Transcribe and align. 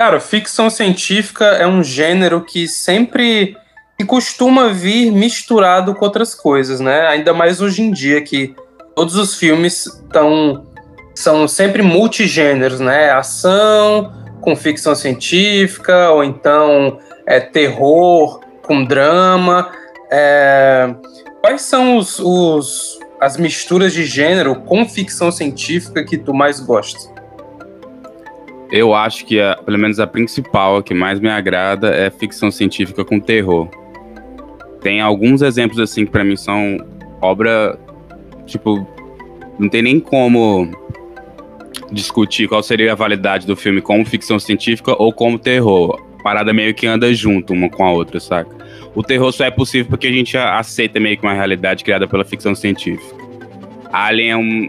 Cara, 0.00 0.18
ficção 0.18 0.70
científica 0.70 1.44
é 1.44 1.66
um 1.66 1.84
gênero 1.84 2.40
que 2.40 2.66
sempre 2.66 3.54
que 3.98 4.06
costuma 4.06 4.68
vir 4.68 5.10
misturado 5.12 5.94
com 5.94 6.06
outras 6.06 6.34
coisas, 6.34 6.80
né? 6.80 7.06
Ainda 7.08 7.34
mais 7.34 7.60
hoje 7.60 7.82
em 7.82 7.90
dia 7.90 8.22
que 8.22 8.54
todos 8.96 9.14
os 9.14 9.34
filmes 9.34 10.02
são 11.14 11.46
sempre 11.46 11.82
multigêneros, 11.82 12.80
né? 12.80 13.10
Ação 13.10 14.10
com 14.40 14.56
ficção 14.56 14.94
científica 14.94 16.08
ou 16.12 16.24
então 16.24 16.98
é 17.26 17.38
terror 17.38 18.40
com 18.62 18.82
drama. 18.82 19.70
É... 20.10 20.94
Quais 21.42 21.60
são 21.60 21.98
os, 21.98 22.18
os 22.20 22.98
as 23.20 23.36
misturas 23.36 23.92
de 23.92 24.06
gênero 24.06 24.62
com 24.62 24.88
ficção 24.88 25.30
científica 25.30 26.02
que 26.02 26.16
tu 26.16 26.32
mais 26.32 26.58
gosta? 26.58 27.09
Eu 28.72 28.94
acho 28.94 29.26
que, 29.26 29.40
a, 29.40 29.56
pelo 29.56 29.78
menos 29.78 29.98
a 29.98 30.06
principal, 30.06 30.76
a 30.76 30.82
que 30.82 30.94
mais 30.94 31.18
me 31.18 31.28
agrada, 31.28 31.88
é 31.88 32.10
ficção 32.10 32.50
científica 32.50 33.04
com 33.04 33.18
terror. 33.18 33.68
Tem 34.80 35.00
alguns 35.00 35.42
exemplos, 35.42 35.78
assim, 35.78 36.04
que 36.04 36.10
pra 36.10 36.24
mim 36.24 36.36
são 36.36 36.78
obra. 37.20 37.78
Tipo, 38.46 38.86
não 39.58 39.68
tem 39.68 39.82
nem 39.82 40.00
como 40.00 40.70
discutir 41.92 42.48
qual 42.48 42.62
seria 42.62 42.92
a 42.92 42.94
validade 42.94 43.46
do 43.46 43.56
filme 43.56 43.80
como 43.80 44.04
ficção 44.04 44.38
científica 44.38 44.94
ou 44.98 45.12
como 45.12 45.38
terror. 45.38 46.00
A 46.18 46.22
parada 46.22 46.52
meio 46.52 46.74
que 46.74 46.86
anda 46.86 47.12
junto 47.12 47.52
uma 47.52 47.68
com 47.68 47.84
a 47.84 47.92
outra, 47.92 48.20
saca? 48.20 48.54
O 48.94 49.02
terror 49.02 49.32
só 49.32 49.44
é 49.44 49.50
possível 49.50 49.88
porque 49.90 50.06
a 50.06 50.12
gente 50.12 50.36
aceita 50.36 50.98
meio 51.00 51.16
que 51.16 51.24
uma 51.24 51.34
realidade 51.34 51.84
criada 51.84 52.06
pela 52.06 52.24
ficção 52.24 52.54
científica. 52.54 53.16
Alien 53.92 54.30
é 54.30 54.36
um, 54.36 54.68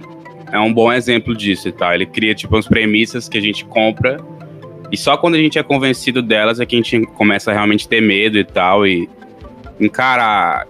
é 0.51 0.59
um 0.59 0.73
bom 0.73 0.91
exemplo 0.91 1.35
disso 1.35 1.67
e 1.67 1.71
tal. 1.71 1.93
Ele 1.93 2.05
cria, 2.05 2.35
tipo, 2.35 2.55
umas 2.55 2.67
premissas 2.67 3.29
que 3.29 3.37
a 3.37 3.41
gente 3.41 3.65
compra 3.65 4.17
e 4.91 4.97
só 4.97 5.15
quando 5.15 5.35
a 5.35 5.37
gente 5.37 5.57
é 5.57 5.63
convencido 5.63 6.21
delas 6.21 6.59
é 6.59 6.65
que 6.65 6.75
a 6.75 6.79
gente 6.79 7.01
começa 7.13 7.49
a 7.49 7.53
realmente 7.53 7.87
ter 7.87 8.01
medo 8.01 8.37
e 8.37 8.43
tal 8.43 8.85
e 8.85 9.09
encarar 9.79 10.67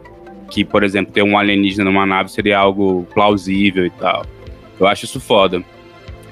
que, 0.52 0.64
por 0.64 0.84
exemplo, 0.84 1.12
ter 1.12 1.23
um 1.23 1.38
alienígena 1.38 1.86
numa 1.86 2.06
nave 2.06 2.32
seria 2.32 2.60
algo 2.60 3.08
plausível 3.14 3.86
e 3.86 3.90
tal. 3.90 4.23
Eu 4.80 4.86
acho 4.86 5.06
isso 5.06 5.20
foda. 5.20 5.64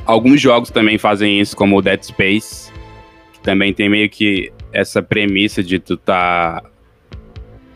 Alguns 0.06 0.40
jogos 0.40 0.70
também 0.70 0.98
fazem 0.98 1.40
isso, 1.40 1.58
como 1.58 1.78
o 1.78 1.82
Dead 1.82 2.02
Space, 2.04 2.72
que 3.34 3.40
também 3.40 3.74
tem 3.74 3.90
meio 3.90 4.10
que 4.10 4.52
essa 4.72 5.02
premissa 5.02 5.64
de 5.64 5.80
tu 5.80 5.98
tá 5.98 6.64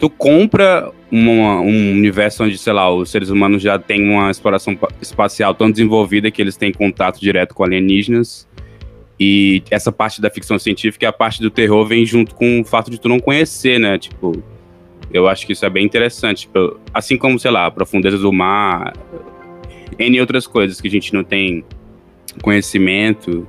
tu 0.03 0.09
compra 0.09 0.91
uma, 1.09 1.61
um 1.61 1.93
universo 1.93 2.43
onde, 2.43 2.57
sei 2.57 2.73
lá, 2.73 2.93
os 2.93 3.09
seres 3.09 3.29
humanos 3.29 3.63
já 3.63 3.79
têm 3.79 4.03
uma 4.03 4.29
exploração 4.29 4.77
espacial 5.01 5.55
tão 5.55 5.71
desenvolvida 5.71 6.29
que 6.29 6.41
eles 6.41 6.57
têm 6.57 6.73
contato 6.73 7.21
direto 7.21 7.55
com 7.55 7.63
alienígenas. 7.63 8.45
E 9.17 9.63
essa 9.71 9.93
parte 9.93 10.19
da 10.19 10.29
ficção 10.29 10.59
científica 10.59 11.05
e 11.05 11.07
a 11.07 11.13
parte 11.13 11.41
do 11.41 11.49
terror 11.49 11.87
vem 11.87 12.05
junto 12.05 12.35
com 12.35 12.59
o 12.59 12.65
fato 12.65 12.91
de 12.91 12.99
tu 12.99 13.07
não 13.07 13.17
conhecer, 13.17 13.79
né? 13.79 13.97
Tipo, 13.97 14.43
eu 15.13 15.25
acho 15.29 15.47
que 15.47 15.53
isso 15.53 15.65
é 15.65 15.69
bem 15.69 15.85
interessante. 15.85 16.41
Tipo, 16.47 16.77
assim 16.93 17.15
como, 17.15 17.39
sei 17.39 17.51
lá, 17.51 17.71
profundezas 17.71 18.19
do 18.19 18.33
mar, 18.33 18.91
N 19.97 20.19
outras 20.19 20.45
coisas 20.45 20.81
que 20.81 20.89
a 20.89 20.91
gente 20.91 21.13
não 21.13 21.23
tem 21.23 21.63
conhecimento, 22.41 23.47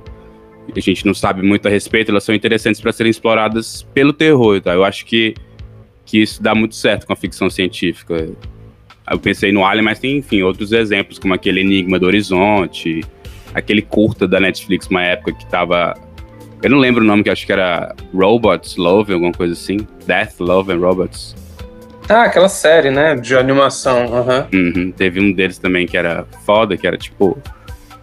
a 0.73 0.79
gente 0.79 1.05
não 1.05 1.15
sabe 1.15 1.43
muito 1.43 1.67
a 1.67 1.71
respeito, 1.71 2.13
elas 2.13 2.23
são 2.23 2.33
interessantes 2.33 2.81
para 2.81 2.93
serem 2.93 3.11
exploradas 3.11 3.83
pelo 3.93 4.13
terror, 4.13 4.61
tá? 4.61 4.73
Eu 4.73 4.85
acho 4.85 5.05
que 5.05 5.35
que 6.05 6.21
isso 6.21 6.43
dá 6.43 6.55
muito 6.55 6.75
certo 6.75 7.07
com 7.07 7.13
a 7.13 7.17
ficção 7.17 7.49
científica. 7.49 8.29
Eu 9.11 9.19
pensei 9.19 9.53
no 9.53 9.65
Alien, 9.65 9.85
mas 9.85 9.99
tem, 9.99 10.19
enfim, 10.19 10.43
outros 10.43 10.73
exemplos, 10.73 11.19
como 11.19 11.35
aquele 11.35 11.61
Enigma 11.61 11.99
do 11.99 12.07
Horizonte, 12.07 13.03
aquele 13.55 13.83
curta 13.83 14.27
da 14.27 14.41
Netflix, 14.41 14.87
uma 14.87 15.03
época 15.03 15.33
que 15.33 15.47
tava. 15.47 15.95
Eu 16.63 16.71
não 16.71 16.79
lembro 16.79 17.03
o 17.03 17.07
nome, 17.07 17.23
que 17.23 17.31
acho 17.31 17.45
que 17.45 17.53
era 17.53 17.95
Robots 18.15 18.77
Love, 18.77 19.13
alguma 19.13 19.33
coisa 19.33 19.53
assim. 19.53 19.87
Death, 20.07 20.41
Love 20.41 20.73
and 20.73 20.79
Robots. 20.79 21.35
Ah, 22.09 22.25
aquela 22.25 22.49
série, 22.49 22.91
né? 22.91 23.15
De 23.17 23.35
animação. 23.35 24.07
Uhum. 24.07 24.47
Uhum. 24.53 24.93
Teve 24.93 25.21
um 25.21 25.33
deles 25.33 25.59
também 25.59 25.87
que 25.87 25.97
era 25.97 26.27
foda, 26.45 26.77
que 26.77 26.87
era 26.87 26.97
tipo. 26.97 27.39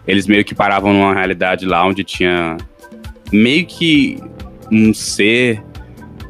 Eles 0.06 0.26
meio 0.26 0.44
que 0.44 0.54
paravam 0.54 0.92
numa 0.92 1.14
realidade 1.14 1.64
lá 1.64 1.86
onde 1.86 2.02
tinha 2.02 2.56
meio 3.32 3.64
que 3.64 4.18
um 4.70 4.92
ser 4.92 5.62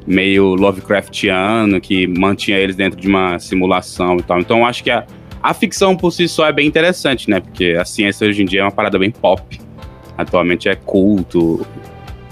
meio 0.07 0.55
Lovecraftiano, 0.55 1.81
que 1.81 2.07
mantinha 2.07 2.59
eles 2.59 2.77
dentro 2.77 3.01
de 3.01 3.09
uma 3.09 3.39
simulação 3.39 4.17
e 4.19 4.23
tal. 4.23 4.41
Então 4.41 4.67
acho 4.67 4.83
que 4.83 4.91
a, 4.91 5.07
a 5.43 5.55
ficção 5.55 5.97
por 5.97 6.13
si 6.13 6.29
só 6.29 6.47
é 6.47 6.53
bem 6.53 6.67
interessante, 6.67 7.29
né? 7.29 7.41
Porque 7.41 7.77
a 7.79 7.85
ciência 7.85 8.27
hoje 8.27 8.43
em 8.43 8.45
dia 8.45 8.61
é 8.61 8.65
uma 8.65 8.73
parada 8.73 8.99
bem 8.99 9.11
pop. 9.11 9.61
Atualmente 10.17 10.69
é 10.69 10.77
culto, 10.77 11.67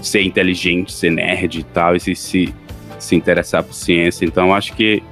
ser 0.03 0.23
inteligente, 0.23 0.93
ser 0.93 1.11
nerd 1.11 1.61
e 1.61 1.65
tal, 1.65 1.97
e 1.97 2.01
se, 2.01 2.15
se, 2.15 2.55
se 2.99 3.17
interessar 3.17 3.63
por 3.63 3.75
ciência. 3.75 4.25
Então 4.25 4.55
acho 4.55 4.75
que 4.75 5.03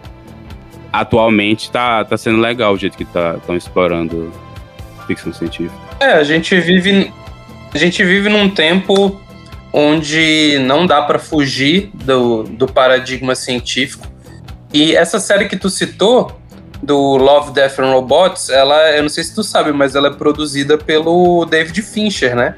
atualmente 0.92 1.70
tá, 1.70 2.04
tá 2.04 2.16
sendo 2.16 2.38
legal 2.40 2.74
o 2.74 2.78
jeito 2.78 2.96
que 2.96 3.04
estão 3.04 3.40
tá, 3.46 3.56
explorando 3.56 4.32
ficção 5.06 5.32
científica. 5.32 5.74
É, 6.00 6.12
a 6.12 6.24
gente 6.24 6.58
vive. 6.60 7.12
A 7.72 7.78
gente 7.78 8.02
vive 8.02 8.28
num 8.28 8.48
tempo 8.48 9.20
onde 9.72 10.58
não 10.60 10.86
dá 10.86 11.02
para 11.02 11.18
fugir 11.18 11.90
do, 11.94 12.44
do 12.44 12.66
paradigma 12.66 13.34
científico. 13.34 14.06
E 14.72 14.94
essa 14.94 15.18
série 15.18 15.48
que 15.48 15.56
tu 15.56 15.70
citou, 15.70 16.38
do 16.82 17.16
Love, 17.16 17.52
Death 17.52 17.78
and 17.80 17.90
Robots, 17.90 18.48
ela, 18.48 18.92
eu 18.92 19.02
não 19.02 19.08
sei 19.08 19.24
se 19.24 19.34
tu 19.34 19.42
sabe, 19.42 19.72
mas 19.72 19.94
ela 19.94 20.08
é 20.08 20.12
produzida 20.12 20.78
pelo 20.78 21.44
David 21.44 21.82
Fincher, 21.82 22.36
né? 22.36 22.56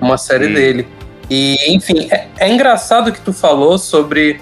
Uma 0.00 0.18
série 0.18 0.48
hum. 0.48 0.54
dele. 0.54 0.88
E, 1.30 1.56
enfim, 1.72 2.08
é, 2.10 2.26
é, 2.38 2.48
engraçado 2.48 3.12
que 3.12 3.20
tu 3.20 3.32
falou 3.32 3.78
sobre 3.78 4.40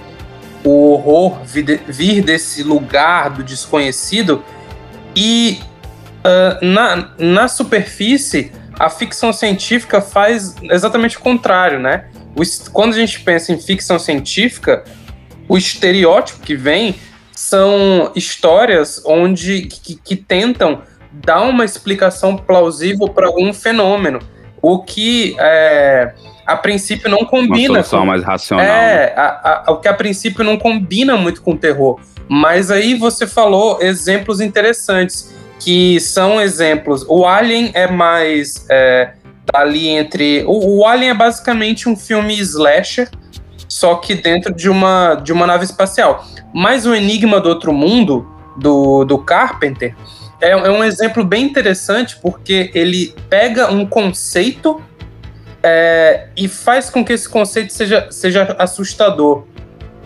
o 0.64 0.92
horror 0.92 1.38
vir, 1.44 2.22
desse 2.22 2.62
lugar 2.62 3.30
do 3.30 3.42
desconhecido 3.42 4.42
e 5.14 5.60
uh, 6.24 6.64
na, 6.64 7.10
na 7.18 7.48
superfície 7.48 8.52
a 8.78 8.90
ficção 8.90 9.32
científica 9.32 10.00
faz 10.00 10.54
exatamente 10.62 11.16
o 11.16 11.20
contrário, 11.20 11.78
né? 11.78 12.06
Quando 12.72 12.94
a 12.94 12.96
gente 12.96 13.20
pensa 13.20 13.52
em 13.52 13.58
ficção 13.58 13.98
científica, 13.98 14.84
o 15.48 15.56
estereótipo 15.56 16.40
que 16.40 16.54
vem 16.54 16.94
são 17.32 18.12
histórias 18.14 19.02
onde 19.04 19.62
que, 19.62 19.96
que 19.96 20.16
tentam 20.16 20.82
dar 21.12 21.42
uma 21.42 21.64
explicação 21.64 22.36
plausível 22.36 23.08
para 23.08 23.26
algum 23.26 23.52
fenômeno, 23.52 24.18
o 24.60 24.82
que 24.82 25.34
é, 25.38 26.12
a 26.46 26.56
princípio 26.56 27.08
não 27.08 27.24
combina. 27.24 27.74
Uma 27.74 27.82
solução 27.82 28.00
com, 28.00 28.06
mais 28.06 28.22
racional. 28.22 28.64
É, 28.64 29.06
né? 29.06 29.12
a, 29.16 29.64
a, 29.66 29.72
o 29.72 29.80
que 29.80 29.88
a 29.88 29.94
princípio 29.94 30.44
não 30.44 30.58
combina 30.58 31.16
muito 31.16 31.40
com 31.40 31.52
o 31.52 31.56
terror. 31.56 31.98
Mas 32.28 32.70
aí 32.70 32.94
você 32.94 33.26
falou 33.26 33.80
exemplos 33.80 34.40
interessantes 34.40 35.32
que 35.60 35.98
são 36.00 36.40
exemplos. 36.40 37.04
O 37.08 37.26
Alien 37.26 37.70
é 37.74 37.86
mais 37.90 38.66
é, 38.70 39.12
ali 39.52 39.88
entre. 39.88 40.44
O, 40.46 40.78
o, 40.78 40.86
Alien 40.86 41.10
é 41.10 41.14
basicamente 41.14 41.88
um 41.88 41.96
filme 41.96 42.34
slasher, 42.40 43.08
só 43.68 43.96
que 43.96 44.14
dentro 44.14 44.54
de 44.54 44.68
uma, 44.68 45.14
de 45.14 45.32
uma 45.32 45.46
nave 45.46 45.64
espacial. 45.64 46.24
Mas 46.54 46.86
o 46.86 46.94
Enigma 46.94 47.40
do 47.40 47.48
Outro 47.48 47.72
Mundo, 47.72 48.26
do, 48.56 49.04
do 49.04 49.18
Carpenter, 49.18 49.94
é, 50.40 50.50
é 50.50 50.70
um 50.70 50.84
exemplo 50.84 51.24
bem 51.24 51.44
interessante 51.44 52.16
porque 52.20 52.70
ele 52.74 53.14
pega 53.28 53.70
um 53.72 53.86
conceito 53.86 54.82
é, 55.62 56.28
e 56.36 56.46
faz 56.48 56.90
com 56.90 57.04
que 57.04 57.12
esse 57.12 57.28
conceito 57.28 57.72
seja, 57.72 58.08
seja 58.10 58.54
assustador. 58.58 59.44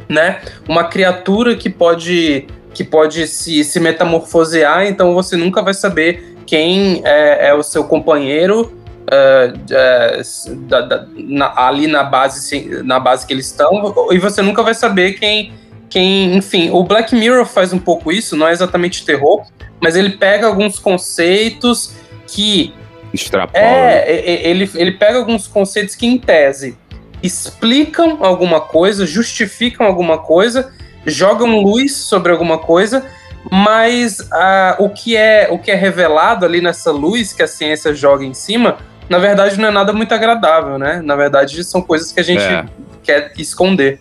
Né? 0.08 0.40
Uma 0.68 0.84
criatura 0.84 1.54
que 1.54 1.70
pode 1.70 2.48
que 2.72 2.84
pode 2.84 3.26
se, 3.26 3.64
se 3.64 3.80
metamorfosear, 3.80 4.86
então 4.86 5.14
você 5.14 5.36
nunca 5.36 5.62
vai 5.62 5.74
saber 5.74 6.36
quem 6.46 7.02
é, 7.04 7.48
é 7.48 7.54
o 7.54 7.62
seu 7.62 7.84
companheiro 7.84 8.72
uh, 9.10 9.52
uh, 9.52 10.56
da, 10.66 10.80
da, 10.80 11.06
na, 11.14 11.52
ali 11.66 11.86
na 11.86 12.04
base, 12.04 12.82
na 12.84 12.98
base 12.98 13.26
que 13.26 13.32
eles 13.32 13.46
estão, 13.46 13.94
e 14.10 14.18
você 14.18 14.42
nunca 14.42 14.62
vai 14.62 14.74
saber 14.74 15.14
quem, 15.14 15.52
quem. 15.88 16.36
Enfim, 16.36 16.70
o 16.70 16.82
Black 16.84 17.14
Mirror 17.14 17.46
faz 17.46 17.72
um 17.72 17.78
pouco 17.78 18.12
isso, 18.12 18.36
não 18.36 18.48
é 18.48 18.52
exatamente 18.52 19.04
terror, 19.04 19.44
mas 19.80 19.96
ele 19.96 20.10
pega 20.10 20.46
alguns 20.46 20.78
conceitos 20.78 21.92
que. 22.26 22.72
Extrapola. 23.12 23.64
É, 23.64 24.48
ele, 24.48 24.70
ele 24.74 24.92
pega 24.92 25.18
alguns 25.18 25.48
conceitos 25.48 25.96
que, 25.96 26.06
em 26.06 26.16
tese, 26.16 26.78
explicam 27.22 28.18
alguma 28.24 28.60
coisa, 28.60 29.04
justificam 29.04 29.84
alguma 29.84 30.18
coisa, 30.18 30.72
jogam 31.06 31.60
luz 31.60 31.96
sobre 31.96 32.32
alguma 32.32 32.58
coisa, 32.58 33.06
mas 33.50 34.18
ah, 34.32 34.76
o, 34.78 34.88
que 34.88 35.16
é, 35.16 35.48
o 35.50 35.58
que 35.58 35.70
é 35.70 35.74
revelado 35.74 36.44
ali 36.44 36.60
nessa 36.60 36.90
luz 36.90 37.32
que 37.32 37.42
a 37.42 37.46
ciência 37.46 37.94
joga 37.94 38.24
em 38.24 38.34
cima, 38.34 38.78
na 39.08 39.18
verdade 39.18 39.58
não 39.58 39.68
é 39.68 39.70
nada 39.70 39.92
muito 39.92 40.12
agradável, 40.12 40.78
né? 40.78 41.00
Na 41.02 41.16
verdade 41.16 41.62
são 41.64 41.80
coisas 41.80 42.12
que 42.12 42.20
a 42.20 42.24
gente 42.24 42.42
é. 42.42 42.64
quer 43.02 43.32
esconder. 43.38 44.00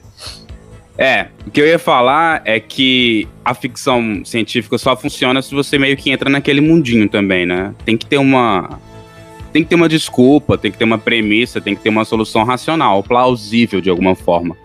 É, 0.98 1.28
o 1.48 1.52
que 1.52 1.62
eu 1.62 1.66
ia 1.66 1.80
falar 1.80 2.42
é 2.44 2.60
que 2.60 3.26
a 3.46 3.54
ficção 3.54 4.22
científica 4.26 4.78
só 4.78 4.98
funciona 4.98 5.42
se 5.42 5.56
você 5.56 5.78
meio 5.78 5.96
que 5.96 6.12
entra 6.12 6.30
naquele 6.30 6.60
mundinho 6.60 7.08
também, 7.08 7.46
né? 7.46 7.74
Tem 7.86 7.96
que 7.96 8.06
ter 8.06 8.18
uma 8.18 8.78
tem 9.54 9.64
que 9.64 9.70
ter 9.70 9.76
uma 9.76 9.90
desculpa, 9.90 10.58
tem 10.58 10.72
que 10.72 10.78
ter 10.78 10.84
uma 10.84 10.98
premissa, 10.98 11.60
tem 11.62 11.74
que 11.74 11.82
ter 11.82 11.90
uma 11.90 12.06
solução 12.06 12.44
racional, 12.44 13.02
plausível 13.02 13.82
de 13.82 13.90
alguma 13.90 14.14
forma. 14.14 14.56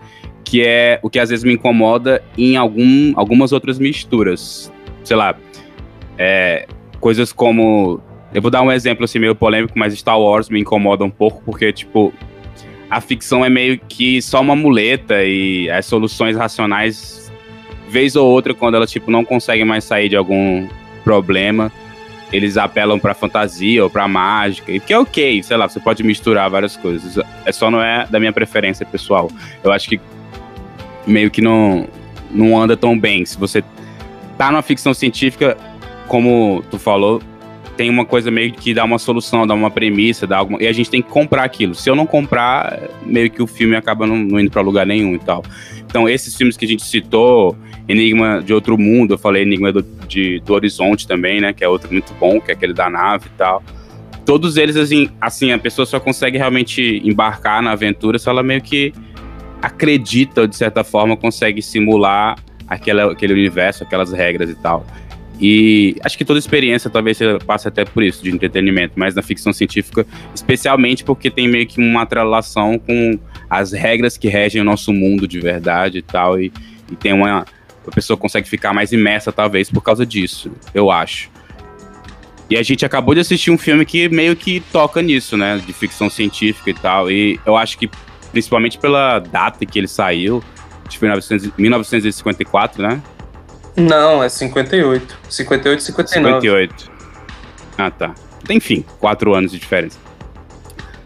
Que 0.45 0.63
é 0.63 0.99
o 1.01 1.09
que 1.09 1.19
às 1.19 1.29
vezes 1.29 1.43
me 1.43 1.53
incomoda 1.53 2.23
em 2.37 2.55
algum, 2.55 3.11
algumas 3.15 3.51
outras 3.51 3.77
misturas. 3.77 4.71
Sei 5.03 5.17
lá, 5.17 5.35
é, 6.17 6.67
coisas 6.99 7.33
como. 7.33 7.99
Eu 8.33 8.41
vou 8.41 8.51
dar 8.51 8.61
um 8.61 8.71
exemplo 8.71 9.05
assim 9.05 9.19
meio 9.19 9.35
polêmico, 9.35 9.77
mas 9.77 9.97
Star 9.97 10.19
Wars 10.19 10.49
me 10.49 10.59
incomoda 10.59 11.03
um 11.03 11.09
pouco, 11.09 11.41
porque, 11.43 11.71
tipo, 11.71 12.13
a 12.89 13.01
ficção 13.01 13.43
é 13.45 13.49
meio 13.49 13.79
que 13.79 14.21
só 14.21 14.41
uma 14.41 14.55
muleta 14.55 15.23
e 15.23 15.69
as 15.69 15.85
soluções 15.85 16.35
racionais, 16.35 17.31
vez 17.89 18.15
ou 18.15 18.27
outra, 18.27 18.53
quando 18.53 18.75
ela, 18.75 18.85
tipo, 18.85 19.09
não 19.09 19.23
consegue 19.23 19.63
mais 19.63 19.83
sair 19.83 20.09
de 20.09 20.15
algum 20.15 20.67
problema, 21.03 21.71
eles 22.33 22.57
apelam 22.57 22.99
pra 22.99 23.13
fantasia 23.13 23.83
ou 23.83 23.89
pra 23.89 24.07
mágica, 24.07 24.71
e 24.71 24.79
que 24.79 24.91
é 24.91 24.99
ok, 24.99 25.41
sei 25.41 25.55
lá, 25.55 25.69
você 25.69 25.79
pode 25.79 26.03
misturar 26.03 26.49
várias 26.49 26.75
coisas. 26.75 27.17
É 27.45 27.51
só 27.51 27.71
não 27.71 27.81
é 27.81 28.05
da 28.09 28.19
minha 28.19 28.33
preferência 28.33 28.85
pessoal. 28.85 29.31
Eu 29.63 29.71
acho 29.71 29.87
que 29.87 29.99
meio 31.05 31.29
que 31.29 31.41
não, 31.41 31.87
não 32.31 32.59
anda 32.59 32.75
tão 32.75 32.97
bem. 32.97 33.25
Se 33.25 33.37
você 33.37 33.63
tá 34.37 34.51
numa 34.51 34.61
ficção 34.61 34.93
científica, 34.93 35.57
como 36.07 36.63
tu 36.69 36.77
falou, 36.77 37.21
tem 37.75 37.89
uma 37.89 38.05
coisa 38.05 38.31
meio 38.31 38.53
que 38.53 38.73
dá 38.73 38.83
uma 38.83 38.97
solução, 38.97 39.45
dá 39.45 39.53
uma 39.53 39.69
premissa, 39.69 40.25
dá 40.25 40.37
alguma, 40.37 40.61
e 40.61 40.67
a 40.67 40.73
gente 40.73 40.89
tem 40.89 41.01
que 41.01 41.09
comprar 41.09 41.43
aquilo. 41.43 41.75
Se 41.75 41.89
eu 41.89 41.95
não 41.95 42.05
comprar, 42.05 42.79
meio 43.05 43.29
que 43.29 43.41
o 43.41 43.47
filme 43.47 43.75
acaba 43.75 44.07
não, 44.07 44.17
não 44.17 44.39
indo 44.39 44.49
para 44.49 44.61
lugar 44.61 44.85
nenhum 44.85 45.15
e 45.15 45.19
tal. 45.19 45.43
Então, 45.85 46.07
esses 46.07 46.35
filmes 46.35 46.57
que 46.57 46.65
a 46.65 46.67
gente 46.67 46.83
citou, 46.83 47.55
Enigma 47.87 48.41
de 48.43 48.53
Outro 48.53 48.77
Mundo, 48.77 49.13
eu 49.13 49.17
falei 49.17 49.43
Enigma 49.43 49.71
do, 49.71 49.81
de, 50.07 50.39
do 50.39 50.53
Horizonte 50.53 51.07
também, 51.07 51.39
né? 51.39 51.53
Que 51.53 51.63
é 51.63 51.67
outro 51.67 51.91
muito 51.91 52.13
bom, 52.19 52.39
que 52.41 52.51
é 52.51 52.53
aquele 52.53 52.73
da 52.73 52.89
nave 52.89 53.27
e 53.27 53.37
tal. 53.37 53.63
Todos 54.25 54.57
eles, 54.57 54.75
assim, 54.75 55.09
assim, 55.21 55.51
a 55.51 55.59
pessoa 55.59 55.85
só 55.85 55.99
consegue 55.99 56.37
realmente 56.37 57.01
embarcar 57.03 57.61
na 57.61 57.71
aventura 57.71 58.17
se 58.17 58.27
ela 58.27 58.41
meio 58.41 58.61
que 58.61 58.91
acredita, 59.61 60.41
ou 60.41 60.47
de 60.47 60.55
certa 60.55 60.83
forma, 60.83 61.15
consegue 61.15 61.61
simular 61.61 62.37
aquela, 62.67 63.11
aquele 63.11 63.33
universo, 63.33 63.83
aquelas 63.83 64.11
regras 64.11 64.49
e 64.49 64.55
tal. 64.55 64.85
E 65.39 65.97
acho 66.03 66.17
que 66.17 66.23
toda 66.23 66.39
experiência 66.39 66.89
talvez 66.89 67.19
passe 67.45 67.67
até 67.67 67.83
por 67.83 68.03
isso, 68.03 68.23
de 68.23 68.31
entretenimento, 68.31 68.93
mas 68.95 69.15
na 69.15 69.21
ficção 69.21 69.51
científica, 69.51 70.05
especialmente 70.33 71.03
porque 71.03 71.29
tem 71.29 71.47
meio 71.47 71.67
que 71.67 71.79
uma 71.79 72.03
atrelação 72.03 72.79
com 72.79 73.19
as 73.49 73.73
regras 73.73 74.17
que 74.17 74.29
regem 74.29 74.61
o 74.61 74.63
nosso 74.63 74.93
mundo 74.93 75.27
de 75.27 75.39
verdade 75.39 75.97
e 75.97 76.01
tal, 76.01 76.39
e, 76.39 76.51
e 76.91 76.95
tem 76.95 77.13
uma. 77.13 77.45
A 77.85 77.91
pessoa 77.91 78.17
consegue 78.17 78.47
ficar 78.47 78.73
mais 78.73 78.91
imersa, 78.91 79.31
talvez, 79.31 79.69
por 79.69 79.81
causa 79.81 80.05
disso, 80.05 80.51
eu 80.73 80.89
acho. 80.89 81.29
E 82.49 82.57
a 82.57 82.63
gente 82.63 82.85
acabou 82.85 83.13
de 83.13 83.21
assistir 83.21 83.51
um 83.51 83.57
filme 83.57 83.85
que 83.85 84.07
meio 84.07 84.35
que 84.35 84.59
toca 84.71 85.01
nisso, 85.01 85.35
né? 85.35 85.61
De 85.65 85.73
ficção 85.73 86.09
científica 86.09 86.69
e 86.69 86.73
tal. 86.73 87.11
E 87.11 87.39
eu 87.45 87.57
acho 87.57 87.77
que, 87.77 87.89
principalmente 88.35 88.77
pela 88.77 89.19
data 89.19 89.65
que 89.65 89.79
ele 89.79 89.87
saiu, 89.87 90.43
foi 90.99 91.07
1954, 91.57 92.83
né? 92.85 93.01
Não, 93.77 94.21
é 94.21 94.27
58. 94.27 95.17
58 95.29 95.79
e 95.79 95.83
59. 95.83 96.41
58. 96.41 96.91
Ah, 97.77 97.89
tá. 97.89 98.13
Enfim, 98.49 98.83
quatro 98.99 99.33
anos 99.33 99.53
de 99.53 99.59
diferença. 99.59 99.97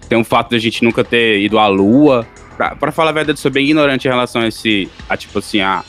Tem 0.07 0.17
um 0.17 0.23
fato 0.23 0.49
de 0.49 0.55
a 0.55 0.59
gente 0.59 0.83
nunca 0.83 1.03
ter 1.03 1.39
ido 1.39 1.59
à 1.59 1.67
Lua. 1.67 2.27
Pra, 2.57 2.75
pra 2.75 2.91
falar 2.91 3.11
a 3.11 3.13
verdade, 3.13 3.39
sou 3.39 3.51
bem 3.51 3.65
ignorante 3.65 4.07
em 4.07 4.11
relação 4.11 4.41
a 4.41 4.47
esse. 4.47 4.89
A 5.07 5.15
tipo 5.15 5.37
assim, 5.37 5.61
a 5.61 5.83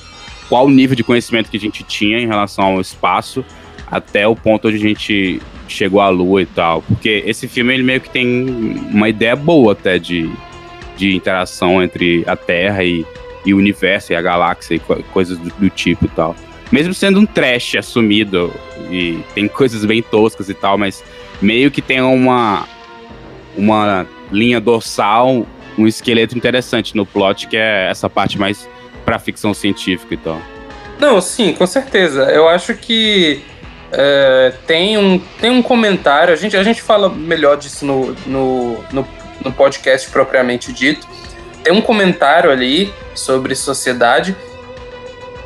qual 0.46 0.66
o 0.66 0.70
nível 0.70 0.94
de 0.94 1.02
conhecimento 1.02 1.50
que 1.50 1.56
a 1.56 1.60
gente 1.60 1.82
tinha 1.84 2.18
em 2.18 2.26
relação 2.26 2.64
ao 2.66 2.80
espaço 2.82 3.42
até 3.90 4.28
o 4.28 4.36
ponto 4.36 4.68
onde 4.68 4.76
a 4.76 4.80
gente 4.80 5.40
chegou 5.66 6.02
à 6.02 6.10
Lua 6.10 6.42
e 6.42 6.46
tal. 6.46 6.82
Porque 6.82 7.22
esse 7.26 7.48
filme 7.48 7.72
ele 7.72 7.82
meio 7.82 8.00
que 8.02 8.10
tem 8.10 8.46
uma 8.90 9.08
ideia 9.08 9.34
boa 9.34 9.72
até 9.72 9.98
de, 9.98 10.30
de 11.00 11.16
interação 11.16 11.82
entre 11.82 12.22
a 12.26 12.36
Terra 12.36 12.84
e, 12.84 13.06
e 13.44 13.54
o 13.54 13.56
universo 13.56 14.12
e 14.12 14.16
a 14.16 14.22
galáxia 14.22 14.74
e 14.74 14.78
coisas 14.78 15.38
do, 15.38 15.50
do 15.50 15.70
tipo 15.70 16.04
e 16.04 16.08
tal 16.08 16.36
mesmo 16.70 16.94
sendo 16.94 17.18
um 17.18 17.26
trash 17.26 17.74
assumido 17.76 18.52
e 18.90 19.18
tem 19.34 19.48
coisas 19.48 19.84
bem 19.84 20.02
toscas 20.02 20.48
e 20.48 20.54
tal, 20.54 20.78
mas 20.78 21.02
meio 21.42 21.70
que 21.70 21.82
tem 21.82 22.00
uma 22.00 22.66
uma 23.56 24.06
linha 24.30 24.60
dorsal, 24.60 25.44
um 25.76 25.86
esqueleto 25.86 26.36
interessante 26.36 26.96
no 26.96 27.04
plot, 27.04 27.48
que 27.48 27.56
é 27.56 27.88
essa 27.90 28.08
parte 28.08 28.38
mais 28.38 28.68
pra 29.04 29.18
ficção 29.18 29.52
científica 29.52 30.14
e 30.14 30.16
tal. 30.16 30.40
Não, 31.00 31.20
sim, 31.20 31.52
com 31.52 31.66
certeza. 31.66 32.24
Eu 32.30 32.48
acho 32.48 32.74
que 32.74 33.42
é, 33.90 34.52
tem, 34.66 34.96
um, 34.96 35.18
tem 35.40 35.50
um 35.50 35.62
comentário, 35.62 36.32
a 36.32 36.36
gente, 36.36 36.56
a 36.56 36.62
gente 36.62 36.80
fala 36.80 37.08
melhor 37.08 37.56
disso 37.56 37.84
no, 37.84 38.14
no, 38.26 38.84
no, 38.92 39.08
no 39.44 39.52
podcast 39.52 40.08
propriamente 40.10 40.72
dito. 40.72 41.06
Tem 41.62 41.72
um 41.72 41.80
comentário 41.80 42.50
ali 42.50 42.92
sobre 43.14 43.54
sociedade. 43.54 44.36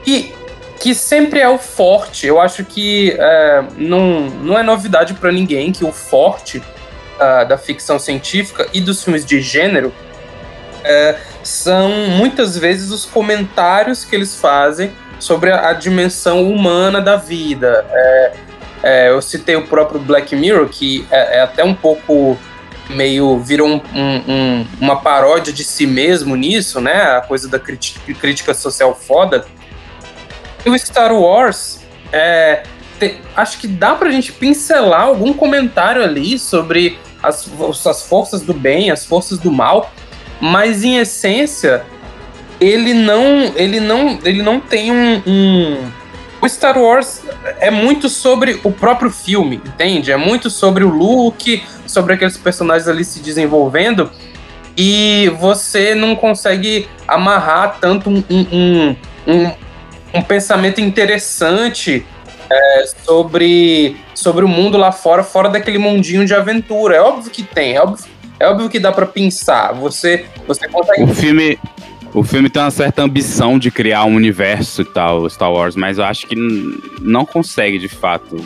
E 0.07 0.33
que 0.81 0.95
sempre 0.95 1.41
é 1.41 1.49
o 1.49 1.59
forte. 1.59 2.27
Eu 2.27 2.41
acho 2.41 2.65
que 2.65 3.17
é, 3.19 3.65
não, 3.77 4.29
não 4.29 4.59
é 4.59 4.63
novidade 4.63 5.15
para 5.15 5.33
ninguém 5.33 5.73
que 5.73 5.85
o 5.85 5.93
forte 5.93 6.59
uh, 6.59 7.49
da 7.49 7.57
ficção 7.57 7.99
científica 7.99 8.69
e 8.73 8.81
dos 8.81 9.03
filmes 9.03 9.25
de 9.25 9.41
gênero 9.41 9.93
é, 10.85 11.17
são 11.43 11.89
muitas 11.91 12.59
vezes 12.59 12.91
os 12.91 13.07
comentários 13.07 14.05
que 14.05 14.15
eles 14.15 14.37
fazem 14.37 14.93
sobre 15.19 15.51
a, 15.51 15.71
a 15.71 15.73
dimensão 15.73 16.47
humana 16.51 17.01
da 17.01 17.17
vida. 17.17 17.87
É, 17.91 18.33
é, 18.83 19.09
eu 19.09 19.23
citei 19.23 19.57
o 19.57 19.67
próprio 19.67 19.99
Black 19.99 20.37
Mirror, 20.37 20.69
que 20.69 21.07
é, 21.11 21.39
é 21.39 21.41
até 21.41 21.65
um 21.65 21.75
pouco 21.75 22.39
meio 22.91 23.39
virou 23.39 23.69
um, 23.69 23.81
um, 23.95 24.67
uma 24.81 25.01
paródia 25.01 25.53
de 25.53 25.65
si 25.65 25.87
mesmo 25.87 26.37
nisso, 26.37 26.81
né? 26.81 27.17
A 27.17 27.21
coisa 27.21 27.49
da 27.49 27.59
crítica 27.59 28.55
social 28.55 28.95
foda. 28.95 29.47
E 30.65 30.71
o 30.71 30.79
Star 30.79 31.13
Wars, 31.13 31.81
é, 32.13 32.63
te, 32.99 33.17
acho 33.37 33.59
que 33.59 33.67
dá 33.67 33.95
pra 33.95 34.11
gente 34.11 34.33
pincelar 34.33 35.03
algum 35.03 35.33
comentário 35.33 36.03
ali 36.03 36.39
sobre 36.39 36.99
as, 37.23 37.49
as 37.87 38.03
forças 38.03 38.43
do 38.43 38.55
bem, 38.55 38.91
as 38.91 39.05
forças 39.05 39.39
do 39.39 39.51
mal, 39.51 39.93
mas 40.41 40.85
em 40.85 40.99
essência 40.99 41.85
ele 42.61 42.95
não, 42.95 43.53
ele 43.57 43.81
não, 43.81 44.19
ele 44.25 44.43
não 44.43 44.61
tem 44.61 44.91
um, 44.91 45.23
um 45.27 45.91
o 46.45 46.49
Star 46.49 46.79
Wars 46.79 47.23
é 47.59 47.71
muito 47.71 48.09
sobre 48.11 48.61
o 48.63 48.71
próprio 48.71 49.11
filme, 49.11 49.57
entende? 49.65 50.13
É 50.13 50.17
muito 50.17 50.51
sobre 50.51 50.85
o 50.85 50.91
Luke, 50.91 51.63
sobre 51.87 52.15
aqueles 52.15 52.37
personagens 52.37 52.89
ali 52.89 53.05
se 53.05 53.21
desenvolvendo 53.21 54.11
e 54.77 55.33
você 55.39 55.95
não 55.95 56.17
consegue 56.17 56.89
amarrar 57.07 57.79
tanto 57.81 58.11
um, 58.11 58.25
um, 58.31 58.97
um, 59.27 59.51
um 60.15 60.23
pensamento 60.23 60.81
interessante 60.81 62.05
é, 62.51 62.85
sobre, 63.05 63.97
sobre 64.15 64.45
o 64.45 64.49
mundo 64.49 64.77
lá 64.77 64.93
fora, 64.93 65.23
fora 65.23 65.49
daquele 65.49 65.79
mundinho 65.79 66.27
de 66.27 66.35
aventura. 66.35 66.97
É 66.97 67.01
óbvio 67.01 67.31
que 67.31 67.43
tem, 67.43 67.77
é 67.77 67.81
óbvio, 67.81 68.05
é 68.41 68.47
óbvio 68.49 68.69
que 68.69 68.79
dá 68.79 68.93
para 68.93 69.07
pensar. 69.07 69.73
Você, 69.75 70.27
você 70.47 70.69
consegue. 70.69 71.05
O 71.05 71.15
filme, 71.15 71.59
o 72.13 72.23
filme 72.23 72.51
tem 72.51 72.63
uma 72.63 72.71
certa 72.71 73.03
ambição 73.03 73.59
de 73.59 73.71
criar 73.71 74.05
um 74.05 74.15
universo 74.15 74.83
e 74.83 74.85
tal, 74.85 75.29
Star 75.31 75.53
Wars, 75.53 75.77
mas 75.77 75.99
eu 75.99 76.05
acho 76.05 76.27
que 76.27 76.37
não 77.01 77.25
consegue 77.25 77.79
de 77.79 77.89
fato. 77.89 78.37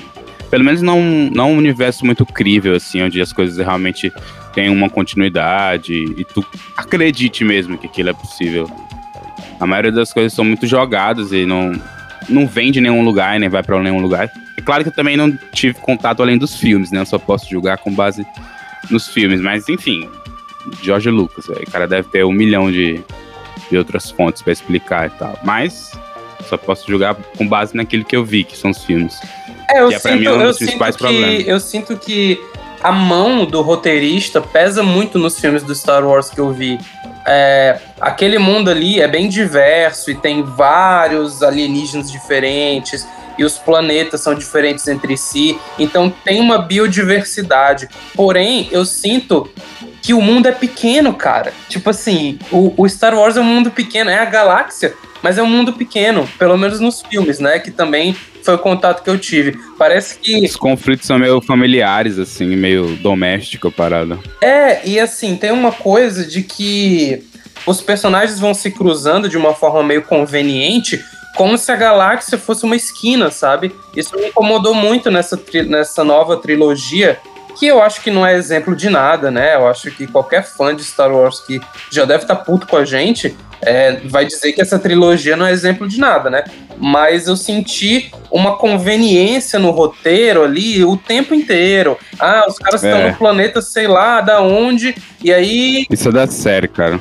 Pelo 0.51 0.65
menos 0.65 0.81
não, 0.81 1.01
não 1.31 1.53
um 1.53 1.57
universo 1.57 2.07
muito 2.07 2.25
crível, 2.25 2.75
assim, 2.75 3.03
onde 3.03 3.21
as 3.21 3.33
coisas 3.33 3.59
realmente 3.59 4.13
têm 4.55 4.71
uma 4.71 4.89
continuidade 4.89 5.93
e 5.95 6.25
tu 6.25 6.45
acredite 6.77 7.45
mesmo 7.45 7.77
que 7.77 7.87
aquilo 7.87 8.09
é 8.09 8.15
possível. 8.15 8.71
A 9.61 9.67
maioria 9.67 9.93
das 9.93 10.13
coisas 10.13 10.33
são 10.33 10.45
muito 10.45 10.67
jogadas 10.67 11.33
e 11.33 11.45
não, 11.45 11.73
não 12.29 12.47
vem 12.47 12.73
de 12.73 12.81
nenhum 12.81 13.05
lugar, 13.05 13.39
nem 13.39 13.49
vai 13.49 13.63
para 13.63 13.81
nenhum 13.83 14.01
lugar. 14.01 14.31
É 14.57 14.61
claro 14.63 14.83
que 14.83 14.89
eu 14.89 14.95
também 14.95 15.17
não 15.17 15.37
tive 15.53 15.75
contato 15.75 16.23
além 16.23 16.39
dos 16.39 16.57
filmes, 16.57 16.91
né? 16.91 17.01
Eu 17.01 17.07
só 17.07 17.19
posso 17.19 17.49
julgar 17.49 17.79
com 17.79 17.93
base 17.93 18.27
nos 18.91 19.09
filmes, 19.09 19.41
mas 19.41 19.69
enfim, 19.69 20.09
George 20.83 21.11
Lucas, 21.11 21.49
o 21.49 21.71
cara 21.71 21.87
deve 21.87 22.09
ter 22.09 22.25
um 22.25 22.33
milhão 22.33 22.71
de, 22.71 23.01
de 23.71 23.77
outras 23.77 24.11
fontes 24.11 24.43
para 24.43 24.53
explicar 24.53 25.07
e 25.09 25.11
tal. 25.11 25.39
Mas 25.45 25.93
só 26.49 26.57
posso 26.57 26.87
julgar 26.87 27.15
com 27.37 27.47
base 27.47 27.77
naquilo 27.77 28.05
que 28.05 28.17
eu 28.17 28.25
vi, 28.25 28.45
que 28.45 28.57
são 28.57 28.71
os 28.71 28.85
filmes. 28.85 29.21
É, 29.71 29.81
eu, 29.81 29.89
que 29.89 29.95
é, 29.95 29.99
sinto, 29.99 30.19
mim, 30.19 30.29
um 30.29 30.41
eu, 30.41 30.53
sinto 30.55 30.97
que, 30.97 31.45
eu 31.47 31.61
sinto 31.61 31.97
que 31.97 32.41
a 32.83 32.93
mão 32.93 33.45
do 33.45 33.61
roteirista 33.61 34.41
pesa 34.41 34.83
muito 34.83 35.19
nos 35.19 35.39
filmes 35.39 35.63
do 35.63 35.75
Star 35.75 36.07
Wars 36.07 36.31
que 36.31 36.39
eu 36.39 36.53
vi. 36.53 36.79
É, 37.27 37.79
aquele 38.01 38.39
mundo 38.39 38.71
ali 38.71 39.01
é 39.01 39.07
bem 39.09 39.29
diverso 39.29 40.11
e 40.11 40.15
tem 40.15 40.43
vários 40.43 41.43
alienígenas 41.43 42.11
diferentes 42.11 43.07
e 43.39 43.45
os 43.45 43.57
planetas 43.57 44.21
são 44.21 44.35
diferentes 44.35 44.89
entre 44.89 45.17
si, 45.17 45.57
então 45.79 46.13
tem 46.25 46.41
uma 46.41 46.59
biodiversidade. 46.59 47.89
Porém, 48.15 48.69
eu 48.73 48.85
sinto 48.85 49.49
que 50.09 50.15
o 50.15 50.23
mundo 50.23 50.49
é 50.49 50.53
pequeno, 50.53 51.13
cara. 51.13 51.53
Tipo 51.69 51.91
assim, 51.91 52.39
o, 52.51 52.73
o, 52.79 52.89
Star 52.89 53.15
Wars 53.15 53.37
é 53.37 53.43
um 53.43 53.45
mundo 53.45 53.71
pequeno, 53.71 54.09
é 54.09 54.19
a 54.19 54.25
galáxia. 54.25 54.95
mas 55.23 55.37
é 55.37 55.43
um 55.43 55.47
mundo 55.47 55.75
pequeno, 55.75 56.27
pelo 56.39 56.57
menos 56.57 56.81
nos 56.81 57.03
filmes, 57.03 57.39
né? 57.39 57.59
Que 57.59 57.71
também 57.71 58.17
foi 58.43 58.55
o 58.55 58.59
contato 58.59 59.03
que 59.05 59.11
eu 59.11 59.19
tive. 59.19 59.59
Parece 59.77 60.19
que. 60.19 60.47
Os 60.47 60.57
conflitos 60.57 61.07
são 61.07 61.19
meio 61.19 61.43
familiares, 61.43 62.19
assim, 62.19 62.57
meio 62.57 62.97
doméstico 62.97 63.71
parada. 63.71 64.19
É, 64.41 64.81
e 64.89 64.99
assim, 64.99 65.37
tem 65.37 65.53
uma 65.53 65.73
coisa 65.73 66.25
de 66.25 66.43
que 66.43 67.23
os 67.67 67.83
personagens 67.83 68.41
vão 68.41 68.55
se 68.55 68.71
cruzando 68.71 69.29
de 69.29 69.37
uma 69.37 69.53
forma 69.53 69.83
meio 69.83 70.01
conveniente, 70.01 71.05
como 71.37 71.59
se 71.59 71.71
a 71.71 71.77
galáxia 71.77 72.39
fosse 72.39 72.65
uma 72.65 72.77
esquina, 72.77 73.31
sabe? 73.31 73.75
Isso 73.95 74.17
me 74.17 74.29
incomodou 74.29 74.75
muito 74.75 75.11
nessa, 75.11 75.39
nessa 75.67 76.03
nova 76.03 76.39
trilogia, 76.39 77.21
que 77.59 77.67
eu 77.67 77.83
acho 77.83 78.01
que 78.03 78.11
não 78.11 78.25
é 78.25 78.35
exemplo 78.35 78.77
de 78.77 78.89
nada, 78.89 79.31
né? 79.31 79.55
Eu 79.55 79.67
acho 79.67 79.91
que 79.91 80.07
qualquer 80.07 80.45
fã 80.45 80.75
de 80.75 80.85
Star 80.85 81.13
Wars 81.13 81.41
que 81.41 81.61
já 81.91 82.05
deve 82.05 82.25
estar 82.25 82.37
tá 82.37 82.45
puto 82.45 82.67
com 82.67 82.77
a 82.77 82.85
gente 82.85 83.37
é, 83.61 84.01
vai 84.05 84.25
dizer 84.25 84.53
que 84.53 84.63
essa 84.63 84.79
trilogia 84.79 85.37
não 85.37 85.47
é 85.47 85.53
exemplo 85.53 85.89
de 85.89 85.99
nada, 85.99 86.31
né? 86.31 86.45
Mas 86.77 87.27
eu 87.27 87.37
senti 87.37 88.13
uma 88.31 88.57
conveniência 88.57 89.59
no 89.59 89.71
roteiro 89.71 90.45
ali 90.45 90.85
o 90.85 90.97
tempo 90.97 91.35
inteiro. 91.35 91.99
Ah, 92.19 92.45
os 92.49 92.57
caras 92.57 92.83
estão 92.83 92.99
é. 93.01 93.11
no 93.11 93.17
planeta, 93.17 93.61
sei 93.61 93.89
lá, 93.89 94.21
da 94.21 94.41
onde, 94.41 94.95
e 95.23 95.33
aí. 95.33 95.87
Isso 95.91 96.09
é 96.09 96.13
da 96.13 96.27
série, 96.27 96.69
cara. 96.69 97.01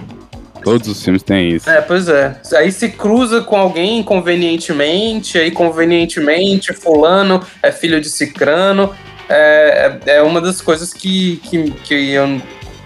Todos 0.64 0.88
os 0.88 1.02
filmes 1.02 1.24
têm 1.24 1.50
isso. 1.50 1.70
É, 1.70 1.80
pois 1.80 2.10
é. 2.10 2.36
Aí 2.56 2.72
se 2.72 2.90
cruza 2.90 3.42
com 3.42 3.56
alguém 3.56 4.04
convenientemente, 4.04 5.38
aí 5.38 5.52
convenientemente, 5.52 6.74
fulano 6.74 7.42
é 7.64 7.72
filho 7.72 8.02
de 8.02 8.10
cicrano. 8.10 8.94
É, 9.30 10.00
é, 10.06 10.16
é 10.18 10.22
uma 10.22 10.40
das 10.40 10.62
coisas 10.62 10.94
que, 10.94 11.38
que, 11.38 11.72
que 11.72 12.12
eu, 12.12 12.42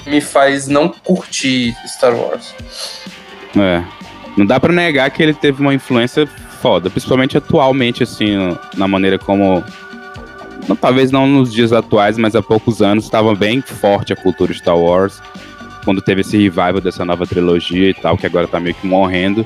me 0.05 0.21
faz 0.21 0.67
não 0.67 0.89
curtir 0.89 1.75
Star 1.87 2.15
Wars. 2.15 2.53
É. 3.57 3.83
Não 4.37 4.45
dá 4.45 4.59
para 4.59 4.73
negar 4.73 5.09
que 5.11 5.21
ele 5.21 5.33
teve 5.33 5.61
uma 5.61 5.73
influência 5.73 6.27
foda, 6.61 6.89
principalmente 6.89 7.37
atualmente, 7.37 8.03
assim, 8.03 8.57
na 8.75 8.87
maneira 8.87 9.17
como. 9.19 9.63
Não, 10.67 10.75
talvez 10.75 11.11
não 11.11 11.27
nos 11.27 11.51
dias 11.51 11.73
atuais, 11.73 12.17
mas 12.17 12.35
há 12.35 12.41
poucos 12.41 12.81
anos 12.81 13.05
estava 13.05 13.33
bem 13.35 13.61
forte 13.61 14.13
a 14.13 14.15
cultura 14.15 14.53
Star 14.53 14.77
Wars 14.77 15.21
quando 15.83 16.01
teve 16.01 16.21
esse 16.21 16.37
revival 16.37 16.79
dessa 16.79 17.03
nova 17.03 17.25
trilogia 17.25 17.89
e 17.89 17.93
tal, 17.93 18.15
que 18.15 18.25
agora 18.25 18.47
tá 18.47 18.59
meio 18.59 18.75
que 18.75 18.85
morrendo. 18.85 19.45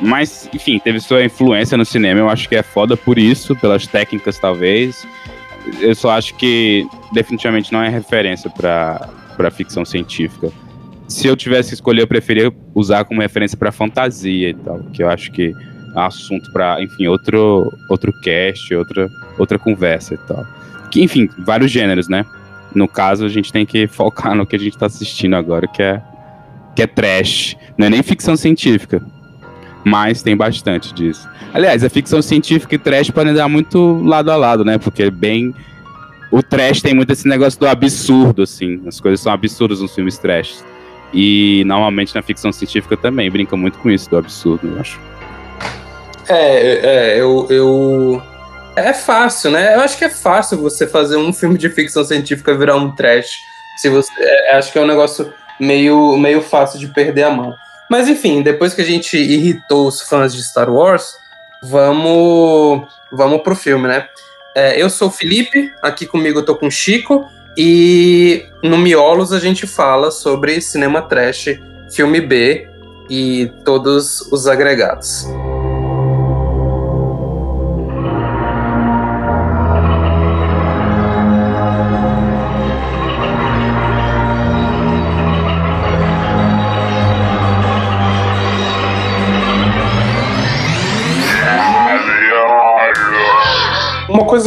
Mas, 0.00 0.48
enfim, 0.52 0.78
teve 0.78 1.00
sua 1.00 1.24
influência 1.24 1.76
no 1.76 1.84
cinema, 1.84 2.20
eu 2.20 2.28
acho 2.28 2.48
que 2.48 2.56
é 2.56 2.62
foda 2.62 2.96
por 2.96 3.18
isso, 3.18 3.54
pelas 3.56 3.86
técnicas 3.86 4.38
talvez. 4.38 5.06
Eu 5.80 5.94
só 5.94 6.10
acho 6.10 6.34
que 6.36 6.86
definitivamente 7.12 7.72
não 7.72 7.82
é 7.82 7.88
referência 7.88 8.50
para 8.50 9.50
ficção 9.50 9.84
científica. 9.84 10.50
Se 11.06 11.26
eu 11.26 11.36
tivesse 11.36 11.70
que 11.70 11.74
escolher, 11.74 12.02
eu 12.02 12.06
preferia 12.06 12.52
usar 12.74 13.04
como 13.04 13.20
referência 13.20 13.56
para 13.56 13.72
fantasia 13.72 14.50
e 14.50 14.54
tal, 14.54 14.80
que 14.92 15.02
eu 15.02 15.08
acho 15.08 15.32
que 15.32 15.54
é 15.96 16.00
assunto 16.00 16.52
para, 16.52 16.82
enfim, 16.82 17.06
outro 17.06 17.72
outro 17.88 18.12
cast, 18.20 18.74
outra 18.74 19.08
outra 19.38 19.58
conversa 19.58 20.14
e 20.14 20.18
tal. 20.18 20.46
Que, 20.90 21.02
enfim, 21.02 21.28
vários 21.38 21.70
gêneros, 21.70 22.08
né? 22.08 22.24
No 22.74 22.86
caso, 22.86 23.24
a 23.24 23.28
gente 23.28 23.52
tem 23.52 23.64
que 23.64 23.86
focar 23.86 24.34
no 24.34 24.46
que 24.46 24.56
a 24.56 24.58
gente 24.58 24.74
está 24.74 24.86
assistindo 24.86 25.34
agora, 25.34 25.66
que 25.66 25.82
é, 25.82 26.02
que 26.76 26.82
é 26.82 26.86
trash. 26.86 27.56
Não 27.76 27.86
é 27.86 27.90
nem 27.90 28.02
ficção 28.02 28.36
científica, 28.36 29.02
mas 29.88 30.22
tem 30.22 30.36
bastante 30.36 30.92
disso. 30.92 31.28
Aliás, 31.52 31.82
a 31.82 31.88
ficção 31.88 32.20
científica 32.20 32.74
e 32.74 32.78
trash 32.78 33.10
podem 33.10 33.34
dar 33.34 33.48
muito 33.48 34.02
lado 34.04 34.30
a 34.30 34.36
lado, 34.36 34.64
né? 34.64 34.78
Porque 34.78 35.04
é 35.04 35.10
bem. 35.10 35.54
O 36.30 36.42
trash 36.42 36.82
tem 36.82 36.94
muito 36.94 37.12
esse 37.12 37.26
negócio 37.26 37.58
do 37.58 37.66
absurdo, 37.66 38.42
assim. 38.42 38.82
As 38.86 39.00
coisas 39.00 39.20
são 39.20 39.32
absurdas 39.32 39.80
nos 39.80 39.94
filmes 39.94 40.18
trash. 40.18 40.62
E 41.12 41.64
normalmente 41.64 42.14
na 42.14 42.20
ficção 42.20 42.52
científica 42.52 42.96
também 42.96 43.30
brinca 43.30 43.56
muito 43.56 43.78
com 43.78 43.90
isso, 43.90 44.10
do 44.10 44.18
absurdo, 44.18 44.68
eu 44.68 44.80
acho. 44.80 45.00
É, 46.28 47.14
é 47.14 47.20
eu, 47.20 47.46
eu 47.48 48.22
é 48.76 48.92
fácil, 48.92 49.50
né? 49.50 49.74
Eu 49.74 49.80
acho 49.80 49.96
que 49.96 50.04
é 50.04 50.10
fácil 50.10 50.58
você 50.58 50.86
fazer 50.86 51.16
um 51.16 51.32
filme 51.32 51.56
de 51.56 51.70
ficção 51.70 52.04
científica 52.04 52.54
virar 52.54 52.76
um 52.76 52.94
trash. 52.94 53.38
Se 53.78 53.88
você, 53.88 54.12
é, 54.18 54.56
acho 54.56 54.70
que 54.70 54.78
é 54.78 54.82
um 54.82 54.86
negócio 54.86 55.32
meio, 55.58 56.16
meio 56.18 56.42
fácil 56.42 56.78
de 56.78 56.88
perder 56.88 57.24
a 57.24 57.30
mão. 57.30 57.54
Mas 57.88 58.08
enfim, 58.08 58.42
depois 58.42 58.74
que 58.74 58.82
a 58.82 58.84
gente 58.84 59.16
irritou 59.16 59.88
os 59.88 60.00
fãs 60.00 60.34
de 60.34 60.42
Star 60.42 60.70
Wars, 60.70 61.16
vamos, 61.62 62.86
vamos 63.10 63.42
pro 63.42 63.56
filme, 63.56 63.88
né? 63.88 64.06
É, 64.54 64.80
eu 64.80 64.90
sou 64.90 65.08
o 65.08 65.10
Felipe, 65.10 65.72
aqui 65.82 66.06
comigo 66.06 66.40
eu 66.40 66.44
tô 66.44 66.56
com 66.56 66.66
o 66.66 66.70
Chico, 66.70 67.26
e 67.56 68.46
no 68.62 68.78
Miolos 68.78 69.32
a 69.32 69.40
gente 69.40 69.66
fala 69.66 70.10
sobre 70.10 70.60
cinema 70.60 71.02
trash, 71.02 71.58
filme 71.90 72.20
B 72.20 72.68
e 73.08 73.50
todos 73.64 74.20
os 74.32 74.46
agregados. 74.46 75.26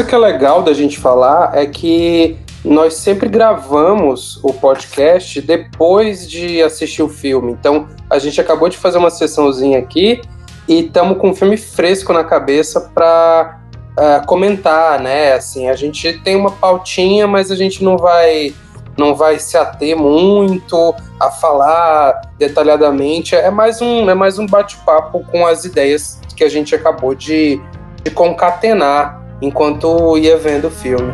Coisa 0.01 0.03
que 0.03 0.15
é 0.15 0.17
legal 0.17 0.63
da 0.63 0.74
gente 0.74 1.00
falar 1.00 1.51
é 1.55 1.65
que 1.65 2.38
nós 2.63 2.96
sempre 2.96 3.27
gravamos 3.29 4.39
o 4.43 4.53
podcast 4.53 5.41
depois 5.41 6.29
de 6.29 6.62
assistir 6.62 7.03
o 7.03 7.10
filme. 7.10 7.51
Então, 7.51 7.88
a 8.10 8.17
gente 8.20 8.39
acabou 8.39 8.70
de 8.70 8.77
fazer 8.77 8.98
uma 8.98 9.10
sessãozinha 9.10 9.79
aqui 9.79 10.22
e 10.67 10.86
estamos 10.86 11.17
com 11.17 11.29
um 11.29 11.36
filme 11.36 11.58
fresco 11.58 12.13
na 12.13 12.24
cabeça 12.24 12.81
para 12.93 13.60
uh, 13.98 14.01
é, 14.01 14.20
comentar, 14.25 15.00
né? 15.00 15.34
Assim, 15.34 15.70
a 15.70 15.75
gente 15.75 16.13
tem 16.24 16.36
uma 16.36 16.51
pautinha, 16.51 17.27
mas 17.27 17.51
a 17.51 17.55
gente 17.55 17.84
não 17.84 17.98
vai 17.98 18.53
não 18.98 19.15
vai 19.15 19.39
se 19.39 19.58
ater 19.58 19.98
muito 19.98 20.93
a 21.20 21.31
falar 21.31 22.22
detalhadamente. 22.38 23.36
É 23.36 23.50
mais 23.50 23.81
um 23.81 24.10
é 24.10 24.13
mais 24.13 24.38
um 24.38 24.46
bate-papo 24.46 25.25
com 25.31 25.46
as 25.46 25.65
ideias 25.65 26.20
que 26.36 26.43
a 26.43 26.50
gente 26.50 26.75
acabou 26.75 27.15
de, 27.15 27.60
de 28.03 28.12
concatenar 28.12 29.21
enquanto 29.41 30.17
ia 30.17 30.38
vendo 30.38 30.67
o 30.67 30.71
filme. 30.71 31.12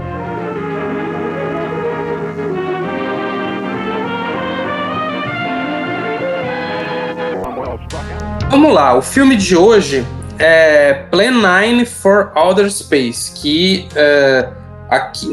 Vamos 8.49 8.73
lá, 8.73 8.97
o 8.97 9.01
filme 9.01 9.35
de 9.35 9.55
hoje 9.55 10.05
é 10.39 10.93
Plan 11.11 11.31
9 11.31 11.85
for 11.85 12.31
Outer 12.35 12.69
Space, 12.71 13.33
que 13.33 13.87
é, 13.95 14.47
aqui, 14.89 15.29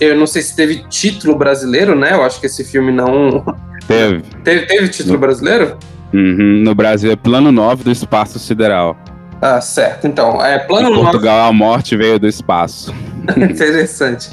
eu 0.00 0.16
não 0.16 0.26
sei 0.26 0.42
se 0.42 0.54
teve 0.54 0.84
título 0.88 1.36
brasileiro, 1.36 1.94
né? 1.94 2.12
Eu 2.12 2.22
acho 2.22 2.40
que 2.40 2.46
esse 2.46 2.64
filme 2.64 2.92
não. 2.92 3.44
Teve. 3.86 4.22
Teve, 4.44 4.66
teve 4.66 4.88
título 4.88 5.18
brasileiro? 5.18 5.78
Uhum, 6.12 6.62
no 6.64 6.74
Brasil 6.74 7.10
é 7.10 7.16
Plano 7.16 7.52
9 7.52 7.84
do 7.84 7.90
Espaço 7.90 8.38
Sideral. 8.38 8.96
Ah, 9.40 9.60
certo. 9.60 10.06
Então, 10.06 10.44
é 10.44 10.58
plano 10.58 10.90
em 10.90 10.94
Portugal 10.94 11.46
9... 11.46 11.48
a 11.48 11.52
morte 11.52 11.96
veio 11.96 12.18
do 12.18 12.26
espaço. 12.26 12.92
Interessante. 13.36 14.30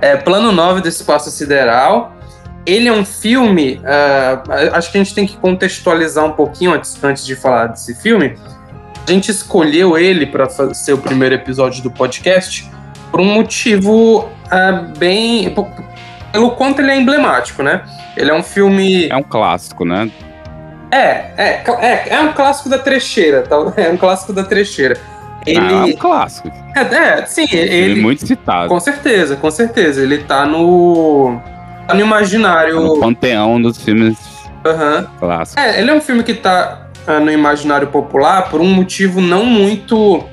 É, 0.00 0.16
plano 0.16 0.52
9 0.52 0.82
do 0.82 0.88
espaço 0.88 1.30
sideral. 1.30 2.14
Ele 2.64 2.88
é 2.88 2.92
um 2.92 3.04
filme. 3.04 3.80
Uh, 3.80 4.74
acho 4.74 4.92
que 4.92 4.98
a 4.98 5.02
gente 5.02 5.14
tem 5.14 5.26
que 5.26 5.36
contextualizar 5.36 6.24
um 6.24 6.32
pouquinho 6.32 6.72
antes, 6.72 7.02
antes 7.02 7.24
de 7.24 7.34
falar 7.34 7.68
desse 7.68 7.94
filme. 7.94 8.36
A 9.06 9.10
gente 9.10 9.30
escolheu 9.30 9.98
ele 9.98 10.26
para 10.26 10.48
ser 10.74 10.92
o 10.92 10.98
primeiro 10.98 11.34
episódio 11.34 11.82
do 11.82 11.90
podcast 11.90 12.70
por 13.10 13.20
um 13.20 13.24
motivo 13.24 14.20
uh, 14.20 14.98
bem. 14.98 15.52
pelo 16.30 16.52
quanto 16.52 16.80
ele 16.80 16.92
é 16.92 16.96
emblemático, 17.00 17.62
né? 17.62 17.82
Ele 18.16 18.30
é 18.30 18.34
um 18.34 18.42
filme. 18.42 19.08
É 19.08 19.16
um 19.16 19.22
clássico, 19.22 19.84
né? 19.84 20.10
É, 20.92 21.32
é, 21.38 21.64
é, 21.80 22.08
é 22.10 22.20
um 22.20 22.34
clássico 22.34 22.68
da 22.68 22.78
trecheira, 22.78 23.42
tá? 23.42 23.56
É 23.78 23.88
um 23.88 23.96
clássico 23.96 24.30
da 24.30 24.44
trecheira. 24.44 25.00
Ele... 25.46 25.58
Ah, 25.58 25.72
é 25.72 25.84
um 25.84 25.96
clássico. 25.96 26.52
É, 26.76 26.80
é 26.80 27.26
sim, 27.26 27.46
ele, 27.50 27.74
ele. 27.74 28.00
É 28.00 28.02
muito 28.02 28.26
citado. 28.26 28.68
Com 28.68 28.78
certeza, 28.78 29.34
com 29.36 29.50
certeza. 29.50 30.02
Ele 30.02 30.18
tá 30.18 30.44
no. 30.44 31.40
Tá 31.88 31.94
no 31.94 32.00
imaginário. 32.00 32.74
Tá 32.74 32.80
no 32.80 33.00
panteão 33.00 33.60
dos 33.60 33.82
filmes 33.82 34.18
uhum. 34.64 35.06
clássicos. 35.18 35.64
É, 35.64 35.80
ele 35.80 35.90
é 35.90 35.94
um 35.94 36.00
filme 36.00 36.22
que 36.22 36.34
tá 36.34 36.86
uh, 37.08 37.20
no 37.20 37.32
imaginário 37.32 37.88
popular 37.88 38.50
por 38.50 38.60
um 38.60 38.68
motivo 38.68 39.20
não 39.20 39.46
muito. 39.46 40.24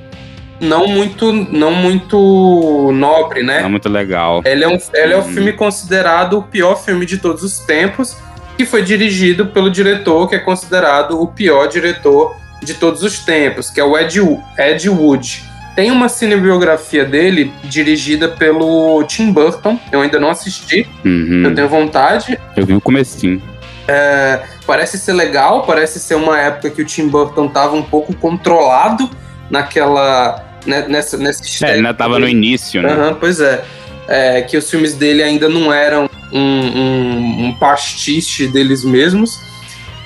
Não 0.62 0.88
muito, 0.88 1.32
não 1.32 1.72
muito 1.72 2.92
nobre, 2.92 3.44
né? 3.44 3.62
Não 3.62 3.70
muito 3.70 3.88
legal. 3.88 4.42
Ele 4.44 4.66
é 4.66 4.68
um, 4.68 4.78
ele 4.94 5.13
é 5.13 5.18
um 5.18 5.22
uhum. 5.22 5.34
filme 5.34 5.54
considerado 5.54 6.38
o 6.38 6.44
pior 6.44 6.75
filme 6.75 7.06
de 7.06 7.18
todos 7.18 7.44
os 7.44 7.60
tempos 7.60 8.18
que 8.60 8.66
foi 8.66 8.84
dirigido 8.84 9.46
pelo 9.46 9.72
diretor 9.72 10.28
que 10.28 10.36
é 10.36 10.38
considerado 10.38 11.22
o 11.22 11.25
pior 11.25 11.70
diretor 11.70 12.36
de 12.62 12.74
todos 12.74 13.04
os 13.04 13.20
tempos, 13.20 13.70
que 13.70 13.80
é 13.80 13.84
o 13.86 13.98
Ed, 13.98 14.20
Ed 14.58 14.89
Wood. 14.89 15.46
Tem 15.78 15.89
uma 15.92 16.10
cinebiografia 16.10 17.06
dele 17.06 17.54
dirigida 17.63 18.28
pelo 18.28 19.01
Tim 19.06 19.32
Burton. 19.32 19.80
Eu 19.94 20.01
ainda 20.01 20.20
não 20.20 20.30
assisti. 20.30 20.86
Uhum. 21.06 21.44
Eu 21.46 21.56
tenho 21.56 21.70
vontade. 21.70 22.38
Eu 22.54 22.66
vi 22.66 22.74
o 22.74 22.82
comecinho. 22.82 23.42
É, 23.88 24.42
parece 24.68 24.98
ser 24.98 25.13
legal, 25.13 25.66
parece 25.66 25.98
ser 25.98 26.16
uma 26.16 26.38
época 26.38 26.70
que 26.70 26.82
o 26.82 26.86
Tim 26.86 27.08
Burton 27.08 27.46
estava 27.46 27.74
um 27.78 27.84
pouco 27.84 28.13
controlado 28.13 29.10
naquela. 29.50 30.44
Né, 30.66 30.86
nessa, 30.86 31.18
nessa 31.18 31.66
é, 31.66 31.75
ainda 31.75 31.92
estava 31.92 32.20
no 32.20 32.28
início, 32.28 32.82
né? 32.82 32.94
Uhum, 32.94 33.16
pois 33.16 33.39
é. 33.39 33.63
é. 34.10 34.42
Que 34.42 34.58
os 34.58 34.70
filmes 34.70 34.96
dele 34.96 35.24
ainda 35.24 35.48
não 35.48 35.72
eram 35.72 36.10
um, 36.32 36.40
um, 36.40 37.46
um 37.46 37.56
pastiche 37.56 38.48
deles 38.48 38.84
mesmos. 38.84 39.40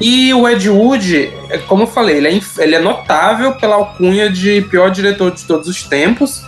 E 0.01 0.33
o 0.33 0.47
Ed 0.47 0.69
Wood, 0.69 1.31
é, 1.49 1.57
como 1.59 1.83
eu 1.83 1.87
falei, 1.87 2.17
ele 2.17 2.27
é, 2.27 2.39
ele 2.57 2.75
é 2.75 2.79
notável 2.79 3.53
pela 3.55 3.75
alcunha 3.75 4.29
de 4.29 4.61
pior 4.63 4.89
diretor 4.89 5.31
de 5.31 5.45
todos 5.45 5.67
os 5.67 5.83
tempos. 5.83 6.43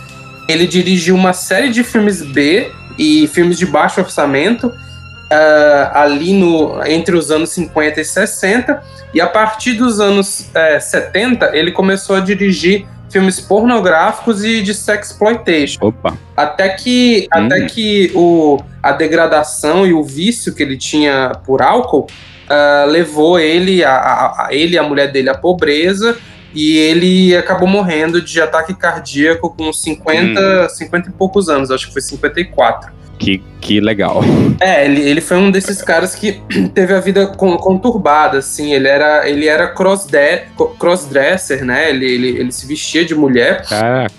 Ele 0.48 0.66
dirigiu 0.66 1.14
uma 1.14 1.32
série 1.32 1.70
de 1.70 1.82
filmes 1.82 2.22
B 2.22 2.70
e 2.98 3.26
filmes 3.28 3.58
de 3.58 3.66
baixo 3.66 4.00
orçamento 4.00 4.66
uh, 4.66 5.90
ali 5.92 6.32
no, 6.32 6.84
entre 6.86 7.16
os 7.16 7.30
anos 7.30 7.50
50 7.50 8.00
e 8.00 8.04
60. 8.04 8.82
E 9.14 9.20
a 9.20 9.26
partir 9.26 9.74
dos 9.74 10.00
anos 10.00 10.40
uh, 10.54 10.58
é, 10.58 10.80
70, 10.80 11.56
ele 11.56 11.72
começou 11.72 12.16
a 12.16 12.20
dirigir 12.20 12.86
filmes 13.10 13.40
pornográficos 13.40 14.44
e 14.44 14.62
de 14.62 14.74
sexploitation. 14.74 15.78
Opa. 15.86 16.16
Até 16.36 16.70
que, 16.70 17.28
hum. 17.34 17.46
até 17.46 17.66
que 17.66 18.10
o, 18.14 18.58
a 18.82 18.92
degradação 18.92 19.86
e 19.86 19.92
o 19.92 20.02
vício 20.02 20.54
que 20.54 20.62
ele 20.62 20.76
tinha 20.76 21.32
por 21.44 21.62
álcool 21.62 22.06
uh, 22.46 22.90
levou 22.90 23.38
ele, 23.38 23.84
a, 23.84 23.96
a, 23.96 24.46
a, 24.46 24.48
ele 24.54 24.74
e 24.74 24.78
a 24.78 24.82
mulher 24.82 25.10
dele 25.12 25.28
à 25.28 25.34
pobreza 25.34 26.16
e 26.54 26.78
ele 26.78 27.36
acabou 27.36 27.68
morrendo 27.68 28.20
de 28.22 28.40
ataque 28.40 28.74
cardíaco 28.74 29.54
com 29.54 29.72
50, 29.72 30.40
hum. 30.40 30.68
50 30.68 31.10
e 31.10 31.12
poucos 31.12 31.48
anos, 31.48 31.70
acho 31.70 31.88
que 31.88 31.92
foi 31.92 32.02
54. 32.02 32.90
Que, 33.18 33.42
que 33.60 33.80
legal. 33.80 34.22
É, 34.60 34.84
ele, 34.84 35.00
ele 35.00 35.20
foi 35.20 35.38
um 35.38 35.50
desses 35.50 35.80
caras 35.82 36.14
que 36.14 36.40
teve 36.74 36.94
a 36.94 37.00
vida 37.00 37.26
conturbada, 37.26 38.38
assim. 38.38 38.72
Ele 38.72 38.88
era, 38.88 39.28
ele 39.28 39.46
era 39.46 39.68
crossdresser, 39.68 41.64
né? 41.64 41.90
Ele, 41.90 42.04
ele, 42.04 42.28
ele 42.28 42.52
se 42.52 42.66
vestia 42.66 43.04
de 43.04 43.14
mulher. 43.14 43.66
Caraca. 43.66 44.14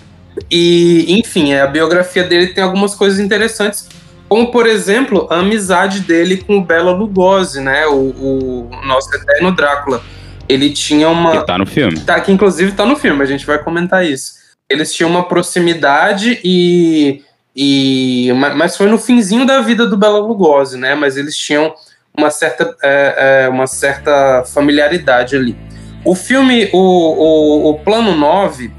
E, 0.50 1.18
enfim, 1.18 1.54
a 1.54 1.66
biografia 1.66 2.22
dele 2.24 2.48
tem 2.48 2.62
algumas 2.62 2.94
coisas 2.94 3.18
interessantes, 3.18 3.88
como, 4.28 4.50
por 4.50 4.66
exemplo, 4.66 5.26
a 5.30 5.36
amizade 5.36 6.00
dele 6.00 6.36
com 6.36 6.58
o 6.58 6.64
Bela 6.64 6.92
Lugosi, 6.92 7.60
né? 7.60 7.86
O, 7.86 8.68
o 8.70 8.70
nosso 8.86 9.14
eterno 9.14 9.52
Drácula. 9.52 10.02
Ele 10.48 10.70
tinha 10.70 11.08
uma. 11.08 11.40
Que 11.40 11.46
tá 11.46 11.58
no 11.58 11.66
filme. 11.66 12.00
Tá, 12.00 12.20
que 12.20 12.32
inclusive 12.32 12.72
tá 12.72 12.86
no 12.86 12.96
filme, 12.96 13.22
a 13.22 13.26
gente 13.26 13.44
vai 13.44 13.58
comentar 13.58 14.04
isso. 14.04 14.38
Eles 14.68 14.92
tinham 14.94 15.10
uma 15.10 15.26
proximidade 15.26 16.40
e 16.44 17.22
e, 17.60 18.32
mas 18.54 18.76
foi 18.76 18.86
no 18.86 18.96
finzinho 18.96 19.44
da 19.44 19.60
vida 19.60 19.84
do 19.84 19.96
Bela 19.96 20.20
Lugosi, 20.20 20.78
né? 20.78 20.94
Mas 20.94 21.16
eles 21.16 21.36
tinham 21.36 21.74
uma 22.16 22.30
certa, 22.30 22.76
é, 22.80 23.46
é, 23.46 23.48
uma 23.48 23.66
certa 23.66 24.44
familiaridade 24.44 25.34
ali. 25.34 25.58
O 26.04 26.14
filme, 26.14 26.70
o, 26.72 26.78
o, 26.78 27.70
o, 27.70 27.78
Plano 27.80 28.14
9, 28.14 28.70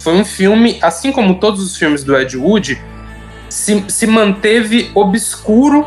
foi 0.00 0.14
um 0.14 0.24
filme, 0.24 0.80
assim 0.82 1.12
como 1.12 1.38
todos 1.38 1.62
os 1.62 1.76
filmes 1.76 2.02
do 2.02 2.18
Ed 2.18 2.36
Wood, 2.36 2.82
se, 3.48 3.84
se 3.86 4.04
manteve 4.04 4.90
obscuro 4.96 5.86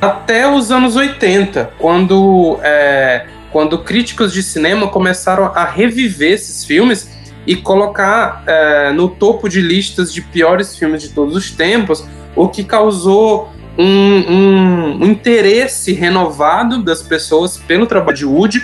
até 0.00 0.52
os 0.52 0.72
anos 0.72 0.96
80, 0.96 1.74
quando, 1.78 2.58
é, 2.60 3.28
quando 3.52 3.78
críticos 3.84 4.32
de 4.32 4.42
cinema 4.42 4.88
começaram 4.88 5.52
a 5.54 5.64
reviver 5.64 6.32
esses 6.32 6.64
filmes 6.64 7.08
e 7.48 7.56
colocar 7.56 8.44
é, 8.46 8.92
no 8.92 9.08
topo 9.08 9.48
de 9.48 9.62
listas 9.62 10.12
de 10.12 10.20
piores 10.20 10.76
filmes 10.76 11.00
de 11.00 11.08
todos 11.08 11.34
os 11.34 11.50
tempos, 11.50 12.06
o 12.36 12.46
que 12.46 12.62
causou 12.62 13.50
um, 13.78 13.84
um, 13.84 15.02
um 15.02 15.04
interesse 15.06 15.94
renovado 15.94 16.82
das 16.82 17.02
pessoas 17.02 17.56
pelo 17.56 17.86
trabalho 17.86 18.18
de 18.18 18.26
Woody 18.26 18.62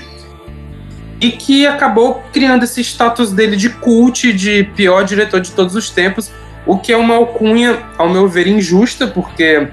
e 1.18 1.30
que 1.30 1.66
acabou 1.66 2.22
criando 2.30 2.64
esse 2.64 2.82
status 2.82 3.32
dele 3.32 3.56
de 3.56 3.70
cult, 3.70 4.30
de 4.34 4.64
pior 4.76 5.02
diretor 5.02 5.40
de 5.40 5.52
todos 5.52 5.74
os 5.74 5.88
tempos, 5.88 6.30
o 6.66 6.76
que 6.76 6.92
é 6.92 6.96
uma 6.96 7.14
alcunha, 7.14 7.78
ao 7.96 8.10
meu 8.10 8.28
ver, 8.28 8.46
injusta, 8.46 9.06
porque 9.06 9.66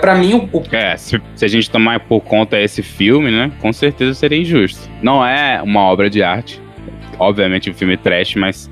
para 0.00 0.14
mim 0.14 0.48
o... 0.52 0.62
É, 0.70 0.96
se, 0.96 1.20
se, 1.34 1.44
a 1.44 1.48
gente 1.48 1.68
tomar 1.68 1.98
por 1.98 2.20
conta 2.20 2.56
esse 2.56 2.82
filme, 2.82 3.32
né, 3.32 3.50
com 3.60 3.72
certeza 3.72 4.14
seria 4.14 4.38
injusto. 4.38 4.88
Não 5.02 5.26
é 5.26 5.60
uma 5.60 5.80
obra 5.80 6.08
de 6.08 6.22
arte, 6.22 6.62
obviamente, 7.18 7.70
um 7.70 7.74
filme 7.74 7.96
trash, 7.96 8.34
mas 8.34 8.70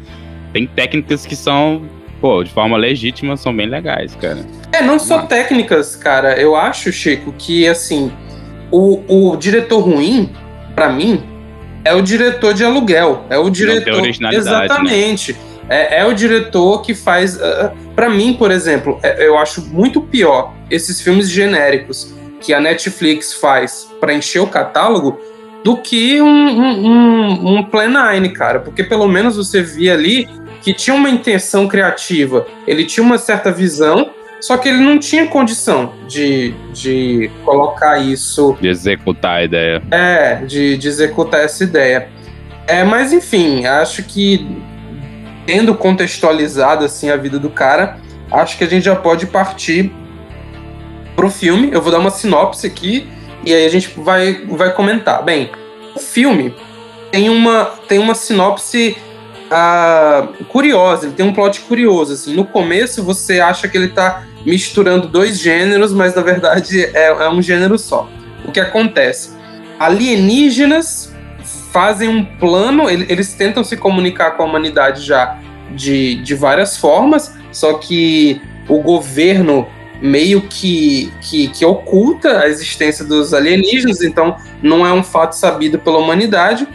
tem 0.52 0.66
técnicas 0.66 1.24
que 1.26 1.34
são, 1.34 1.82
pô, 2.20 2.42
de 2.44 2.50
forma 2.50 2.76
legítima, 2.76 3.36
são 3.36 3.54
bem 3.54 3.66
legais, 3.66 4.14
cara. 4.16 4.44
É, 4.72 4.82
não 4.82 4.98
só 4.98 5.22
técnicas, 5.22 5.96
cara. 5.96 6.40
Eu 6.40 6.56
acho, 6.56 6.92
Chico, 6.92 7.34
que, 7.36 7.66
assim, 7.66 8.12
o, 8.70 9.32
o 9.32 9.36
diretor 9.36 9.80
ruim, 9.80 10.30
para 10.74 10.88
mim, 10.88 11.22
é 11.84 11.94
o 11.94 12.02
diretor 12.02 12.54
de 12.54 12.64
aluguel. 12.64 13.24
É 13.28 13.38
o 13.38 13.50
diretor. 13.50 13.94
originalidade, 13.94 14.50
né? 14.50 14.64
Exatamente. 14.64 15.32
Né? 15.32 15.38
É, 15.68 16.00
é, 16.00 16.06
o 16.06 16.12
diretor 16.12 16.82
que 16.82 16.94
faz. 16.94 17.36
Uh, 17.36 17.40
ah, 17.44 17.72
para 17.94 18.08
mim, 18.08 18.34
por 18.34 18.50
exemplo, 18.50 18.98
é, 19.02 19.26
eu 19.26 19.38
acho 19.38 19.62
muito 19.66 20.00
pior 20.00 20.52
esses 20.70 21.00
filmes 21.00 21.30
genéricos 21.30 22.14
que 22.40 22.52
a 22.52 22.60
Netflix 22.60 23.32
faz 23.34 23.88
para 24.00 24.12
encher 24.12 24.40
o 24.40 24.46
catálogo 24.46 25.18
do 25.64 25.76
que 25.76 26.20
um, 26.20 26.26
um, 26.26 26.86
um, 26.86 27.58
um 27.58 27.62
Plan 27.62 27.88
9, 27.88 28.28
cara. 28.30 28.60
Porque 28.60 28.82
pelo 28.82 29.08
menos 29.08 29.36
você 29.36 29.62
via 29.62 29.94
ali 29.94 30.28
que 30.60 30.72
tinha 30.72 30.94
uma 30.94 31.10
intenção 31.10 31.66
criativa, 31.66 32.46
ele 32.66 32.84
tinha 32.84 33.04
uma 33.04 33.18
certa 33.18 33.50
visão, 33.50 34.10
só 34.40 34.56
que 34.56 34.68
ele 34.68 34.78
não 34.78 34.98
tinha 34.98 35.26
condição 35.26 35.92
de, 36.08 36.54
de 36.72 37.30
colocar 37.44 37.98
isso. 37.98 38.56
De 38.60 38.68
executar 38.68 39.38
a 39.38 39.44
ideia. 39.44 39.82
É, 39.90 40.36
de, 40.44 40.76
de 40.76 40.88
executar 40.88 41.40
essa 41.40 41.64
ideia. 41.64 42.08
É, 42.66 42.84
mas 42.84 43.12
enfim, 43.12 43.66
acho 43.66 44.04
que 44.04 44.46
tendo 45.46 45.74
contextualizado 45.74 46.84
assim 46.84 47.10
a 47.10 47.16
vida 47.16 47.38
do 47.38 47.50
cara, 47.50 47.98
acho 48.30 48.56
que 48.56 48.64
a 48.64 48.68
gente 48.68 48.84
já 48.84 48.94
pode 48.94 49.26
partir 49.26 49.92
pro 51.16 51.28
filme. 51.28 51.70
Eu 51.72 51.82
vou 51.82 51.90
dar 51.90 51.98
uma 51.98 52.10
sinopse 52.10 52.66
aqui 52.66 53.08
e 53.44 53.52
aí 53.52 53.64
a 53.64 53.68
gente 53.68 53.92
vai, 54.00 54.44
vai 54.46 54.72
comentar. 54.72 55.22
Bem, 55.22 55.50
o 55.94 55.98
filme 55.98 56.54
tem 57.10 57.28
uma, 57.28 57.64
tem 57.86 57.98
uma 57.98 58.14
sinopse 58.14 58.96
uh, 59.50 60.44
curiosa, 60.44 61.06
ele 61.06 61.14
tem 61.14 61.26
um 61.26 61.32
plot 61.32 61.60
curioso. 61.60 62.14
Assim. 62.14 62.34
No 62.34 62.44
começo 62.44 63.02
você 63.02 63.40
acha 63.40 63.68
que 63.68 63.76
ele 63.76 63.86
está 63.86 64.24
misturando 64.44 65.08
dois 65.08 65.38
gêneros, 65.38 65.92
mas 65.92 66.14
na 66.14 66.22
verdade 66.22 66.84
é, 66.94 67.06
é 67.08 67.28
um 67.28 67.42
gênero 67.42 67.78
só. 67.78 68.08
O 68.44 68.50
que 68.50 68.60
acontece? 68.60 69.30
Alienígenas 69.78 71.12
fazem 71.72 72.08
um 72.08 72.24
plano, 72.24 72.88
eles 72.88 73.32
tentam 73.34 73.64
se 73.64 73.76
comunicar 73.76 74.32
com 74.32 74.42
a 74.42 74.46
humanidade 74.46 75.02
já 75.02 75.38
de, 75.74 76.16
de 76.16 76.34
várias 76.34 76.76
formas, 76.76 77.34
só 77.50 77.74
que 77.74 78.40
o 78.68 78.80
governo 78.80 79.66
meio 80.02 80.42
que, 80.42 81.12
que, 81.20 81.48
que 81.48 81.64
oculta 81.64 82.40
a 82.40 82.48
existência 82.48 83.04
dos 83.04 83.32
alienígenas, 83.32 84.02
então 84.02 84.36
não 84.60 84.84
é 84.84 84.92
um 84.92 85.02
fato 85.02 85.34
sabido 85.34 85.78
pela 85.78 85.98
humanidade. 85.98 86.66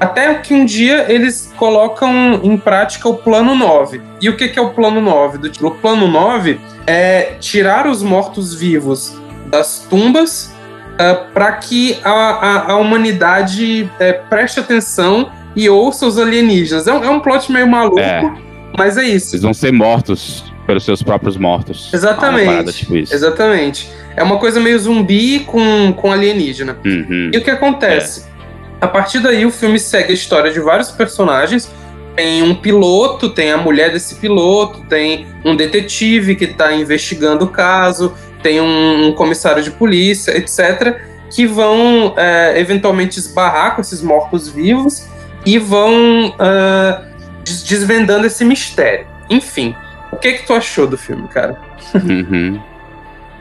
Até 0.00 0.32
que 0.36 0.54
um 0.54 0.64
dia 0.64 1.04
eles 1.12 1.52
colocam 1.58 2.40
em 2.42 2.56
prática 2.56 3.06
o 3.06 3.16
plano 3.16 3.54
9. 3.54 4.00
E 4.22 4.30
o 4.30 4.36
que, 4.36 4.48
que 4.48 4.58
é 4.58 4.62
o 4.62 4.70
plano 4.70 4.98
9? 4.98 5.50
O 5.60 5.70
plano 5.72 6.08
9 6.08 6.58
é 6.86 7.34
tirar 7.38 7.86
os 7.86 8.02
mortos-vivos 8.02 9.14
das 9.46 9.86
tumbas 9.90 10.54
uh, 10.98 11.02
é, 11.02 11.14
para 11.34 11.52
que 11.52 11.98
a, 12.02 12.10
a, 12.10 12.72
a 12.72 12.76
humanidade 12.76 13.90
uh, 13.94 14.28
preste 14.30 14.58
atenção 14.58 15.30
e 15.54 15.68
ouça 15.68 16.06
os 16.06 16.18
alienígenas. 16.18 16.86
É 16.86 16.94
um, 16.94 17.04
é 17.04 17.10
um 17.10 17.20
plot 17.20 17.52
meio 17.52 17.68
maluco, 17.68 18.00
é. 18.00 18.32
mas 18.78 18.96
é 18.96 19.04
isso. 19.04 19.34
Eles 19.34 19.42
vão 19.42 19.52
ser 19.52 19.70
mortos 19.70 20.49
pelos 20.70 20.84
seus 20.84 21.02
próprios 21.02 21.36
mortos. 21.36 21.92
Exatamente. 21.92 22.46
Parada, 22.46 22.72
tipo 22.72 22.96
Exatamente. 22.96 23.90
É 24.14 24.22
uma 24.22 24.38
coisa 24.38 24.60
meio 24.60 24.78
zumbi 24.78 25.40
com, 25.40 25.92
com 25.92 26.12
alienígena. 26.12 26.78
Uhum. 26.84 27.32
E 27.34 27.36
o 27.36 27.42
que 27.42 27.50
acontece? 27.50 28.20
É. 28.20 28.84
A 28.84 28.86
partir 28.86 29.18
daí, 29.18 29.44
o 29.44 29.50
filme 29.50 29.80
segue 29.80 30.12
a 30.12 30.14
história 30.14 30.52
de 30.52 30.60
vários 30.60 30.90
personagens. 30.92 31.68
Tem 32.14 32.42
um 32.44 32.54
piloto, 32.54 33.30
tem 33.30 33.50
a 33.50 33.56
mulher 33.56 33.92
desse 33.92 34.14
piloto, 34.14 34.82
tem 34.88 35.26
um 35.44 35.56
detetive 35.56 36.36
que 36.36 36.44
está 36.44 36.72
investigando 36.72 37.46
o 37.46 37.48
caso, 37.48 38.14
tem 38.40 38.60
um, 38.60 39.08
um, 39.08 39.12
comissário 39.12 39.62
de 39.64 39.72
polícia, 39.72 40.36
etc., 40.36 41.00
que 41.30 41.46
vão 41.46 42.14
é, 42.16 42.60
eventualmente 42.60 43.18
esbarrar 43.18 43.74
com 43.74 43.80
esses 43.80 44.02
mortos-vivos 44.02 45.08
e 45.44 45.58
vão 45.58 46.28
uh, 46.28 47.04
desvendando 47.44 48.26
esse 48.26 48.44
mistério. 48.44 49.06
Enfim, 49.28 49.74
o 50.12 50.16
que 50.16 50.34
que 50.34 50.46
tu 50.46 50.52
achou 50.52 50.86
do 50.86 50.98
filme, 50.98 51.26
cara? 51.28 51.60
Uhum. 51.94 52.60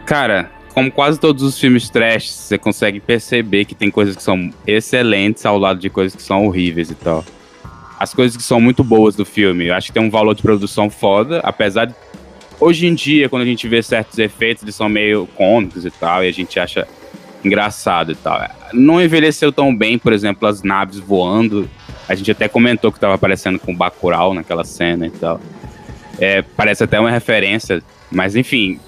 Cara, 0.05 0.51
como 0.73 0.91
quase 0.91 1.19
todos 1.19 1.43
os 1.43 1.59
filmes 1.59 1.89
trash, 1.89 2.29
você 2.29 2.57
consegue 2.57 2.99
perceber 2.99 3.65
que 3.65 3.75
tem 3.75 3.91
coisas 3.91 4.15
que 4.15 4.23
são 4.23 4.51
excelentes 4.65 5.45
ao 5.45 5.57
lado 5.57 5.79
de 5.79 5.89
coisas 5.89 6.15
que 6.15 6.21
são 6.21 6.45
horríveis 6.45 6.89
e 6.89 6.95
tal. 6.95 7.25
As 7.99 8.13
coisas 8.13 8.37
que 8.37 8.43
são 8.43 8.61
muito 8.61 8.83
boas 8.83 9.15
do 9.15 9.25
filme, 9.25 9.67
eu 9.67 9.75
acho 9.75 9.87
que 9.87 9.93
tem 9.93 10.01
um 10.01 10.09
valor 10.09 10.33
de 10.33 10.41
produção 10.41 10.89
foda, 10.89 11.41
apesar 11.43 11.85
de 11.85 11.95
hoje 12.59 12.87
em 12.87 12.93
dia, 12.93 13.27
quando 13.29 13.41
a 13.41 13.45
gente 13.45 13.67
vê 13.67 13.81
certos 13.81 14.17
efeitos, 14.19 14.63
eles 14.63 14.75
são 14.75 14.87
meio 14.87 15.27
cômicos 15.35 15.85
e 15.85 15.91
tal, 15.91 16.23
e 16.23 16.27
a 16.27 16.31
gente 16.31 16.59
acha 16.59 16.87
engraçado 17.43 18.11
e 18.11 18.15
tal. 18.15 18.41
Não 18.73 19.01
envelheceu 19.01 19.51
tão 19.51 19.75
bem, 19.75 19.97
por 19.97 20.13
exemplo, 20.13 20.47
as 20.47 20.61
naves 20.61 20.99
voando. 20.99 21.69
A 22.07 22.15
gente 22.15 22.31
até 22.31 22.47
comentou 22.47 22.91
que 22.91 22.99
tava 22.99 23.15
aparecendo 23.15 23.59
com 23.59 23.71
o 23.71 23.75
Bacurau 23.75 24.33
naquela 24.33 24.63
cena 24.63 25.07
e 25.07 25.11
tal. 25.11 25.39
É, 26.19 26.41
parece 26.41 26.83
até 26.83 26.99
uma 26.99 27.11
referência, 27.11 27.81
mas 28.11 28.35
enfim, 28.35 28.79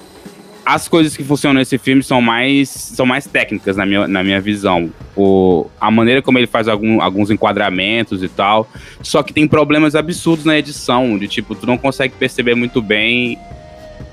as 0.66 0.88
coisas 0.88 1.18
que 1.18 1.24
funcionam 1.24 1.60
nesse 1.60 1.78
filme 1.78 2.04
são 2.04 2.22
mais, 2.22 2.70
são 2.70 3.06
mais 3.06 3.26
técnicas 3.26 3.76
na 3.78 3.86
minha, 3.86 4.08
na 4.08 4.24
minha 4.24 4.40
visão. 4.40 4.92
O, 5.16 5.68
a 5.80 5.90
maneira 5.90 6.22
como 6.22 6.38
ele 6.38 6.48
faz 6.48 6.68
algum, 6.68 7.02
alguns 7.02 7.32
enquadramentos 7.32 8.24
e 8.24 8.30
tal. 8.30 8.70
Só 9.02 9.24
que 9.24 9.34
tem 9.34 9.48
problemas 9.48 9.96
absurdos 9.96 10.46
na 10.46 10.58
edição, 10.58 11.18
de 11.18 11.28
tipo, 11.28 11.56
tu 11.56 11.66
não 11.66 11.78
consegue 11.78 12.14
perceber 12.16 12.56
muito 12.56 12.82
bem 12.82 13.38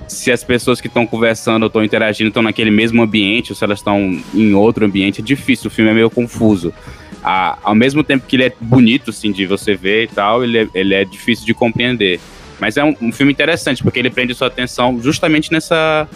se 0.09 0.33
as 0.33 0.43
pessoas 0.43 0.81
que 0.81 0.87
estão 0.87 1.07
conversando 1.07 1.65
ou 1.65 1.67
estão 1.67 1.85
interagindo 1.85 2.29
estão 2.29 2.43
naquele 2.43 2.71
mesmo 2.71 3.03
ambiente 3.03 3.53
ou 3.53 3.57
se 3.57 3.63
elas 3.63 3.81
estão 3.81 4.19
em 4.35 4.55
outro 4.55 4.87
ambiente. 4.87 5.21
É 5.21 5.25
difícil, 5.25 5.69
o 5.69 5.71
filme 5.71 5.91
é 5.91 5.95
meio 5.95 6.09
confuso. 6.09 6.73
Ah, 7.23 7.59
ao 7.63 7.75
mesmo 7.75 8.03
tempo 8.03 8.27
que 8.27 8.37
ele 8.37 8.45
é 8.45 8.53
bonito, 8.59 9.11
assim, 9.11 9.31
de 9.31 9.45
você 9.45 9.75
ver 9.75 10.05
e 10.05 10.09
tal, 10.09 10.43
ele 10.43 10.59
é, 10.59 10.69
ele 10.75 10.95
é 10.95 11.05
difícil 11.05 11.45
de 11.45 11.53
compreender. 11.53 12.19
Mas 12.61 12.77
é 12.77 12.85
um, 12.85 12.95
um 13.01 13.13
filme 13.13 13.33
interessante, 13.33 13.83
porque 13.83 13.99
ele 13.99 14.11
prende 14.11 14.35
sua 14.35 14.49
atenção 14.49 15.01
justamente 15.01 15.53
nessa 15.53 16.09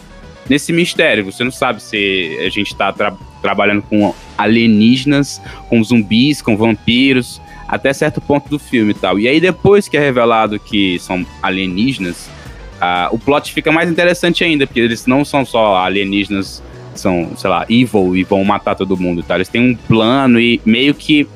nesse 0.48 0.72
mistério. 0.72 1.24
Você 1.24 1.44
não 1.44 1.50
sabe 1.50 1.82
se 1.82 2.36
a 2.40 2.48
gente 2.48 2.72
está 2.72 2.92
tra 2.92 3.12
trabalhando 3.40 3.82
com 3.82 4.14
alienígenas, 4.38 5.42
com 5.68 5.82
zumbis, 5.82 6.40
com 6.40 6.56
vampiros, 6.56 7.40
até 7.66 7.92
certo 7.92 8.20
ponto 8.20 8.48
do 8.48 8.56
filme 8.56 8.92
e 8.92 8.94
tal. 8.94 9.18
E 9.18 9.26
aí 9.26 9.40
depois 9.40 9.88
que 9.88 9.96
é 9.96 10.00
revelado 10.00 10.60
que 10.60 10.96
são 11.00 11.26
alienígenas, 11.42 12.30
uh, 12.76 13.12
o 13.12 13.18
plot 13.18 13.52
fica 13.52 13.72
mais 13.72 13.90
interessante 13.90 14.44
ainda, 14.44 14.64
porque 14.64 14.78
eles 14.78 15.06
não 15.06 15.24
são 15.24 15.44
só 15.44 15.76
alienígenas, 15.78 16.62
são, 16.94 17.32
sei 17.36 17.50
lá, 17.50 17.66
evil 17.68 18.16
e 18.16 18.22
vão 18.22 18.44
matar 18.44 18.76
todo 18.76 18.96
mundo 18.96 19.20
e 19.20 19.24
tal. 19.24 19.38
Eles 19.38 19.48
têm 19.48 19.72
um 19.72 19.74
plano 19.74 20.38
e 20.38 20.60
meio 20.64 20.94
que 20.94 21.26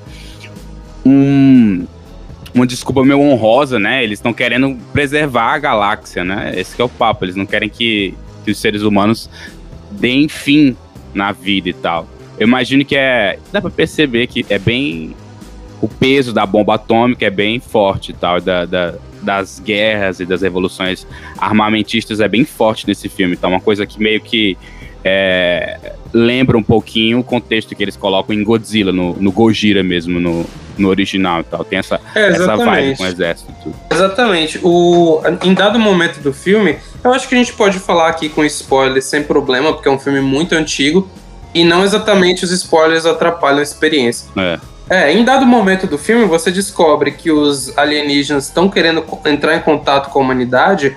um 1.05 1.87
uma 2.57 2.67
desculpa 2.67 3.05
meio 3.05 3.21
honrosa, 3.21 3.79
né? 3.79 4.03
Eles 4.03 4.19
estão 4.19 4.33
querendo 4.33 4.77
preservar 4.93 5.53
a 5.55 5.59
galáxia, 5.59 6.25
né? 6.25 6.53
Esse 6.57 6.81
é 6.81 6.85
o 6.85 6.89
papo. 6.89 7.25
Eles 7.25 7.37
não 7.37 7.47
querem 7.47 7.69
que 7.69 8.15
que 8.47 8.53
os 8.53 8.59
seres 8.59 8.83
humanos 8.83 9.29
deem 9.91 10.29
fim 10.29 10.77
na 11.13 11.33
vida 11.33 11.69
e 11.69 11.73
tal. 11.73 12.09
Eu 12.39 12.47
imagino 12.47 12.85
que 12.85 12.97
é. 12.97 13.39
Dá 13.53 13.61
pra 13.61 13.71
perceber 13.71 14.29
que 14.29 14.47
é 14.49 14.59
bem. 14.59 15.15
O 15.83 15.89
peso 15.89 16.33
da 16.33 16.47
bomba 16.47 16.77
atômica 16.77 17.27
é 17.27 17.31
bem 17.31 17.61
forte 17.61 18.11
e 18.11 18.15
tal, 18.15 18.41
da, 18.41 18.65
da, 18.65 18.95
das 19.21 19.61
guerras 19.61 20.21
e 20.21 20.25
das 20.25 20.41
revoluções 20.41 21.07
armamentistas 21.37 22.19
é 22.19 22.27
bem 22.27 22.47
forte 22.47 22.89
nesse 22.89 23.11
filme. 23.11 23.35
Então, 23.35 23.51
uma 23.51 23.61
coisa 23.61 23.85
que 23.85 24.01
meio 24.01 24.23
que 24.23 24.57
é, 25.09 25.93
lembra 26.13 26.59
um 26.59 26.63
pouquinho 26.63 27.21
o 27.21 27.25
contexto 27.25 27.77
que 27.77 27.83
eles 27.83 27.97
colocam 27.97 28.35
em 28.35 28.43
Godzilla, 28.43 28.91
no, 28.91 29.15
no 29.15 29.31
Gojira 29.31 29.85
mesmo, 29.85 30.19
no, 30.19 30.45
no 30.77 30.89
original 30.89 31.43
e 31.43 31.45
tal. 31.45 31.65
Tem 31.65 31.79
essa, 31.79 32.01
é, 32.13 32.29
essa 32.29 32.57
vibe 32.57 32.97
com 32.97 33.05
o 33.05 33.07
exército 33.07 33.53
e 33.53 33.63
tudo. 33.63 33.77
Exatamente. 33.93 34.59
O, 34.65 35.21
em 35.45 35.55
dado 35.55 35.79
momento 35.79 36.21
do 36.21 36.33
filme, 36.33 36.77
eu 37.05 37.13
acho 37.13 37.29
que 37.29 37.37
a 37.37 37.39
gente 37.39 37.53
pode 37.53 37.79
falar 37.79 38.09
aqui 38.09 38.29
com 38.29 38.45
spoilers 38.45 39.05
sem 39.05 39.23
problema, 39.23 39.73
porque 39.73 39.89
é 39.89 39.93
um 39.93 39.99
filme 39.99 40.21
muito 40.21 40.57
antigo 40.57 41.09
e 41.55 41.65
não 41.65 41.85
exatamente 41.85 42.45
os 42.45 42.51
spoilers 42.51 43.07
atrapalham 43.07 43.61
a 43.61 43.63
experiência. 43.63 44.29
É. 44.37 44.59
É, 44.89 45.13
em 45.13 45.25
dado 45.25 45.47
momento 45.47 45.87
do 45.87 45.99
filme, 45.99 46.27
você 46.27 46.51
descobre 46.51 47.13
que 47.13 47.31
os 47.31 47.77
alienígenas 47.77 48.47
estão 48.47 48.69
querendo 48.69 49.05
entrar 49.25 49.57
em 49.57 49.61
contato 49.61 50.11
com 50.11 50.19
a 50.19 50.23
humanidade 50.23 50.97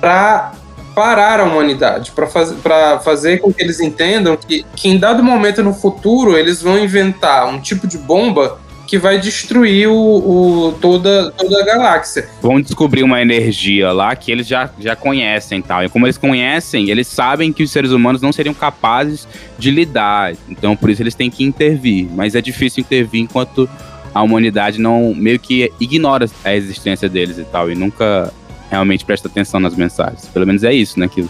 para 0.00 0.52
parar 0.94 1.40
a 1.40 1.44
humanidade, 1.44 2.12
para 2.12 2.26
faz, 2.26 2.54
fazer 3.02 3.38
com 3.38 3.52
que 3.52 3.62
eles 3.62 3.80
entendam 3.80 4.36
que, 4.36 4.64
que 4.76 4.88
em 4.88 4.98
dado 4.98 5.22
momento 5.22 5.62
no 5.62 5.74
futuro 5.74 6.36
eles 6.36 6.62
vão 6.62 6.78
inventar 6.78 7.48
um 7.48 7.60
tipo 7.60 7.86
de 7.86 7.98
bomba 7.98 8.58
que 8.86 8.98
vai 8.98 9.18
destruir 9.18 9.88
o, 9.88 9.94
o, 9.94 10.72
toda, 10.80 11.30
toda 11.32 11.60
a 11.60 11.64
galáxia. 11.64 12.28
Vão 12.40 12.60
descobrir 12.60 13.02
uma 13.02 13.20
energia 13.20 13.92
lá 13.92 14.14
que 14.14 14.30
eles 14.30 14.46
já, 14.46 14.70
já 14.78 14.94
conhecem 14.94 15.60
tal. 15.62 15.82
E 15.82 15.88
como 15.88 16.06
eles 16.06 16.18
conhecem, 16.18 16.90
eles 16.90 17.06
sabem 17.06 17.52
que 17.52 17.62
os 17.62 17.70
seres 17.70 17.90
humanos 17.90 18.20
não 18.20 18.30
seriam 18.30 18.54
capazes 18.54 19.26
de 19.58 19.70
lidar. 19.70 20.34
Então 20.48 20.76
por 20.76 20.90
isso 20.90 21.02
eles 21.02 21.14
têm 21.14 21.30
que 21.30 21.42
intervir. 21.42 22.08
Mas 22.14 22.34
é 22.34 22.40
difícil 22.40 22.82
intervir 22.82 23.22
enquanto 23.22 23.68
a 24.14 24.22
humanidade 24.22 24.80
não 24.80 25.12
meio 25.14 25.40
que 25.40 25.72
ignora 25.80 26.30
a 26.44 26.54
existência 26.54 27.08
deles 27.08 27.38
e 27.38 27.44
tal. 27.44 27.70
E 27.70 27.74
nunca 27.74 28.32
realmente 28.74 29.04
presta 29.04 29.28
atenção 29.28 29.60
nas 29.60 29.74
mensagens. 29.74 30.26
Pelo 30.26 30.46
menos 30.46 30.64
é 30.64 30.72
isso, 30.72 30.98
né? 30.98 31.08
Que, 31.08 31.26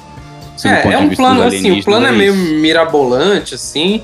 é, 0.65 0.93
é 0.93 0.99
um 0.99 1.11
plano 1.11 1.43
assim, 1.43 1.79
o 1.79 1.85
plano 1.85 2.07
é, 2.07 2.09
é 2.09 2.13
meio 2.13 2.35
mirabolante, 2.35 3.55
assim. 3.55 4.03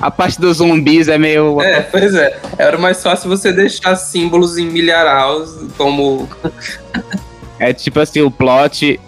A 0.00 0.10
parte 0.10 0.40
dos 0.40 0.58
zumbis 0.58 1.08
é 1.08 1.18
meio. 1.18 1.60
É, 1.60 1.80
pois 1.80 2.14
é. 2.14 2.38
Era 2.58 2.76
mais 2.78 3.02
fácil 3.02 3.28
você 3.28 3.52
deixar 3.52 3.96
símbolos 3.96 4.58
em 4.58 4.66
milharais, 4.66 5.50
como. 5.76 6.28
é 7.58 7.72
tipo 7.72 8.00
assim, 8.00 8.20
o 8.20 8.30
plot. 8.30 9.00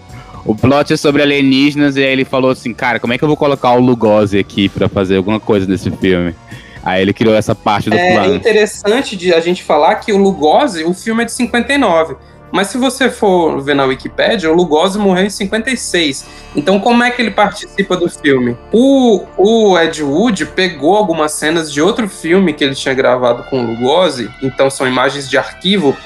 O 0.45 0.53
plot 0.55 0.93
é 0.93 0.97
sobre 0.97 1.23
alienígenas, 1.23 1.97
e 1.97 2.03
aí 2.03 2.11
ele 2.11 2.23
falou 2.23 2.51
assim, 2.51 2.71
cara, 2.71 2.99
como 2.99 3.11
é 3.11 3.17
que 3.17 3.23
eu 3.23 3.27
vou 3.27 3.35
colocar 3.35 3.71
o 3.71 3.79
Lugosi 3.79 4.37
aqui 4.37 4.69
para 4.69 4.87
fazer 4.87 5.17
alguma 5.17 5.39
coisa 5.39 5.65
nesse 5.65 5.89
filme? 5.89 6.35
Aí 6.83 7.01
ele 7.01 7.13
criou 7.13 7.33
essa 7.33 7.55
parte 7.55 7.89
do 7.89 7.95
é 7.95 8.13
plano. 8.13 8.33
É 8.33 8.35
interessante 8.35 9.17
de 9.17 9.33
a 9.33 9.39
gente 9.39 9.63
falar 9.63 9.95
que 9.95 10.13
o 10.13 10.17
Lugosi, 10.17 10.83
o 10.83 10.93
filme 10.93 11.23
é 11.23 11.25
de 11.25 11.31
59. 11.31 12.15
Mas 12.55 12.67
se 12.67 12.77
você 12.77 13.09
for 13.09 13.61
ver 13.61 13.75
na 13.75 13.83
Wikipedia, 13.83 14.49
o 14.49 14.53
Lugosi 14.53 14.97
morreu 14.97 15.25
em 15.25 15.29
56. 15.29 16.25
Então, 16.55 16.79
como 16.79 17.03
é 17.03 17.11
que 17.11 17.21
ele 17.21 17.31
participa 17.31 17.97
do 17.97 18.09
filme? 18.09 18.57
O, 18.71 19.25
o 19.35 19.77
Ed 19.77 20.01
Wood 20.01 20.45
pegou 20.45 20.95
algumas 20.95 21.33
cenas 21.33 21.69
de 21.69 21.81
outro 21.81 22.07
filme 22.07 22.53
que 22.53 22.63
ele 22.63 22.73
tinha 22.73 22.93
gravado 22.93 23.43
com 23.49 23.59
o 23.59 23.67
Lugosi, 23.67 24.31
então 24.41 24.69
são 24.69 24.87
imagens 24.87 25.29
de 25.29 25.37
arquivo, 25.37 25.97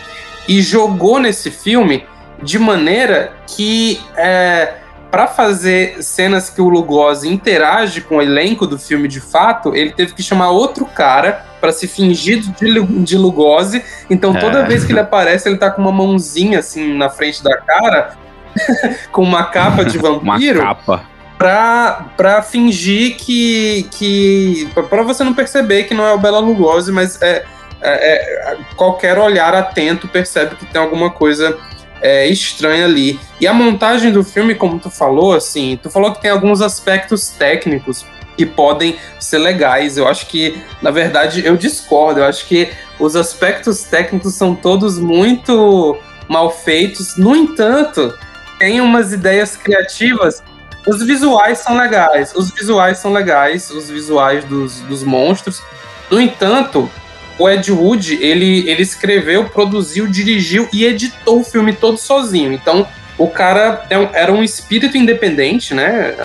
e 0.47 0.59
jogou 0.59 1.19
nesse 1.19 1.51
filme 1.51 2.03
de 2.41 2.57
maneira 2.57 3.31
que 3.45 4.01
é, 4.17 4.73
para 5.11 5.27
fazer 5.27 6.01
cenas 6.01 6.49
que 6.49 6.61
o 6.61 6.67
Lugosi 6.67 7.29
interage 7.29 8.01
com 8.01 8.17
o 8.17 8.21
elenco 8.23 8.65
do 8.65 8.79
filme 8.79 9.07
de 9.07 9.19
fato, 9.19 9.75
ele 9.75 9.91
teve 9.91 10.15
que 10.15 10.23
chamar 10.23 10.49
outro 10.49 10.83
cara 10.87 11.45
para 11.59 11.71
se 11.71 11.87
fingir 11.87 12.39
de, 12.39 13.03
de 13.03 13.17
Lugosi. 13.17 13.83
Então 14.09 14.33
toda 14.33 14.59
é. 14.59 14.63
vez 14.65 14.83
que 14.83 14.91
ele 14.91 14.99
aparece, 14.99 15.49
ele 15.49 15.57
tá 15.57 15.69
com 15.69 15.81
uma 15.81 15.91
mãozinha 15.91 16.59
assim 16.59 16.97
na 16.97 17.09
frente 17.09 17.43
da 17.43 17.57
cara, 17.57 18.17
com 19.11 19.23
uma 19.23 19.45
capa 19.45 19.83
de 19.83 19.97
vampiro. 19.99 20.61
uma 20.61 20.75
capa. 20.75 21.03
Pra, 21.37 22.07
pra 22.17 22.41
fingir 22.41 23.15
que. 23.15 23.87
que 23.91 24.69
para 24.89 25.03
você 25.03 25.23
não 25.23 25.33
perceber 25.33 25.83
que 25.83 25.93
não 25.93 26.05
é 26.05 26.13
o 26.13 26.17
Bela 26.17 26.39
Lugosi, 26.39 26.91
mas 26.91 27.21
é, 27.21 27.45
é, 27.81 28.51
é, 28.51 28.57
qualquer 28.75 29.17
olhar 29.17 29.55
atento 29.55 30.05
percebe 30.07 30.55
que 30.55 30.65
tem 30.65 30.81
alguma 30.81 31.09
coisa 31.09 31.57
é, 32.01 32.27
estranha 32.27 32.85
ali. 32.85 33.17
E 33.39 33.47
a 33.47 33.53
montagem 33.53 34.11
do 34.11 34.21
filme, 34.21 34.53
como 34.53 34.79
tu 34.79 34.89
falou, 34.89 35.33
assim, 35.33 35.79
tu 35.81 35.89
falou 35.89 36.13
que 36.13 36.21
tem 36.21 36.31
alguns 36.31 36.61
aspectos 36.61 37.29
técnicos 37.29 38.05
que 38.39 38.45
podem 38.45 38.97
ser 39.19 39.37
legais. 39.37 39.97
Eu 39.97 40.07
acho 40.07 40.25
que, 40.27 40.57
na 40.81 40.91
verdade, 40.91 41.45
eu 41.45 41.57
discordo. 41.57 42.21
Eu 42.21 42.25
acho 42.25 42.47
que 42.47 42.71
os 42.97 43.13
aspectos 43.13 43.83
técnicos 43.83 44.33
são 44.33 44.55
todos 44.55 44.97
muito 44.97 45.97
mal 46.29 46.49
feitos. 46.49 47.17
No 47.17 47.35
entanto, 47.35 48.17
tem 48.57 48.79
umas 48.79 49.11
ideias 49.11 49.57
criativas. 49.57 50.41
Os 50.87 51.03
visuais 51.03 51.57
são 51.57 51.75
legais. 51.75 52.33
Os 52.33 52.49
visuais 52.49 52.99
são 52.99 53.11
legais, 53.11 53.69
os 53.71 53.89
visuais 53.89 54.45
dos, 54.45 54.79
dos 54.81 55.03
monstros. 55.03 55.61
No 56.09 56.21
entanto, 56.21 56.89
o 57.37 57.49
Ed 57.49 57.69
Wood, 57.69 58.23
ele, 58.23 58.69
ele 58.69 58.83
escreveu, 58.83 59.49
produziu, 59.49 60.07
dirigiu 60.07 60.69
e 60.71 60.85
editou 60.85 61.41
o 61.41 61.43
filme 61.43 61.73
todo 61.73 61.97
sozinho. 61.97 62.53
Então, 62.53 62.87
o 63.17 63.27
cara 63.27 63.85
é 63.89 63.95
era 64.13 64.31
um 64.31 64.41
espírito 64.41 64.97
independente, 64.97 65.73
né? 65.73 66.15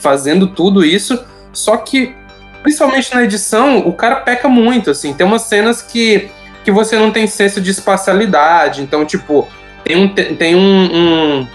Fazendo 0.00 0.48
tudo 0.48 0.84
isso. 0.84 1.24
Só 1.56 1.76
que, 1.76 2.14
principalmente 2.62 3.14
na 3.14 3.22
edição, 3.24 3.78
o 3.78 3.92
cara 3.92 4.16
peca 4.16 4.48
muito, 4.48 4.90
assim. 4.90 5.14
Tem 5.14 5.26
umas 5.26 5.42
cenas 5.42 5.82
que, 5.82 6.30
que 6.64 6.70
você 6.70 6.96
não 6.96 7.10
tem 7.10 7.26
senso 7.26 7.60
de 7.60 7.70
espacialidade. 7.70 8.82
Então, 8.82 9.04
tipo, 9.04 9.48
tem 9.84 9.96
um, 9.96 10.08
tem 10.14 10.54
um, 10.54 10.84
um, 10.84 11.48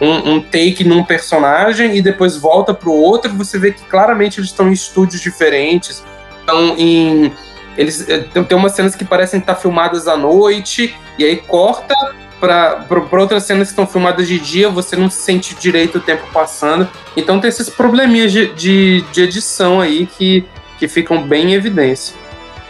um, 0.00 0.32
um 0.34 0.40
take 0.40 0.84
num 0.84 1.04
personagem 1.04 1.96
e 1.96 2.02
depois 2.02 2.36
volta 2.36 2.72
pro 2.72 2.92
outro. 2.92 3.32
Você 3.34 3.58
vê 3.58 3.72
que 3.72 3.84
claramente 3.84 4.40
eles 4.40 4.50
estão 4.50 4.68
em 4.68 4.72
estúdios 4.72 5.20
diferentes. 5.20 6.04
Estão 6.40 6.76
em 6.78 7.32
eles 7.78 8.08
eh, 8.08 8.26
tem 8.48 8.58
umas 8.58 8.72
cenas 8.72 8.96
que 8.96 9.04
parecem 9.04 9.38
estar 9.38 9.54
filmadas 9.54 10.08
à 10.08 10.16
noite, 10.16 10.96
e 11.16 11.24
aí 11.24 11.36
corta 11.36 11.94
para 12.40 12.86
outras 13.12 13.44
cenas 13.44 13.68
que 13.68 13.72
estão 13.72 13.86
filmadas 13.86 14.26
de 14.28 14.38
dia, 14.38 14.68
você 14.68 14.96
não 14.96 15.10
sente 15.10 15.54
direito 15.54 15.98
o 15.98 16.00
tempo 16.00 16.24
passando. 16.32 16.88
Então 17.16 17.40
tem 17.40 17.48
esses 17.48 17.68
probleminhas 17.68 18.32
de, 18.32 18.52
de, 18.54 19.04
de 19.12 19.22
edição 19.22 19.80
aí 19.80 20.06
que, 20.06 20.44
que 20.78 20.88
ficam 20.88 21.22
bem 21.22 21.52
em 21.52 21.54
evidência. 21.54 22.14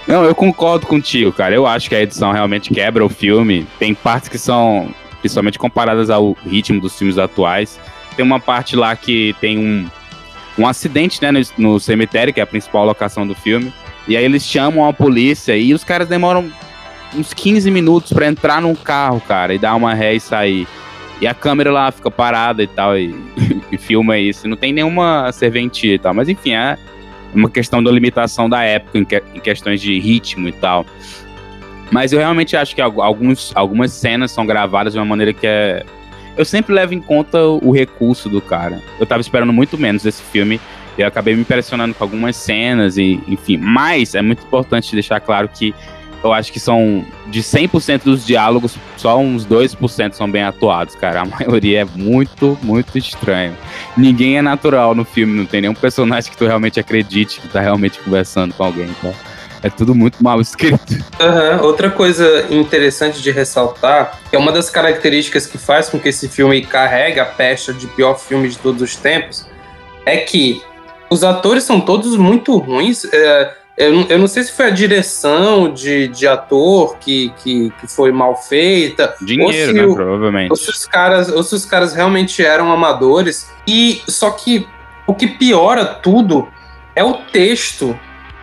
Não, 0.06 0.24
eu 0.24 0.34
concordo 0.34 0.86
contigo, 0.86 1.30
cara. 1.32 1.54
Eu 1.54 1.66
acho 1.66 1.88
que 1.88 1.94
a 1.94 2.00
edição 2.00 2.32
realmente 2.32 2.72
quebra 2.72 3.04
o 3.04 3.10
filme. 3.10 3.66
Tem 3.78 3.94
partes 3.94 4.30
que 4.30 4.38
são, 4.38 4.92
principalmente 5.20 5.58
comparadas 5.58 6.08
ao 6.08 6.34
ritmo 6.46 6.80
dos 6.80 6.96
filmes 6.96 7.18
atuais. 7.18 7.78
Tem 8.16 8.24
uma 8.24 8.40
parte 8.40 8.74
lá 8.74 8.96
que 8.96 9.36
tem 9.38 9.58
um, 9.58 9.86
um 10.58 10.66
acidente, 10.66 11.20
né, 11.22 11.30
no, 11.30 11.40
no 11.58 11.80
cemitério, 11.80 12.32
que 12.32 12.40
é 12.40 12.42
a 12.42 12.46
principal 12.46 12.86
locação 12.86 13.26
do 13.26 13.34
filme. 13.34 13.70
E 14.08 14.16
aí 14.16 14.24
eles 14.24 14.46
chamam 14.46 14.88
a 14.88 14.92
polícia 14.94 15.54
e 15.54 15.74
os 15.74 15.84
caras 15.84 16.08
demoram 16.08 16.50
uns 17.14 17.32
15 17.32 17.70
minutos 17.70 18.12
para 18.12 18.26
entrar 18.26 18.60
num 18.60 18.74
carro, 18.74 19.20
cara, 19.20 19.54
e 19.54 19.58
dar 19.58 19.74
uma 19.74 19.94
ré 19.94 20.14
e 20.14 20.20
sair. 20.20 20.66
E 21.20 21.26
a 21.26 21.34
câmera 21.34 21.72
lá 21.72 21.90
fica 21.90 22.10
parada 22.10 22.62
e 22.62 22.66
tal, 22.66 22.96
e, 22.96 23.14
e 23.72 23.76
filma 23.76 24.18
isso. 24.18 24.48
Não 24.48 24.56
tem 24.56 24.72
nenhuma 24.72 25.30
serventia 25.32 25.94
e 25.94 25.98
tal. 25.98 26.14
Mas 26.14 26.28
enfim, 26.28 26.52
é 26.52 26.78
uma 27.34 27.50
questão 27.50 27.82
da 27.82 27.90
limitação 27.90 28.48
da 28.48 28.62
época 28.62 28.98
em, 28.98 29.04
que, 29.04 29.22
em 29.34 29.40
questões 29.40 29.80
de 29.80 29.98
ritmo 29.98 30.48
e 30.48 30.52
tal. 30.52 30.86
Mas 31.90 32.12
eu 32.12 32.18
realmente 32.18 32.56
acho 32.56 32.74
que 32.74 32.80
alguns, 32.80 33.52
algumas 33.54 33.92
cenas 33.92 34.30
são 34.30 34.46
gravadas 34.46 34.92
de 34.92 34.98
uma 34.98 35.04
maneira 35.04 35.32
que 35.32 35.46
é. 35.46 35.84
Eu 36.36 36.44
sempre 36.44 36.72
levo 36.72 36.94
em 36.94 37.00
conta 37.00 37.42
o 37.42 37.72
recurso 37.72 38.28
do 38.28 38.40
cara. 38.40 38.80
Eu 39.00 39.06
tava 39.06 39.20
esperando 39.20 39.52
muito 39.52 39.76
menos 39.76 40.04
desse 40.04 40.22
filme. 40.22 40.60
Eu 40.96 41.06
acabei 41.06 41.34
me 41.34 41.40
impressionando 41.40 41.94
com 41.94 42.04
algumas 42.04 42.36
cenas 42.36 42.96
e, 42.96 43.20
enfim. 43.26 43.56
Mas 43.56 44.14
é 44.14 44.22
muito 44.22 44.44
importante 44.44 44.92
deixar 44.92 45.18
claro 45.20 45.48
que 45.48 45.74
eu 46.22 46.32
acho 46.32 46.52
que 46.52 46.58
são 46.58 47.04
de 47.28 47.42
100% 47.42 48.04
dos 48.04 48.26
diálogos, 48.26 48.76
só 48.96 49.18
uns 49.18 49.46
2% 49.46 50.12
são 50.12 50.30
bem 50.30 50.42
atuados, 50.42 50.94
cara. 50.94 51.22
A 51.22 51.24
maioria 51.38 51.82
é 51.82 51.84
muito, 51.84 52.58
muito 52.62 52.96
estranho. 52.98 53.56
Ninguém 53.96 54.38
é 54.38 54.42
natural 54.42 54.94
no 54.94 55.04
filme, 55.04 55.38
não 55.38 55.46
tem 55.46 55.60
nenhum 55.60 55.74
personagem 55.74 56.30
que 56.30 56.36
tu 56.36 56.46
realmente 56.46 56.80
acredite 56.80 57.40
que 57.40 57.48
tá 57.48 57.60
realmente 57.60 58.00
conversando 58.00 58.54
com 58.54 58.64
alguém, 58.64 58.88
tá? 59.00 59.12
É 59.62 59.68
tudo 59.68 59.94
muito 59.94 60.22
mal 60.22 60.40
escrito. 60.40 60.94
Uhum. 61.20 61.64
Outra 61.64 61.90
coisa 61.90 62.46
interessante 62.48 63.20
de 63.20 63.30
ressaltar, 63.30 64.20
é 64.30 64.38
uma 64.38 64.52
das 64.52 64.70
características 64.70 65.46
que 65.46 65.58
faz 65.58 65.88
com 65.88 65.98
que 65.98 66.08
esse 66.08 66.28
filme 66.28 66.62
carregue 66.62 67.18
a 67.18 67.24
pecha 67.24 67.72
de 67.72 67.86
pior 67.88 68.18
filme 68.18 68.48
de 68.48 68.56
todos 68.58 68.80
os 68.80 68.94
tempos, 68.94 69.46
é 70.06 70.18
que 70.18 70.62
os 71.10 71.24
atores 71.24 71.64
são 71.64 71.80
todos 71.80 72.16
muito 72.16 72.56
ruins. 72.56 73.04
É, 73.12 73.52
eu, 73.78 74.02
eu, 74.08 74.18
não 74.18 74.26
sei 74.26 74.42
se 74.42 74.52
foi 74.52 74.66
a 74.66 74.70
direção 74.70 75.72
de, 75.72 76.08
de 76.08 76.26
ator 76.26 76.98
que, 76.98 77.32
que, 77.38 77.72
que 77.80 77.86
foi 77.86 78.10
mal 78.10 78.34
feita. 78.36 79.14
Dinheiro, 79.22 79.72
né? 79.72 79.86
O, 79.86 79.94
provavelmente. 79.94 80.50
Ou 80.50 80.56
se, 80.56 80.68
os 80.68 80.84
caras, 80.84 81.28
ou 81.28 81.44
se 81.44 81.54
os 81.54 81.64
caras 81.64 81.94
realmente 81.94 82.44
eram 82.44 82.72
amadores. 82.72 83.48
E 83.64 84.02
só 84.08 84.32
que 84.32 84.66
o 85.06 85.14
que 85.14 85.28
piora 85.28 85.84
tudo 85.84 86.48
é 86.96 87.04
o 87.04 87.14
texto 87.14 87.96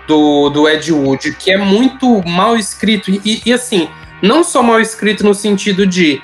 do, 0.08 0.50
do 0.50 0.70
Ed 0.70 0.90
Wood, 0.94 1.36
que 1.36 1.52
é 1.52 1.58
muito 1.58 2.26
mal 2.26 2.56
escrito. 2.56 3.12
E, 3.12 3.42
e 3.46 3.52
assim, 3.52 3.90
não 4.22 4.42
só 4.42 4.64
mal 4.64 4.80
escrito 4.80 5.26
no 5.26 5.34
sentido 5.34 5.86
de 5.86 6.22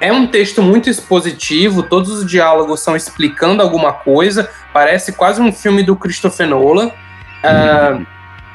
é 0.00 0.12
um 0.12 0.26
texto 0.26 0.62
muito 0.62 0.88
expositivo, 0.88 1.82
todos 1.82 2.10
os 2.10 2.26
diálogos 2.26 2.80
são 2.80 2.94
explicando 2.94 3.60
alguma 3.60 3.92
coisa, 3.92 4.48
parece 4.72 5.12
quase 5.12 5.40
um 5.40 5.52
filme 5.52 5.82
do 5.82 5.96
Christopher 5.96 6.46
Nolan. 6.46 6.88
Uh, 7.42 8.06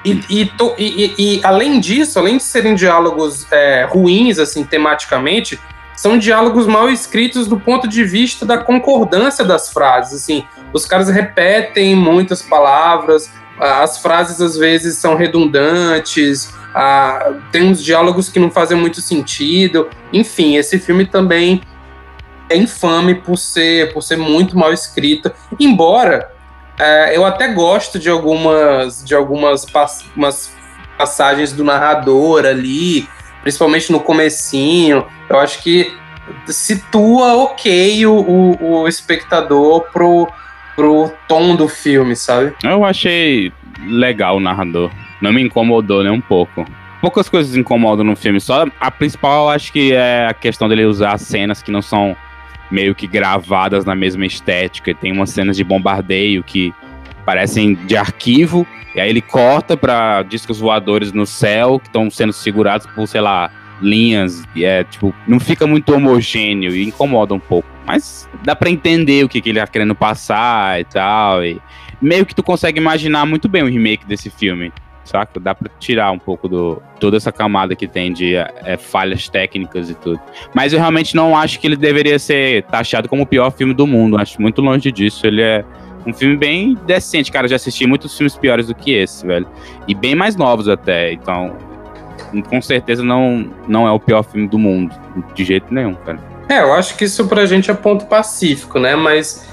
e, 0.08 0.42
e, 0.42 0.46
to, 0.46 0.74
e, 0.78 1.14
e, 1.18 1.42
além 1.44 1.80
disso, 1.80 2.18
além 2.18 2.38
de 2.38 2.44
serem 2.44 2.76
diálogos 2.76 3.46
é, 3.52 3.86
ruins, 3.90 4.40
assim, 4.40 4.64
tematicamente, 4.64 5.60
são 5.96 6.18
diálogos 6.18 6.66
mal 6.68 6.90
escritos 6.90 7.48
do 7.48 7.60
ponto 7.60 7.88
de 7.88 8.04
vista 8.04 8.46
da 8.46 8.58
concordância 8.58 9.44
das 9.44 9.70
frases. 9.74 10.22
Assim, 10.22 10.46
os 10.72 10.86
caras 10.86 11.10
repetem 11.10 11.96
muitas 11.96 12.42
palavras, 12.42 13.30
as 13.60 13.98
frases 13.98 14.40
às 14.40 14.56
vezes 14.56 14.98
são 14.98 15.16
redundantes, 15.16 16.54
ah, 16.74 17.34
tem 17.52 17.64
uns 17.64 17.84
diálogos 17.84 18.30
que 18.30 18.40
não 18.40 18.52
fazem 18.52 18.78
muito 18.78 19.02
sentido. 19.02 19.90
Enfim, 20.14 20.56
esse 20.56 20.80
filme 20.80 21.06
também 21.06 21.62
é 22.50 22.56
infame 22.56 23.16
por 23.16 23.38
ser, 23.38 23.92
por 23.92 24.02
ser 24.02 24.18
muito 24.18 24.58
mal 24.58 24.72
escrito. 24.72 25.32
Embora 25.60 26.32
é, 26.80 27.16
eu 27.16 27.26
até 27.26 27.48
gosto 27.54 27.98
de 27.98 28.10
algumas, 28.10 29.04
de 29.04 29.16
algumas 29.16 29.66
pass 29.66 30.06
passagens 30.98 31.52
do 31.52 31.64
narrador 31.64 32.44
ali, 32.44 33.08
principalmente 33.44 33.92
no 33.92 34.00
comecinho. 34.00 35.06
Eu 35.30 35.40
acho 35.40 35.62
que 35.62 35.96
situa 36.48 37.36
ok 37.36 38.06
o, 38.08 38.14
o, 38.14 38.82
o 38.82 38.88
espectador 38.88 39.86
pro 39.92 40.28
pro 40.76 41.12
tom 41.28 41.56
do 41.56 41.68
filme, 41.68 42.16
sabe? 42.16 42.54
Eu 42.64 42.86
achei 42.86 43.52
legal 43.88 44.38
o 44.38 44.40
narrador. 44.40 44.92
Não 45.20 45.34
me 45.34 45.42
incomodou 45.42 46.04
nem 46.04 46.12
um 46.12 46.22
pouco. 46.22 46.66
Poucas 47.02 47.28
coisas 47.28 47.56
incomodam 47.56 48.06
no 48.06 48.16
filme, 48.16 48.40
só 48.40 48.66
a 48.80 48.92
principal 48.92 49.46
eu 49.46 49.50
acho 49.50 49.72
que 49.72 49.94
é 49.94 50.28
a 50.28 50.34
questão 50.34 50.70
dele 50.70 50.86
usar 50.86 51.18
cenas 51.18 51.64
que 51.64 51.72
não 51.72 51.82
são 51.82 52.16
meio 52.72 52.96
que 52.96 53.08
gravadas 53.08 53.86
na 53.86 53.96
mesma 53.96 54.26
estética. 54.26 54.94
Tem 54.94 55.12
umas 55.12 55.30
cenas 55.30 55.58
de 55.58 55.64
bombardeio 55.64 56.44
que 56.44 56.74
parecem 57.26 57.76
de 57.76 57.98
arquivo, 57.98 58.66
e 58.96 59.02
aí 59.02 59.10
ele 59.10 59.22
corta 59.22 59.76
para 59.76 60.24
discos 60.24 60.60
voadores 60.60 61.12
no 61.12 61.26
céu 61.26 61.80
que 61.80 61.88
estão 61.88 62.10
sendo 62.10 62.32
segurados 62.32 62.88
por, 62.88 63.06
sei 63.08 63.22
lá, 63.22 63.52
linhas, 63.82 64.44
e 64.56 64.64
é 64.64 64.84
tipo, 64.84 65.14
não 65.28 65.40
fica 65.40 65.68
muito 65.68 65.94
homogêneo 65.94 66.74
e 66.74 66.88
incomoda 66.88 67.34
um 67.34 67.40
pouco. 67.40 67.68
Mas 67.86 68.28
dá 68.44 68.56
para 68.56 68.70
entender 68.70 69.24
o 69.24 69.30
que, 69.30 69.42
que 69.42 69.50
ele 69.50 69.60
tá 69.60 69.68
querendo 69.68 69.96
passar 69.96 70.80
e 70.80 70.84
tal. 70.84 71.44
E 71.44 71.62
meio 72.02 72.26
que 72.26 72.36
tu 72.36 72.44
consegue 72.44 72.80
imaginar 72.80 73.26
muito 73.26 73.48
bem 73.48 73.64
o 73.64 73.68
remake 73.68 74.06
desse 74.06 74.30
filme. 74.30 74.72
Saca? 75.08 75.40
Dá 75.40 75.56
pra 75.56 75.70
tirar 75.80 76.12
um 76.12 76.20
pouco 76.20 76.48
do 76.48 76.82
toda 77.00 77.18
essa 77.18 77.32
camada 77.32 77.76
que 77.76 77.88
tem 77.88 78.12
de 78.12 78.36
é, 78.36 78.78
falhas 78.78 79.30
técnicas 79.30 79.90
e 79.90 79.96
tudo. 79.96 80.20
Mas 80.54 80.74
eu 80.74 80.80
realmente 80.80 81.16
não 81.16 81.36
acho 81.36 81.60
que 81.60 81.68
ele 81.68 81.76
deveria 81.76 82.20
ser 82.20 82.64
taxado 82.64 83.08
como 83.08 83.24
o 83.24 83.26
pior 83.26 83.52
filme 83.52 83.74
do 83.74 83.88
mundo. 83.88 84.18
Acho 84.18 84.42
muito 84.42 84.62
longe 84.62 84.92
disso. 84.92 85.26
Ele 85.26 85.42
é 85.42 85.64
um 86.06 86.14
filme 86.14 86.36
bem 86.36 86.78
decente, 86.86 87.32
cara. 87.32 87.46
Eu 87.46 87.50
já 87.50 87.56
assisti 87.56 87.88
muitos 87.88 88.16
filmes 88.16 88.36
piores 88.36 88.68
do 88.68 88.76
que 88.76 88.94
esse, 88.94 89.26
velho. 89.26 89.48
E 89.88 89.96
bem 89.96 90.16
mais 90.16 90.36
novos 90.36 90.68
até. 90.68 91.14
Então, 91.14 91.56
com 92.50 92.62
certeza 92.62 93.04
não, 93.04 93.50
não 93.68 93.88
é 93.88 93.92
o 93.92 94.00
pior 94.00 94.24
filme 94.24 94.48
do 94.48 94.58
mundo. 94.58 94.94
De 95.34 95.44
jeito 95.44 95.74
nenhum, 95.74 95.94
cara. 95.94 96.20
É, 96.50 96.62
eu 96.62 96.74
acho 96.74 96.96
que 96.98 97.06
isso 97.06 97.28
pra 97.28 97.46
gente 97.46 97.70
é 97.70 97.74
ponto 97.74 98.06
pacífico, 98.06 98.80
né? 98.80 98.96
Mas 98.96 99.46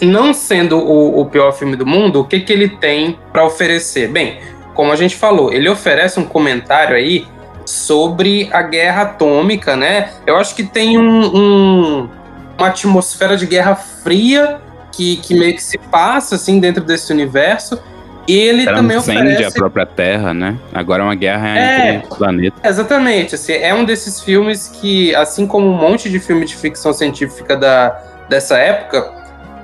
não 0.00 0.32
sendo 0.32 0.78
o, 0.78 1.20
o, 1.20 1.26
pior 1.26 1.52
filme 1.52 1.76
do 1.76 1.86
mundo, 1.86 2.20
o 2.20 2.24
que, 2.24 2.40
que 2.40 2.52
ele 2.52 2.68
tem 2.68 3.18
para 3.32 3.44
oferecer? 3.44 4.08
Bem, 4.08 4.38
como 4.78 4.92
a 4.92 4.96
gente 4.96 5.16
falou, 5.16 5.52
ele 5.52 5.68
oferece 5.68 6.20
um 6.20 6.24
comentário 6.24 6.94
aí 6.94 7.26
sobre 7.66 8.48
a 8.52 8.62
guerra 8.62 9.02
atômica, 9.02 9.74
né? 9.74 10.10
Eu 10.24 10.36
acho 10.36 10.54
que 10.54 10.62
tem 10.62 10.96
um, 10.96 11.36
um, 11.36 12.08
uma 12.56 12.68
atmosfera 12.68 13.36
de 13.36 13.44
guerra 13.44 13.74
fria 13.74 14.60
que, 14.92 15.16
que 15.16 15.34
meio 15.34 15.56
que 15.56 15.62
se 15.64 15.76
passa 15.78 16.36
assim 16.36 16.60
dentro 16.60 16.84
desse 16.84 17.12
universo 17.12 17.82
ele 18.28 18.66
também 18.66 18.96
oferece... 18.96 19.42
a 19.46 19.50
própria 19.50 19.84
Terra, 19.84 20.32
né? 20.32 20.56
Agora 20.72 21.02
é 21.02 21.06
uma 21.06 21.16
guerra 21.16 21.58
é, 21.58 21.94
entre 21.94 22.16
planetas. 22.16 22.60
Exatamente. 22.62 23.34
Assim, 23.34 23.54
é 23.54 23.74
um 23.74 23.84
desses 23.84 24.20
filmes 24.20 24.68
que, 24.68 25.12
assim 25.16 25.44
como 25.44 25.66
um 25.66 25.76
monte 25.76 26.08
de 26.08 26.20
filme 26.20 26.46
de 26.46 26.54
ficção 26.54 26.92
científica 26.92 27.56
da, 27.56 28.00
dessa 28.28 28.56
época, 28.56 29.12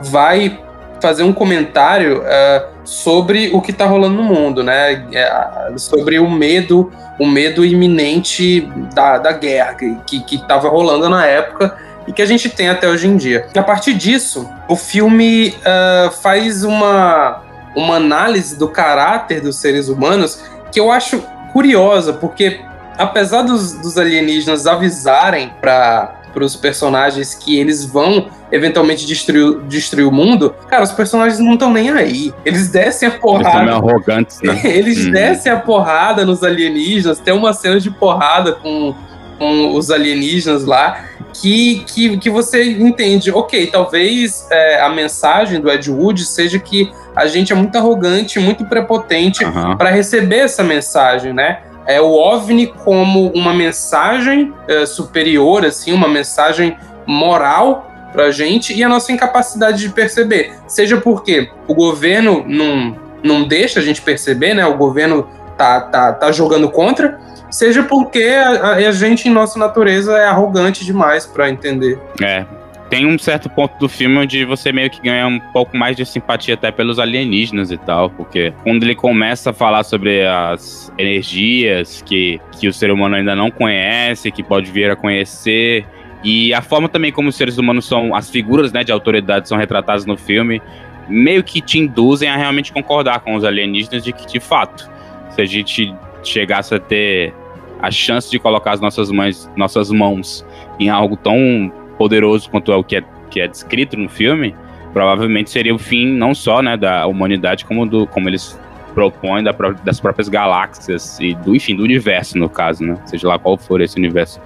vai 0.00 0.58
fazer 1.04 1.22
um 1.22 1.34
comentário 1.34 2.22
uh, 2.22 2.66
sobre 2.82 3.50
o 3.52 3.60
que 3.60 3.72
está 3.72 3.84
rolando 3.84 4.14
no 4.14 4.22
mundo, 4.22 4.62
né? 4.62 5.04
É, 5.12 5.76
sobre 5.76 6.18
o 6.18 6.30
medo, 6.30 6.90
o 7.20 7.26
medo 7.26 7.62
iminente 7.62 8.62
da, 8.94 9.18
da 9.18 9.32
guerra 9.32 9.74
que 9.74 10.24
estava 10.34 10.66
rolando 10.70 11.06
na 11.10 11.26
época 11.26 11.76
e 12.08 12.12
que 12.12 12.22
a 12.22 12.26
gente 12.26 12.48
tem 12.48 12.70
até 12.70 12.88
hoje 12.88 13.06
em 13.06 13.18
dia. 13.18 13.46
A 13.54 13.62
partir 13.62 13.92
disso, 13.92 14.48
o 14.66 14.76
filme 14.76 15.50
uh, 15.50 16.10
faz 16.10 16.64
uma 16.64 17.42
uma 17.76 17.96
análise 17.96 18.56
do 18.56 18.68
caráter 18.68 19.42
dos 19.42 19.56
seres 19.56 19.88
humanos 19.88 20.42
que 20.72 20.80
eu 20.80 20.90
acho 20.90 21.22
curiosa, 21.52 22.14
porque 22.14 22.60
apesar 22.96 23.42
dos, 23.42 23.74
dos 23.74 23.98
alienígenas 23.98 24.66
avisarem 24.66 25.52
para 25.60 26.14
os 26.42 26.56
personagens 26.56 27.34
que 27.34 27.58
eles 27.58 27.84
vão 27.84 28.28
eventualmente 28.50 29.06
destruir, 29.06 29.60
destruir 29.68 30.06
o 30.06 30.10
mundo, 30.10 30.54
cara, 30.68 30.82
os 30.82 30.92
personagens 30.92 31.38
não 31.38 31.52
estão 31.54 31.70
nem 31.70 31.90
aí. 31.90 32.32
Eles 32.44 32.68
descem 32.68 33.08
a 33.08 33.12
porrada. 33.12 33.60
Eles 33.60 33.74
são 33.74 33.88
arrogantes, 33.88 34.40
né? 34.42 34.60
Eles 34.64 35.04
uhum. 35.04 35.12
descem 35.12 35.52
a 35.52 35.56
porrada 35.56 36.24
nos 36.24 36.42
alienígenas. 36.42 37.18
Tem 37.18 37.34
uma 37.34 37.52
cena 37.52 37.78
de 37.78 37.90
porrada 37.90 38.52
com, 38.52 38.94
com 39.38 39.74
os 39.74 39.90
alienígenas 39.90 40.64
lá 40.64 41.04
que, 41.34 41.84
que, 41.86 42.16
que 42.16 42.30
você 42.30 42.64
entende, 42.64 43.30
ok, 43.30 43.66
talvez 43.66 44.46
é, 44.50 44.80
a 44.80 44.88
mensagem 44.88 45.60
do 45.60 45.70
Ed 45.70 45.90
Wood 45.90 46.24
seja 46.24 46.58
que 46.58 46.90
a 47.14 47.26
gente 47.26 47.52
é 47.52 47.56
muito 47.56 47.76
arrogante, 47.76 48.38
muito 48.38 48.64
prepotente 48.64 49.44
uhum. 49.44 49.76
para 49.76 49.90
receber 49.90 50.38
essa 50.38 50.62
mensagem, 50.62 51.32
né? 51.32 51.58
É 51.86 52.00
o 52.00 52.12
OVNI 52.12 52.68
como 52.68 53.28
uma 53.32 53.52
mensagem 53.52 54.52
é, 54.66 54.86
superior, 54.86 55.64
assim, 55.64 55.92
uma 55.92 56.08
mensagem 56.08 56.76
moral 57.06 57.90
para 58.12 58.30
gente 58.30 58.72
e 58.72 58.82
a 58.82 58.88
nossa 58.88 59.12
incapacidade 59.12 59.78
de 59.78 59.88
perceber. 59.88 60.54
Seja 60.66 60.98
porque 60.98 61.50
o 61.66 61.74
governo 61.74 62.44
não, 62.46 62.96
não 63.22 63.46
deixa 63.46 63.80
a 63.80 63.82
gente 63.82 64.00
perceber, 64.00 64.54
né? 64.54 64.64
O 64.64 64.76
governo 64.76 65.28
tá, 65.58 65.80
tá, 65.80 66.12
tá 66.12 66.32
jogando 66.32 66.70
contra, 66.70 67.18
seja 67.50 67.82
porque 67.82 68.22
a, 68.22 68.74
a, 68.74 68.92
gente, 68.92 69.28
em 69.28 69.32
nossa 69.32 69.58
natureza, 69.58 70.16
é 70.16 70.26
arrogante 70.26 70.84
demais 70.84 71.26
para 71.26 71.50
entender. 71.50 71.98
É. 72.22 72.46
tem 72.90 73.06
um 73.06 73.18
certo 73.18 73.48
ponto 73.48 73.78
do 73.78 73.88
filme 73.88 74.18
onde 74.18 74.44
você 74.44 74.70
meio 74.70 74.90
que 74.90 75.00
ganha 75.00 75.26
um 75.26 75.40
pouco 75.40 75.76
mais 75.76 75.96
de 75.96 76.04
simpatia 76.04 76.54
até 76.54 76.70
pelos 76.70 76.98
alienígenas 76.98 77.70
e 77.70 77.76
tal, 77.76 78.10
porque 78.10 78.52
quando 78.62 78.82
ele 78.82 78.94
começa 78.94 79.50
a 79.50 79.52
falar 79.52 79.84
sobre 79.84 80.26
as 80.26 80.92
energias 80.98 82.02
que, 82.02 82.40
que 82.58 82.68
o 82.68 82.72
ser 82.72 82.90
humano 82.90 83.16
ainda 83.16 83.34
não 83.34 83.50
conhece, 83.50 84.30
que 84.30 84.42
pode 84.42 84.70
vir 84.70 84.90
a 84.90 84.96
conhecer, 84.96 85.86
e 86.22 86.54
a 86.54 86.62
forma 86.62 86.88
também 86.88 87.12
como 87.12 87.28
os 87.28 87.36
seres 87.36 87.58
humanos 87.58 87.86
são, 87.86 88.14
as 88.14 88.30
figuras 88.30 88.72
né, 88.72 88.84
de 88.84 88.92
autoridade 88.92 89.48
são 89.48 89.58
retratadas 89.58 90.06
no 90.06 90.16
filme, 90.16 90.60
meio 91.08 91.42
que 91.42 91.60
te 91.60 91.78
induzem 91.78 92.28
a 92.28 92.36
realmente 92.36 92.72
concordar 92.72 93.20
com 93.20 93.34
os 93.34 93.44
alienígenas 93.44 94.02
de 94.02 94.12
que, 94.12 94.26
de 94.26 94.40
fato, 94.40 94.90
se 95.30 95.40
a 95.40 95.44
gente 95.44 95.94
chegasse 96.22 96.74
a 96.74 96.78
ter 96.78 97.34
a 97.80 97.90
chance 97.90 98.30
de 98.30 98.38
colocar 98.38 98.72
as 98.72 98.80
nossas 98.80 99.10
mães, 99.10 99.50
nossas 99.56 99.90
mãos 99.90 100.44
em 100.80 100.88
algo 100.88 101.16
tão 101.16 101.70
poderoso 101.98 102.50
quanto 102.50 102.72
é 102.72 102.76
o 102.76 102.84
que 102.84 102.96
é, 102.96 103.04
que 103.30 103.40
é 103.40 103.48
descrito 103.48 103.96
no 103.96 104.08
filme, 104.08 104.54
provavelmente 104.92 105.50
seria 105.50 105.74
o 105.74 105.78
fim 105.78 106.06
não 106.06 106.34
só 106.34 106.62
né, 106.62 106.76
da 106.76 107.06
humanidade, 107.06 107.64
como, 107.64 107.84
do, 107.86 108.06
como 108.06 108.28
eles 108.28 108.58
propõem 108.94 109.42
da, 109.42 109.52
das 109.82 109.98
próprias 109.98 110.28
galáxias 110.28 111.18
e 111.20 111.34
do, 111.34 111.54
enfim, 111.54 111.74
do 111.74 111.82
universo, 111.82 112.38
no 112.38 112.48
caso, 112.48 112.84
né? 112.84 112.96
Seja 113.04 113.26
lá 113.26 113.38
qual 113.38 113.58
for 113.58 113.80
esse 113.80 113.98
universo 113.98 114.40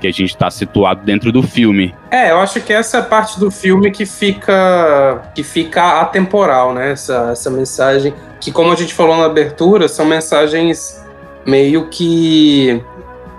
que 0.00 0.08
a 0.08 0.10
gente 0.10 0.30
está 0.30 0.50
situado 0.50 1.02
dentro 1.04 1.30
do 1.30 1.42
filme. 1.42 1.94
É, 2.10 2.30
eu 2.30 2.38
acho 2.38 2.60
que 2.60 2.72
essa 2.72 2.96
é 2.96 3.00
a 3.00 3.02
parte 3.02 3.38
do 3.38 3.50
filme 3.50 3.90
que 3.90 4.04
fica 4.04 5.22
que 5.34 5.42
fica 5.42 6.00
atemporal, 6.00 6.74
né? 6.74 6.92
Essa, 6.92 7.30
essa 7.32 7.50
mensagem 7.50 8.14
que, 8.40 8.50
como 8.50 8.72
a 8.72 8.76
gente 8.76 8.92
falou 8.92 9.16
na 9.16 9.26
abertura, 9.26 9.86
são 9.86 10.04
mensagens 10.04 11.02
meio 11.46 11.88
que 11.88 12.82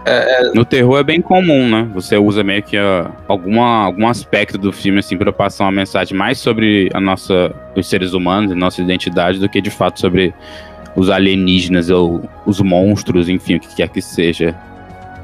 é, 0.05 0.47
é, 0.47 0.51
no 0.53 0.63
terror 0.63 0.99
é 0.99 1.03
bem 1.03 1.19
comum, 1.19 1.67
né? 1.67 1.89
Você 1.93 2.15
usa 2.15 2.43
meio 2.43 2.61
que 2.61 2.77
uh, 2.77 3.11
alguma, 3.27 3.85
algum 3.85 4.07
aspecto 4.07 4.55
do 4.55 4.71
filme 4.71 4.99
assim 4.99 5.17
para 5.17 5.33
passar 5.33 5.65
uma 5.65 5.71
mensagem 5.71 6.15
mais 6.15 6.37
sobre 6.37 6.89
a 6.93 7.01
nossa, 7.01 7.51
os 7.75 7.89
seres 7.89 8.13
humanos 8.13 8.51
e 8.51 8.55
nossa 8.55 8.81
identidade 8.81 9.39
do 9.39 9.49
que 9.49 9.59
de 9.59 9.71
fato 9.71 9.99
sobre 9.99 10.31
os 10.95 11.09
alienígenas 11.09 11.89
ou 11.89 12.21
os 12.45 12.61
monstros, 12.61 13.27
enfim, 13.27 13.55
o 13.55 13.59
que 13.59 13.75
quer 13.75 13.89
que 13.89 14.01
seja. 14.01 14.55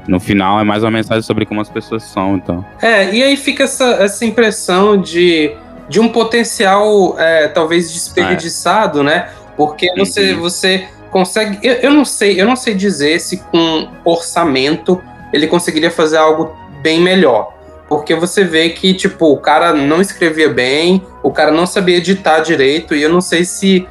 No 0.06 0.18
final 0.18 0.60
é 0.60 0.64
mais 0.64 0.82
uma 0.82 0.90
mensagem 0.90 1.22
sobre 1.22 1.46
como 1.46 1.60
as 1.60 1.68
pessoas 1.68 2.02
são, 2.02 2.34
então. 2.34 2.64
É, 2.82 3.14
e 3.14 3.22
aí 3.22 3.36
fica 3.36 3.64
essa, 3.64 3.84
essa 4.02 4.24
impressão 4.24 5.00
de, 5.00 5.54
de 5.88 6.00
um 6.00 6.08
potencial 6.08 7.14
é, 7.20 7.46
talvez 7.46 7.92
desperdiçado, 7.92 9.00
é. 9.00 9.04
né? 9.04 9.28
Porque 9.56 9.86
você, 9.96 10.32
uhum. 10.32 10.40
você 10.40 10.88
consegue. 11.12 11.58
Eu, 11.62 11.74
eu 11.74 11.90
não 11.92 12.04
sei, 12.04 12.40
eu 12.40 12.46
não 12.46 12.56
sei 12.56 12.74
dizer 12.74 13.20
se 13.20 13.36
com 13.36 13.88
orçamento 14.04 15.00
ele 15.32 15.46
conseguiria 15.46 15.90
fazer 15.90 16.16
algo 16.16 16.56
bem 16.82 17.00
melhor. 17.00 17.54
Porque 17.88 18.14
você 18.14 18.42
vê 18.42 18.70
que, 18.70 18.94
tipo, 18.94 19.30
o 19.30 19.36
cara 19.36 19.72
não 19.74 20.00
escrevia 20.00 20.48
bem, 20.48 21.02
o 21.22 21.30
cara 21.30 21.52
não 21.52 21.66
sabia 21.66 21.98
editar 21.98 22.40
direito, 22.40 22.94
e 22.94 23.02
eu 23.02 23.10
não 23.10 23.20
sei 23.20 23.44
se 23.44 23.86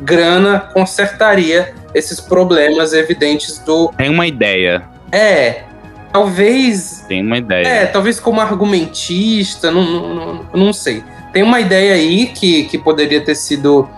grana 0.00 0.58
consertaria 0.58 1.72
esses 1.94 2.20
problemas 2.20 2.92
evidentes 2.92 3.58
do. 3.60 3.92
Tem 3.96 4.10
uma 4.10 4.26
ideia. 4.26 4.82
É. 5.12 5.62
Talvez. 6.12 7.04
Tem 7.08 7.22
uma 7.22 7.38
ideia. 7.38 7.66
É, 7.66 7.86
talvez 7.86 8.20
como 8.20 8.40
argumentista, 8.40 9.70
não, 9.70 9.82
não, 9.82 10.14
não, 10.14 10.46
não 10.52 10.72
sei. 10.72 11.02
Tem 11.32 11.42
uma 11.42 11.60
ideia 11.60 11.94
aí 11.94 12.26
que, 12.26 12.64
que 12.64 12.78
poderia 12.78 13.20
ter 13.20 13.34
sido, 13.34 13.88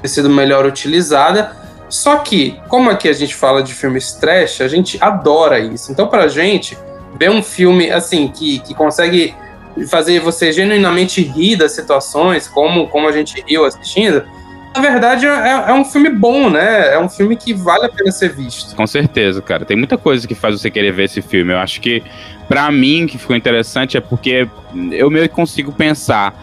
ter 0.00 0.08
sido 0.08 0.30
melhor 0.30 0.64
utilizada, 0.64 1.54
só 1.88 2.16
que, 2.18 2.58
como 2.68 2.90
aqui 2.90 3.08
a 3.08 3.12
gente 3.12 3.34
fala 3.34 3.62
de 3.62 3.72
filmes 3.72 4.12
trash, 4.12 4.60
a 4.60 4.68
gente 4.68 4.98
adora 5.00 5.58
isso. 5.58 5.92
Então, 5.92 6.08
pra 6.08 6.28
gente, 6.28 6.76
ver 7.18 7.30
um 7.30 7.42
filme 7.42 7.90
assim 7.90 8.28
que, 8.28 8.58
que 8.60 8.74
consegue 8.74 9.34
fazer 9.88 10.20
você 10.20 10.52
genuinamente 10.52 11.22
rir 11.22 11.56
das 11.56 11.72
situações, 11.72 12.48
como, 12.48 12.88
como 12.88 13.08
a 13.08 13.12
gente 13.12 13.42
riu 13.46 13.64
assistindo, 13.64 14.24
na 14.74 14.80
verdade 14.80 15.26
é, 15.26 15.64
é, 15.68 15.72
um 15.72 15.84
filme 15.84 16.10
bom, 16.10 16.50
né? 16.50 16.94
É 16.94 16.98
um 16.98 17.08
filme 17.08 17.36
que 17.36 17.54
vale 17.54 17.86
a 17.86 17.88
pena 17.88 18.10
ser 18.10 18.30
visto. 18.30 18.74
Com 18.74 18.86
certeza, 18.86 19.40
cara. 19.40 19.64
Tem 19.64 19.76
muita 19.76 19.96
coisa 19.96 20.26
que 20.26 20.34
faz 20.34 20.60
você 20.60 20.70
querer 20.70 20.92
ver 20.92 21.04
esse 21.04 21.22
filme. 21.22 21.52
Eu 21.52 21.58
acho 21.58 21.80
que, 21.80 22.02
para 22.48 22.70
mim, 22.70 23.06
que 23.06 23.18
ficou 23.18 23.36
interessante 23.36 23.96
é 23.96 24.00
porque 24.00 24.48
eu 24.92 25.10
meio 25.10 25.28
que 25.28 25.34
consigo 25.34 25.72
pensar 25.72 26.34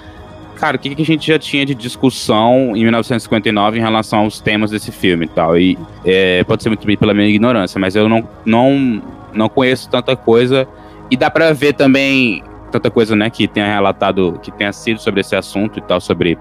cara, 0.55 0.77
o 0.77 0.79
que, 0.79 0.93
que 0.95 1.01
a 1.01 1.05
gente 1.05 1.27
já 1.27 1.37
tinha 1.37 1.65
de 1.65 1.75
discussão 1.75 2.75
em 2.75 2.83
1959 2.83 3.77
em 3.77 3.81
relação 3.81 4.19
aos 4.19 4.39
temas 4.39 4.71
desse 4.71 4.91
filme 4.91 5.25
e 5.25 5.29
tal. 5.29 5.57
E 5.57 5.77
é, 6.05 6.43
pode 6.43 6.63
ser 6.63 6.69
muito 6.69 6.85
bem 6.85 6.97
pela 6.97 7.13
minha 7.13 7.27
ignorância, 7.27 7.79
mas 7.79 7.95
eu 7.95 8.07
não, 8.07 8.27
não, 8.45 9.01
não 9.33 9.49
conheço 9.49 9.89
tanta 9.89 10.15
coisa. 10.15 10.67
E 11.11 11.17
dá 11.17 11.29
pra 11.29 11.53
ver 11.53 11.73
também 11.73 12.43
tanta 12.71 12.89
coisa, 12.89 13.15
né, 13.15 13.29
que 13.29 13.47
tenha 13.47 13.71
relatado, 13.71 14.39
que 14.41 14.51
tenha 14.51 14.73
sido 14.73 14.99
sobre 14.99 15.21
esse 15.21 15.35
assunto 15.35 15.77
e 15.77 15.81
tal, 15.81 16.01
sobre 16.01 16.37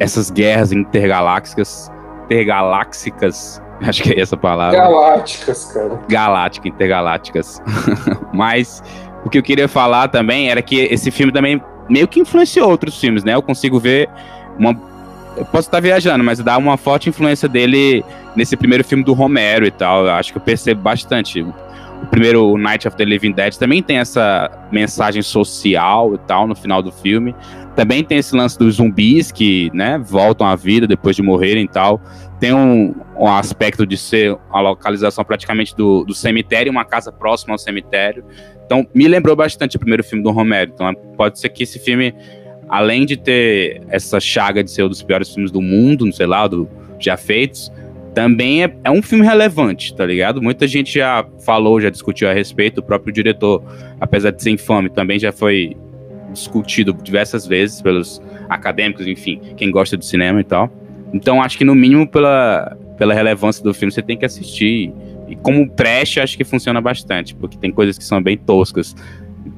essas 0.00 0.28
guerras 0.28 0.72
intergalácticas, 0.72 1.90
intergalácticas, 2.24 3.62
acho 3.80 4.02
que 4.02 4.12
é 4.12 4.20
essa 4.20 4.36
palavra. 4.36 4.78
Galácticas, 4.78 5.72
cara. 5.72 6.00
Galáctica, 6.08 6.68
intergalácticas. 6.68 7.62
Mas 8.34 8.82
o 9.24 9.30
que 9.30 9.38
eu 9.38 9.42
queria 9.42 9.68
falar 9.68 10.08
também 10.08 10.50
era 10.50 10.60
que 10.60 10.76
esse 10.76 11.10
filme 11.10 11.32
também 11.32 11.62
meio 11.88 12.08
que 12.08 12.20
influenciou 12.20 12.70
outros 12.70 12.98
filmes, 12.98 13.24
né? 13.24 13.34
Eu 13.34 13.42
consigo 13.42 13.78
ver 13.78 14.08
uma. 14.58 14.78
Eu 15.36 15.44
posso 15.46 15.68
estar 15.68 15.80
viajando, 15.80 16.22
mas 16.22 16.38
dá 16.40 16.58
uma 16.58 16.76
forte 16.76 17.08
influência 17.08 17.48
dele 17.48 18.04
nesse 18.36 18.56
primeiro 18.56 18.84
filme 18.84 19.02
do 19.02 19.12
Romero 19.12 19.66
e 19.66 19.70
tal. 19.70 20.04
Eu 20.04 20.12
acho 20.12 20.32
que 20.32 20.38
eu 20.38 20.42
percebo 20.42 20.82
bastante. 20.82 21.40
O 21.40 22.06
primeiro 22.06 22.58
Night 22.58 22.88
of 22.88 22.96
the 22.96 23.04
Living 23.04 23.32
Dead 23.32 23.54
também 23.54 23.80
tem 23.80 23.98
essa 23.98 24.50
mensagem 24.72 25.22
social 25.22 26.14
e 26.14 26.18
tal 26.18 26.48
no 26.48 26.54
final 26.54 26.82
do 26.82 26.90
filme. 26.90 27.34
Também 27.76 28.02
tem 28.02 28.18
esse 28.18 28.34
lance 28.34 28.58
dos 28.58 28.74
zumbis 28.74 29.30
que, 29.30 29.70
né, 29.72 29.98
voltam 29.98 30.46
à 30.46 30.56
vida 30.56 30.86
depois 30.86 31.16
de 31.16 31.22
morrerem 31.22 31.64
e 31.64 31.68
tal. 31.68 32.00
Tem 32.42 32.52
um, 32.52 32.92
um 33.16 33.28
aspecto 33.28 33.86
de 33.86 33.96
ser 33.96 34.36
a 34.50 34.60
localização 34.60 35.24
praticamente 35.24 35.76
do, 35.76 36.04
do 36.04 36.12
cemitério, 36.12 36.72
uma 36.72 36.84
casa 36.84 37.12
próxima 37.12 37.54
ao 37.54 37.58
cemitério. 37.58 38.24
Então, 38.66 38.84
me 38.92 39.06
lembrou 39.06 39.36
bastante 39.36 39.76
o 39.76 39.78
primeiro 39.78 40.02
filme 40.02 40.24
do 40.24 40.30
Romero. 40.32 40.72
Então, 40.74 40.92
pode 41.16 41.38
ser 41.38 41.50
que 41.50 41.62
esse 41.62 41.78
filme, 41.78 42.12
além 42.68 43.06
de 43.06 43.16
ter 43.16 43.82
essa 43.88 44.18
chaga 44.18 44.64
de 44.64 44.72
ser 44.72 44.82
um 44.82 44.88
dos 44.88 45.04
piores 45.04 45.32
filmes 45.32 45.52
do 45.52 45.62
mundo, 45.62 46.04
não 46.04 46.10
sei 46.10 46.26
lá, 46.26 46.48
do, 46.48 46.68
já 46.98 47.16
feitos, 47.16 47.70
também 48.12 48.64
é, 48.64 48.76
é, 48.82 48.90
um 48.90 49.02
filme 49.02 49.24
relevante, 49.24 49.94
tá 49.94 50.04
ligado? 50.04 50.42
Muita 50.42 50.66
gente 50.66 50.94
já 50.94 51.24
falou, 51.46 51.80
já 51.80 51.90
discutiu 51.90 52.28
a 52.28 52.32
respeito. 52.32 52.78
O 52.78 52.82
próprio 52.82 53.12
diretor, 53.12 53.62
apesar 54.00 54.32
de 54.32 54.42
ser 54.42 54.50
infame, 54.50 54.90
também 54.90 55.16
já 55.16 55.30
foi 55.30 55.76
discutido 56.32 56.92
diversas 56.92 57.46
vezes 57.46 57.80
pelos 57.80 58.20
acadêmicos, 58.48 59.06
enfim, 59.06 59.40
quem 59.56 59.70
gosta 59.70 59.96
de 59.96 60.04
cinema 60.04 60.40
e 60.40 60.44
tal. 60.44 60.81
Então, 61.12 61.42
acho 61.42 61.58
que 61.58 61.64
no 61.64 61.74
mínimo 61.74 62.06
pela, 62.06 62.76
pela 62.96 63.12
relevância 63.12 63.62
do 63.62 63.74
filme, 63.74 63.92
você 63.92 64.02
tem 64.02 64.16
que 64.16 64.24
assistir 64.24 64.92
e 65.28 65.36
como 65.36 65.68
trash, 65.68 66.18
acho 66.18 66.36
que 66.36 66.44
funciona 66.44 66.80
bastante, 66.80 67.34
porque 67.34 67.56
tem 67.56 67.70
coisas 67.70 67.96
que 67.96 68.04
são 68.04 68.22
bem 68.22 68.36
toscas, 68.36 68.94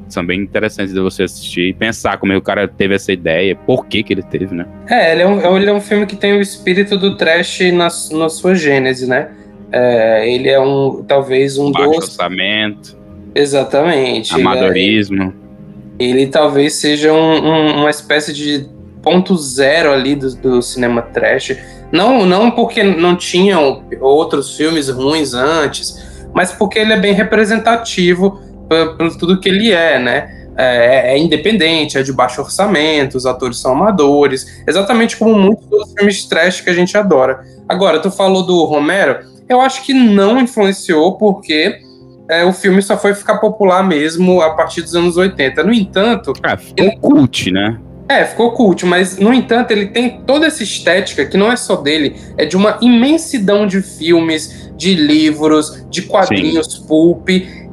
são 0.09 0.25
bem 0.25 0.41
interessantes 0.41 0.95
de 0.95 1.01
você 1.01 1.25
assistir 1.25 1.69
e 1.71 1.73
pensar 1.73 2.19
como 2.19 2.33
é 2.33 2.37
que 2.37 2.39
o 2.39 2.43
cara 2.43 2.69
teve 2.69 2.95
essa 2.95 3.13
ideia, 3.13 3.57
por 3.57 3.87
que 3.87 4.03
que 4.03 4.13
ele 4.13 4.23
teve, 4.23 4.55
né? 4.55 4.67
É, 4.89 5.13
ele 5.13 5.23
é 5.23 5.27
um, 5.27 5.57
ele 5.57 5.71
é 5.71 5.73
um 5.73 5.81
filme 5.81 6.07
que 6.07 6.17
tem 6.17 6.33
o 6.33 6.41
espírito 6.41 6.97
do 6.97 7.17
trash 7.17 7.61
na, 7.73 7.89
na 8.17 8.29
sua 8.29 8.55
gênese, 8.55 9.09
né? 9.09 9.31
É, 9.73 10.33
ele 10.33 10.49
é 10.49 10.61
um, 10.61 11.03
talvez 11.03 11.59
um 11.59 11.73
Baixo 11.73 11.91
dos... 11.91 11.97
orçamento. 12.05 12.97
Exatamente. 13.35 14.33
Amadorismo. 14.33 15.35
Ele, 15.99 16.13
é, 16.13 16.23
ele 16.23 16.27
talvez 16.29 16.75
seja 16.75 17.13
um, 17.13 17.17
um, 17.17 17.81
uma 17.81 17.91
espécie 17.91 18.33
de 18.33 18.69
ponto 19.05 19.37
zero 19.37 19.93
ali 19.93 20.17
do, 20.17 20.35
do 20.35 20.63
cinema 20.63 21.03
trash 21.03 21.57
não, 21.93 22.27
não 22.27 22.51
porque 22.51 22.83
não 22.83 23.15
tinham 23.15 23.85
outros 24.01 24.57
filmes 24.57 24.89
ruins 24.89 25.33
antes, 25.33 26.03
mas 26.35 26.51
porque 26.51 26.81
ele 26.81 26.93
é 26.93 26.99
bem 26.99 27.13
representativo 27.13 28.41
por, 28.69 29.17
tudo 29.17 29.39
que 29.39 29.49
ele 29.49 29.71
é, 29.71 29.99
né? 29.99 30.41
É, 30.57 31.15
é, 31.15 31.19
independente, 31.19 31.99
é 31.99 32.03
de 32.03 32.13
baixo 32.13 32.41
orçamento, 32.41 33.17
os 33.17 33.27
atores 33.27 33.59
são 33.59 33.73
amadores, 33.73 34.63
exatamente 34.67 35.17
como 35.17 35.35
muitos 35.35 35.67
dos 35.67 35.93
filmes 35.93 36.25
trash 36.25 36.61
que 36.61 36.71
a 36.71 36.75
gente 36.75 36.97
adora. 36.97 37.45
Agora, 37.69 38.01
tu 38.01 38.11
falou 38.11 38.45
do 38.45 38.65
Romero, 38.65 39.19
eu 39.49 39.61
acho 39.61 39.85
que 39.85 39.93
não 39.93 40.41
influenciou 40.41 41.17
porque 41.17 41.81
é, 42.29 42.45
o 42.45 42.53
filme 42.53 42.81
só 42.83 42.97
foi 42.97 43.15
ficar 43.15 43.39
popular 43.39 43.87
mesmo 43.87 44.41
a 44.41 44.55
partir 44.55 44.83
dos 44.83 44.95
anos 44.95 45.17
80. 45.17 45.63
No 45.63 45.73
entanto. 45.73 46.33
Ah, 46.43 46.57
ficou 46.57 46.87
ele... 46.87 46.97
cult, 46.99 47.51
né? 47.51 47.79
É, 48.09 48.25
ficou 48.25 48.53
cult, 48.53 48.85
mas 48.85 49.17
no 49.17 49.33
entanto 49.33 49.71
ele 49.71 49.87
tem 49.87 50.21
toda 50.27 50.47
essa 50.47 50.63
estética 50.63 51.25
que 51.25 51.37
não 51.37 51.51
é 51.51 51.57
só 51.57 51.77
dele, 51.77 52.17
é 52.37 52.45
de 52.45 52.57
uma 52.57 52.79
imensidão 52.83 53.67
de 53.67 53.81
filmes, 53.81 54.71
de 54.77 54.95
livros, 54.95 55.87
de 55.89 56.03
quadrinhos 56.03 56.67
Sim. 56.67 56.87
pulp, 56.87 57.29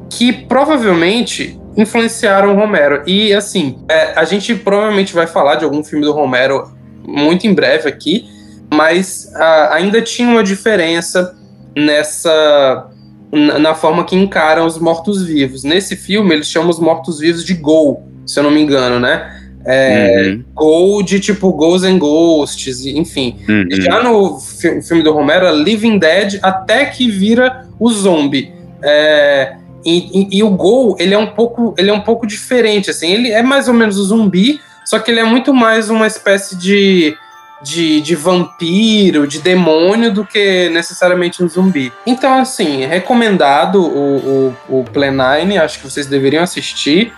que 0.08 0.32
provavelmente 0.32 1.60
influenciaram 1.76 2.54
o 2.54 2.58
Romero. 2.58 3.02
E 3.06 3.32
assim, 3.32 3.78
é, 3.88 4.12
a 4.18 4.24
gente 4.24 4.54
provavelmente 4.54 5.12
vai 5.12 5.26
falar 5.26 5.56
de 5.56 5.64
algum 5.64 5.84
filme 5.84 6.04
do 6.04 6.12
Romero 6.12 6.72
muito 7.06 7.46
em 7.46 7.52
breve 7.52 7.88
aqui, 7.88 8.26
mas 8.72 9.30
a, 9.34 9.74
ainda 9.74 10.00
tinha 10.00 10.28
uma 10.28 10.42
diferença 10.42 11.36
nessa 11.76 12.88
na, 13.30 13.58
na 13.58 13.74
forma 13.74 14.04
que 14.04 14.16
encaram 14.16 14.66
os 14.66 14.78
mortos-vivos. 14.78 15.64
Nesse 15.64 15.96
filme 15.96 16.34
eles 16.34 16.46
chamam 16.46 16.70
os 16.70 16.78
mortos-vivos 16.78 17.44
de 17.44 17.54
Gol, 17.54 18.06
se 18.26 18.38
eu 18.38 18.44
não 18.44 18.50
me 18.50 18.60
engano, 18.60 19.00
né? 19.00 19.41
É, 19.64 20.24
uhum. 20.26 20.44
Gold, 20.54 21.20
tipo 21.20 21.52
Ghosts 21.52 21.88
and 21.88 21.98
Ghosts, 21.98 22.86
enfim. 22.86 23.36
Uhum. 23.48 23.68
Já 23.70 24.02
no 24.02 24.38
fi 24.38 24.82
filme 24.82 25.02
do 25.02 25.12
Romero, 25.12 25.46
é 25.46 25.52
Living 25.52 25.98
Dead, 25.98 26.38
até 26.42 26.84
que 26.86 27.10
vira 27.10 27.66
o 27.78 27.90
zombie. 27.90 28.52
É, 28.82 29.56
e, 29.84 30.20
e, 30.20 30.38
e, 30.38 30.42
o 30.42 30.50
Gol, 30.50 30.96
ele 30.98 31.14
é 31.14 31.18
um 31.18 31.26
pouco, 31.26 31.74
ele 31.76 31.90
é 31.90 31.92
um 31.92 32.00
pouco 32.00 32.26
diferente, 32.26 32.90
assim, 32.90 33.12
ele 33.12 33.30
é 33.30 33.42
mais 33.42 33.68
ou 33.68 33.74
menos 33.74 33.98
o 33.98 34.04
zumbi, 34.04 34.60
só 34.84 34.98
que 34.98 35.10
ele 35.10 35.20
é 35.20 35.24
muito 35.24 35.52
mais 35.52 35.90
uma 35.90 36.06
espécie 36.06 36.56
de, 36.56 37.16
de, 37.62 38.00
de 38.00 38.14
vampiro, 38.14 39.26
de 39.26 39.40
demônio, 39.40 40.12
do 40.12 40.24
que 40.24 40.68
necessariamente 40.70 41.42
um 41.42 41.48
zumbi. 41.48 41.92
Então, 42.06 42.38
assim, 42.38 42.84
recomendado 42.86 43.80
o, 43.80 44.54
o, 44.68 44.80
o 44.80 44.84
Plenine, 44.84 45.58
acho 45.58 45.78
que 45.78 45.84
vocês 45.84 46.06
deveriam 46.06 46.42
assistir. 46.42 47.12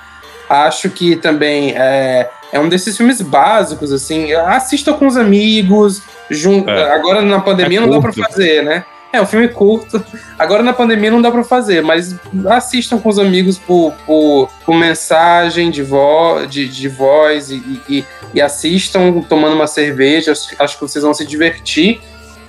Acho 0.49 0.91
que 0.91 1.17
também 1.17 1.75
é, 1.77 2.29
é 2.53 2.61
um 2.61 2.69
desses 2.69 2.97
filmes 2.97 3.21
básicos, 3.21 3.93
assim. 3.93 4.33
Assista 4.33 4.93
com 4.93 5.07
os 5.07 5.17
amigos. 5.17 6.03
Jun... 6.31 6.65
É. 6.69 6.93
Agora 6.93 7.23
na 7.23 7.41
pandemia 7.41 7.79
é 7.79 7.81
não 7.81 7.91
dá 7.91 8.01
para 8.01 8.13
fazer, 8.13 8.63
né? 8.63 8.85
É 9.13 9.23
um 9.23 9.27
filme 9.27 9.49
curto. 9.49 10.05
Agora 10.37 10.63
na 10.63 10.73
pandemia 10.73 11.11
não 11.11 11.23
dá 11.23 11.31
para 11.31 11.45
fazer, 11.45 11.83
mas 11.83 12.17
assistam 12.49 12.99
com 12.99 13.09
os 13.09 13.19
amigos 13.19 13.57
por, 13.57 13.93
por, 14.05 14.51
por 14.67 14.75
mensagem 14.75 15.71
de, 15.71 15.85
vo, 15.85 16.45
de, 16.47 16.69
de 16.69 16.89
voz 16.89 17.49
e, 17.49 17.81
e, 17.89 18.05
e, 18.35 18.43
assistam 18.43 19.23
tomando 19.29 19.55
uma 19.55 19.69
cerveja. 19.69 20.33
Acho 20.59 20.75
que 20.77 20.81
vocês 20.81 21.05
vão 21.05 21.15
se 21.15 21.25
divertir. 21.25 22.01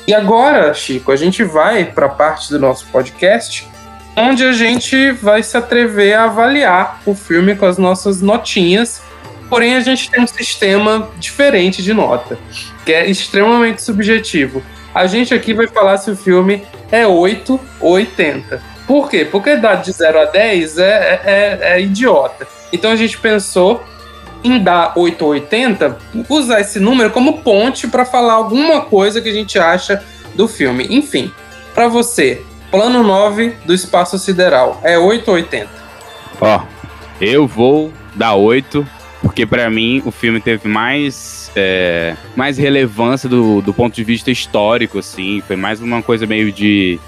E 0.08 0.14
agora, 0.14 0.74
Chico, 0.74 1.12
a 1.12 1.16
gente 1.16 1.44
vai 1.44 1.86
para 1.86 2.08
a 2.08 2.10
parte 2.10 2.50
do 2.50 2.60
nosso 2.60 2.88
podcast 2.88 3.68
onde 4.16 4.44
a 4.44 4.54
gente 4.54 5.12
vai 5.12 5.44
se 5.44 5.58
atrever 5.58 6.14
a 6.14 6.26
avaliar 6.26 7.02
o 7.06 7.14
filme 7.14 7.56
com 7.56 7.66
as 7.66 7.78
nossas 7.78 8.22
notinhas. 8.22 9.02
Porém, 9.50 9.76
a 9.76 9.80
gente 9.80 10.10
tem 10.10 10.24
um 10.24 10.28
sistema 10.28 11.10
diferente 11.18 11.84
de 11.84 11.94
nota, 11.94 12.38
que 12.86 12.94
é 12.94 13.10
extremamente 13.10 13.84
subjetivo. 13.84 14.64
A 14.94 15.08
gente 15.08 15.34
aqui 15.34 15.54
vai 15.54 15.68
falar 15.68 15.98
se 15.98 16.10
o 16.10 16.16
filme 16.16 16.64
é 16.92 17.06
8 17.06 17.60
ou 17.80 17.92
80. 17.92 18.62
Por 18.88 19.10
quê? 19.10 19.26
Porque 19.26 19.56
dado 19.58 19.84
de 19.84 19.92
0 19.92 20.20
a 20.20 20.26
10 20.26 20.78
é, 20.78 20.84
é, 20.84 21.22
é, 21.26 21.60
é 21.74 21.82
idiota. 21.82 22.48
Então 22.72 22.92
a 22.92 22.96
gente 22.96 23.18
pensou 23.18 23.84
em 24.44 24.60
dar 24.60 24.94
8 24.96 25.22
ou 25.24 25.32
80, 25.32 25.98
usar 26.30 26.62
esse 26.62 26.80
número 26.80 27.10
como 27.10 27.42
ponte 27.42 27.88
para 27.88 28.06
falar 28.06 28.34
alguma 28.34 28.82
coisa 28.82 29.20
que 29.20 29.30
a 29.30 29.34
gente 29.34 29.58
acha 29.58 30.04
do 30.36 30.48
filme. 30.48 30.88
Enfim, 30.90 31.32
para 31.74 31.88
você, 31.88 32.44
Plano 32.76 33.04
9 33.04 33.54
do 33.64 33.74
Espaço 33.74 34.20
Sideral. 34.20 34.82
É 34.84 35.00
8 35.00 35.30
ou 35.30 35.36
80? 35.36 35.70
Ó, 36.42 36.62
eu 37.22 37.48
vou 37.48 37.90
dar 38.14 38.36
8, 38.36 38.86
porque 39.22 39.46
para 39.46 39.70
mim 39.70 40.04
o 40.06 40.12
filme 40.12 40.42
teve 40.42 40.68
mais, 40.68 41.50
é, 41.56 42.18
mais 42.36 42.58
relevância 42.58 43.30
do, 43.30 43.62
do 43.62 43.74
ponto 43.74 43.96
de 43.96 44.04
vista 44.04 44.30
histórico, 44.30 45.00
assim. 45.00 45.42
Foi 45.48 45.56
mais 45.56 45.80
uma 45.80 46.04
coisa 46.04 46.28
meio 46.28 46.52
de. 46.52 47.00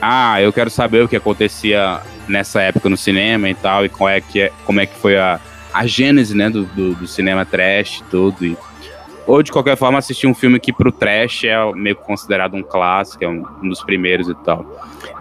Ah, 0.00 0.40
eu 0.40 0.54
quero 0.54 0.70
saber 0.70 1.04
o 1.04 1.08
que 1.08 1.16
acontecia 1.16 2.00
nessa 2.26 2.62
época 2.62 2.88
no 2.88 2.96
cinema 2.96 3.50
e 3.50 3.54
tal, 3.54 3.84
e 3.84 3.90
como 3.90 4.08
é 4.08 4.22
que, 4.22 4.40
é, 4.40 4.52
como 4.64 4.80
é 4.80 4.86
que 4.86 4.96
foi 4.96 5.18
a, 5.18 5.38
a 5.74 5.86
gênese, 5.86 6.34
né, 6.34 6.48
do, 6.48 6.64
do, 6.64 6.94
do 6.94 7.06
cinema 7.06 7.44
trash 7.44 7.98
e 7.98 8.04
tudo. 8.04 8.42
E, 8.42 8.56
ou 9.26 9.42
de 9.42 9.52
qualquer 9.52 9.76
forma 9.76 9.98
assistir 9.98 10.26
um 10.26 10.34
filme 10.34 10.58
que 10.58 10.72
pro 10.72 10.90
trash 10.90 11.44
é 11.44 11.72
meio 11.74 11.96
considerado 11.96 12.54
um 12.54 12.62
clássico, 12.62 13.22
é 13.22 13.28
um, 13.28 13.44
um 13.62 13.68
dos 13.68 13.84
primeiros 13.84 14.26
e 14.26 14.34
tal. 14.34 14.64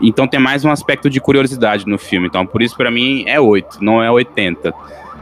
Então 0.01 0.27
tem 0.27 0.39
mais 0.39 0.63
um 0.63 0.71
aspecto 0.71 1.09
de 1.09 1.19
curiosidade 1.19 1.85
no 1.85 1.97
filme. 1.97 2.27
Então 2.27 2.45
por 2.45 2.61
isso 2.61 2.75
para 2.75 2.89
mim 2.89 3.23
é 3.27 3.39
8, 3.39 3.83
não 3.83 4.01
é 4.01 4.09
80. 4.09 4.73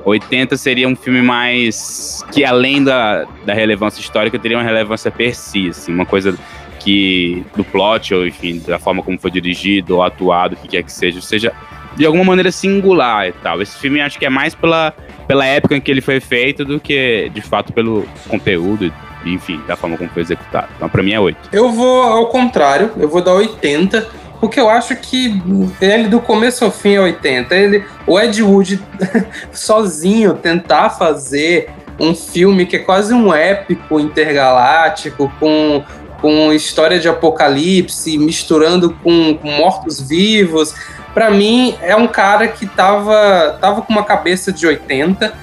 80 0.05 0.55
seria 0.57 0.87
um 0.87 0.95
filme 0.95 1.21
mais 1.21 2.23
que 2.31 2.45
além 2.45 2.83
da, 2.83 3.25
da 3.45 3.53
relevância 3.53 3.99
histórica 3.99 4.39
teria 4.39 4.57
uma 4.57 4.63
relevância 4.63 5.11
per 5.11 5.35
si, 5.35 5.69
assim, 5.69 5.93
uma 5.93 6.05
coisa 6.05 6.37
que 6.79 7.43
do 7.55 7.63
plot 7.63 8.13
ou 8.13 8.25
enfim 8.25 8.61
da 8.65 8.79
forma 8.79 9.03
como 9.03 9.19
foi 9.19 9.31
dirigido 9.31 9.95
ou 9.95 10.03
atuado, 10.03 10.55
o 10.55 10.57
que 10.57 10.69
quer 10.69 10.83
que 10.83 10.91
seja, 10.91 11.19
seja 11.21 11.51
de 11.95 12.05
alguma 12.05 12.23
maneira 12.23 12.51
singular 12.51 13.27
e 13.27 13.31
tal. 13.33 13.61
Esse 13.61 13.77
filme 13.77 13.99
acho 13.99 14.17
que 14.17 14.25
é 14.25 14.29
mais 14.29 14.53
pela, 14.53 14.93
pela 15.27 15.45
época 15.45 15.75
em 15.75 15.81
que 15.81 15.89
ele 15.91 16.01
foi 16.01 16.19
feito 16.19 16.63
do 16.63 16.79
que 16.79 17.29
de 17.33 17.41
fato 17.41 17.73
pelo 17.73 18.07
conteúdo 18.29 18.93
enfim, 19.25 19.61
da 19.67 19.75
forma 19.75 19.97
como 19.97 20.09
foi 20.09 20.21
executado. 20.21 20.69
Então, 20.75 20.87
pra 20.87 21.03
mim 21.03 21.11
é 21.11 21.19
8. 21.19 21.49
Eu 21.51 21.71
vou 21.71 22.03
ao 22.03 22.27
contrário, 22.27 22.91
eu 22.97 23.09
vou 23.09 23.21
dar 23.21 23.33
80, 23.33 24.07
porque 24.39 24.59
eu 24.59 24.69
acho 24.69 24.95
que 24.95 25.41
ele 25.81 26.07
do 26.07 26.19
começo 26.19 26.63
ao 26.63 26.71
fim 26.71 26.93
é 26.93 27.01
80. 27.01 27.55
Ele, 27.55 27.85
o 28.05 28.19
Ed 28.19 28.41
Wood 28.43 28.83
sozinho 29.51 30.35
tentar 30.35 30.91
fazer 30.91 31.69
um 31.99 32.13
filme 32.13 32.65
que 32.65 32.75
é 32.75 32.79
quase 32.79 33.13
um 33.13 33.33
épico 33.33 33.99
intergaláctico, 33.99 35.31
com, 35.39 35.83
com 36.21 36.53
história 36.53 36.99
de 36.99 37.09
apocalipse, 37.09 38.17
misturando 38.17 38.91
com, 39.03 39.35
com 39.35 39.49
mortos-vivos. 39.49 40.75
Para 41.13 41.31
mim, 41.31 41.75
é 41.81 41.95
um 41.95 42.07
cara 42.07 42.47
que 42.47 42.67
tava, 42.67 43.57
tava 43.59 43.81
com 43.81 43.91
uma 43.91 44.03
cabeça 44.03 44.51
de 44.51 44.67
80. 44.67 45.33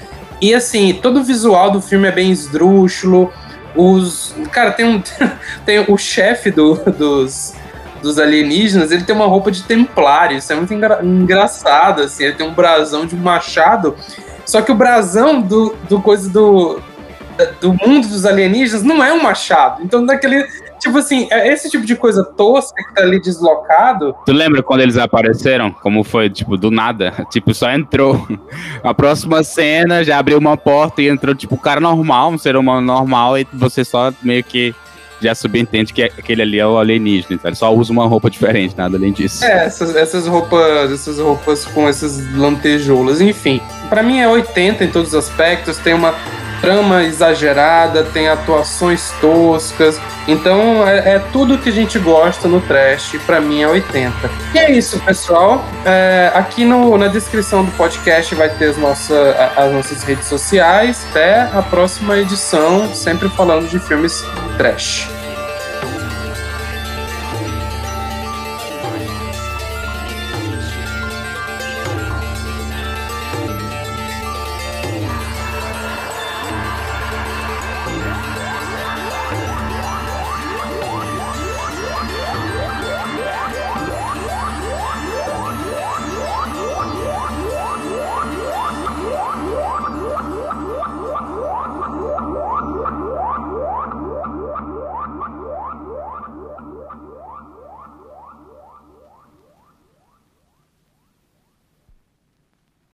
E 0.41 0.53
assim, 0.53 0.93
todo 1.01 1.19
o 1.19 1.23
visual 1.23 1.69
do 1.71 1.81
filme 1.81 2.07
é 2.07 2.11
bem 2.11 2.31
esdrúxulo. 2.31 3.31
Os. 3.75 4.33
Cara, 4.53 4.71
tem 4.71 4.85
um. 4.85 5.03
tem 5.65 5.83
o 5.85 5.97
chefe 5.97 6.49
do, 6.49 6.75
dos 6.75 7.53
dos 8.05 8.19
alienígenas, 8.19 8.91
ele 8.91 9.03
tem 9.03 9.15
uma 9.15 9.25
roupa 9.25 9.49
de 9.49 9.63
templário. 9.63 10.37
Isso 10.37 10.53
é 10.53 10.55
muito 10.55 10.71
engra 10.73 10.99
engraçado, 11.03 12.03
assim. 12.03 12.25
Ele 12.25 12.33
tem 12.33 12.47
um 12.47 12.53
brasão 12.53 13.05
de 13.05 13.15
um 13.15 13.19
machado. 13.19 13.95
Só 14.45 14.61
que 14.61 14.71
o 14.71 14.75
brasão 14.75 15.41
do, 15.41 15.75
do 15.89 15.99
coisa 15.99 16.29
do, 16.29 16.79
do 17.59 17.73
mundo 17.73 18.07
dos 18.07 18.23
alienígenas 18.23 18.83
não 18.83 19.03
é 19.03 19.11
um 19.11 19.23
machado. 19.23 19.81
Então, 19.83 20.05
daquele. 20.05 20.45
Tipo 20.79 20.99
assim, 20.99 21.27
é 21.31 21.51
esse 21.51 21.67
tipo 21.71 21.83
de 21.83 21.95
coisa 21.95 22.23
tosca 22.23 22.83
que 22.83 22.93
tá 22.93 23.01
ali 23.01 23.19
deslocado. 23.19 24.15
Tu 24.23 24.31
lembra 24.31 24.61
quando 24.61 24.81
eles 24.81 24.97
apareceram? 24.97 25.71
Como 25.71 26.03
foi, 26.03 26.29
tipo, 26.29 26.57
do 26.57 26.69
nada? 26.69 27.11
Tipo, 27.31 27.55
só 27.55 27.71
entrou. 27.71 28.27
A 28.83 28.93
próxima 28.93 29.41
cena 29.43 30.03
já 30.03 30.19
abriu 30.19 30.37
uma 30.37 30.55
porta 30.55 31.01
e 31.01 31.07
entrou, 31.07 31.33
tipo, 31.33 31.55
um 31.55 31.57
cara 31.57 31.81
normal, 31.81 32.29
um 32.29 32.37
ser 32.37 32.55
humano 32.55 32.85
normal, 32.85 33.39
e 33.39 33.47
você 33.51 33.83
só 33.83 34.13
meio 34.21 34.43
que 34.43 34.75
já 35.21 35.33
subentende 35.33 35.93
que 35.93 36.03
aquele 36.03 36.41
ali 36.41 36.59
é 36.59 36.65
o 36.65 36.77
alienígena, 36.77 37.39
ele 37.43 37.55
só 37.55 37.73
usa 37.73 37.91
uma 37.91 38.05
roupa 38.05 38.29
diferente, 38.29 38.75
nada 38.77 38.97
além 38.97 39.11
disso. 39.11 39.43
É, 39.43 39.65
essas, 39.65 39.95
essas 39.95 40.27
roupas, 40.27 40.91
essas 40.91 41.19
roupas 41.19 41.65
com 41.65 41.87
essas 41.87 42.33
lantejoulas, 42.35 43.21
enfim. 43.21 43.61
para 43.89 44.03
mim 44.03 44.19
é 44.19 44.27
80 44.27 44.83
em 44.83 44.89
todos 44.89 45.09
os 45.09 45.15
aspectos, 45.15 45.77
tem 45.77 45.93
uma 45.93 46.13
trama 46.61 47.03
exagerada, 47.03 48.03
tem 48.03 48.27
atuações 48.27 49.11
toscas. 49.21 49.99
Então 50.27 50.87
é, 50.87 51.15
é 51.15 51.19
tudo 51.31 51.57
que 51.59 51.69
a 51.69 51.71
gente 51.71 51.99
gosta 51.99 52.47
no 52.47 52.59
trash, 52.61 53.15
para 53.25 53.39
mim 53.39 53.61
é 53.61 53.67
80. 53.67 54.11
E 54.53 54.57
é 54.57 54.71
isso, 54.71 54.99
pessoal. 55.01 55.63
É, 55.85 56.31
aqui 56.33 56.65
no, 56.65 56.97
na 56.97 57.07
descrição 57.07 57.63
do 57.63 57.71
podcast 57.73 58.33
vai 58.33 58.49
ter 58.49 58.69
as, 58.69 59.11
as 59.55 59.73
nossas 59.73 60.03
redes 60.03 60.25
sociais. 60.25 61.05
Até 61.11 61.41
a 61.41 61.61
próxima 61.61 62.17
edição, 62.17 62.93
sempre 62.93 63.29
falando 63.29 63.67
de 63.69 63.79
filmes 63.79 64.25
trash. 64.57 65.14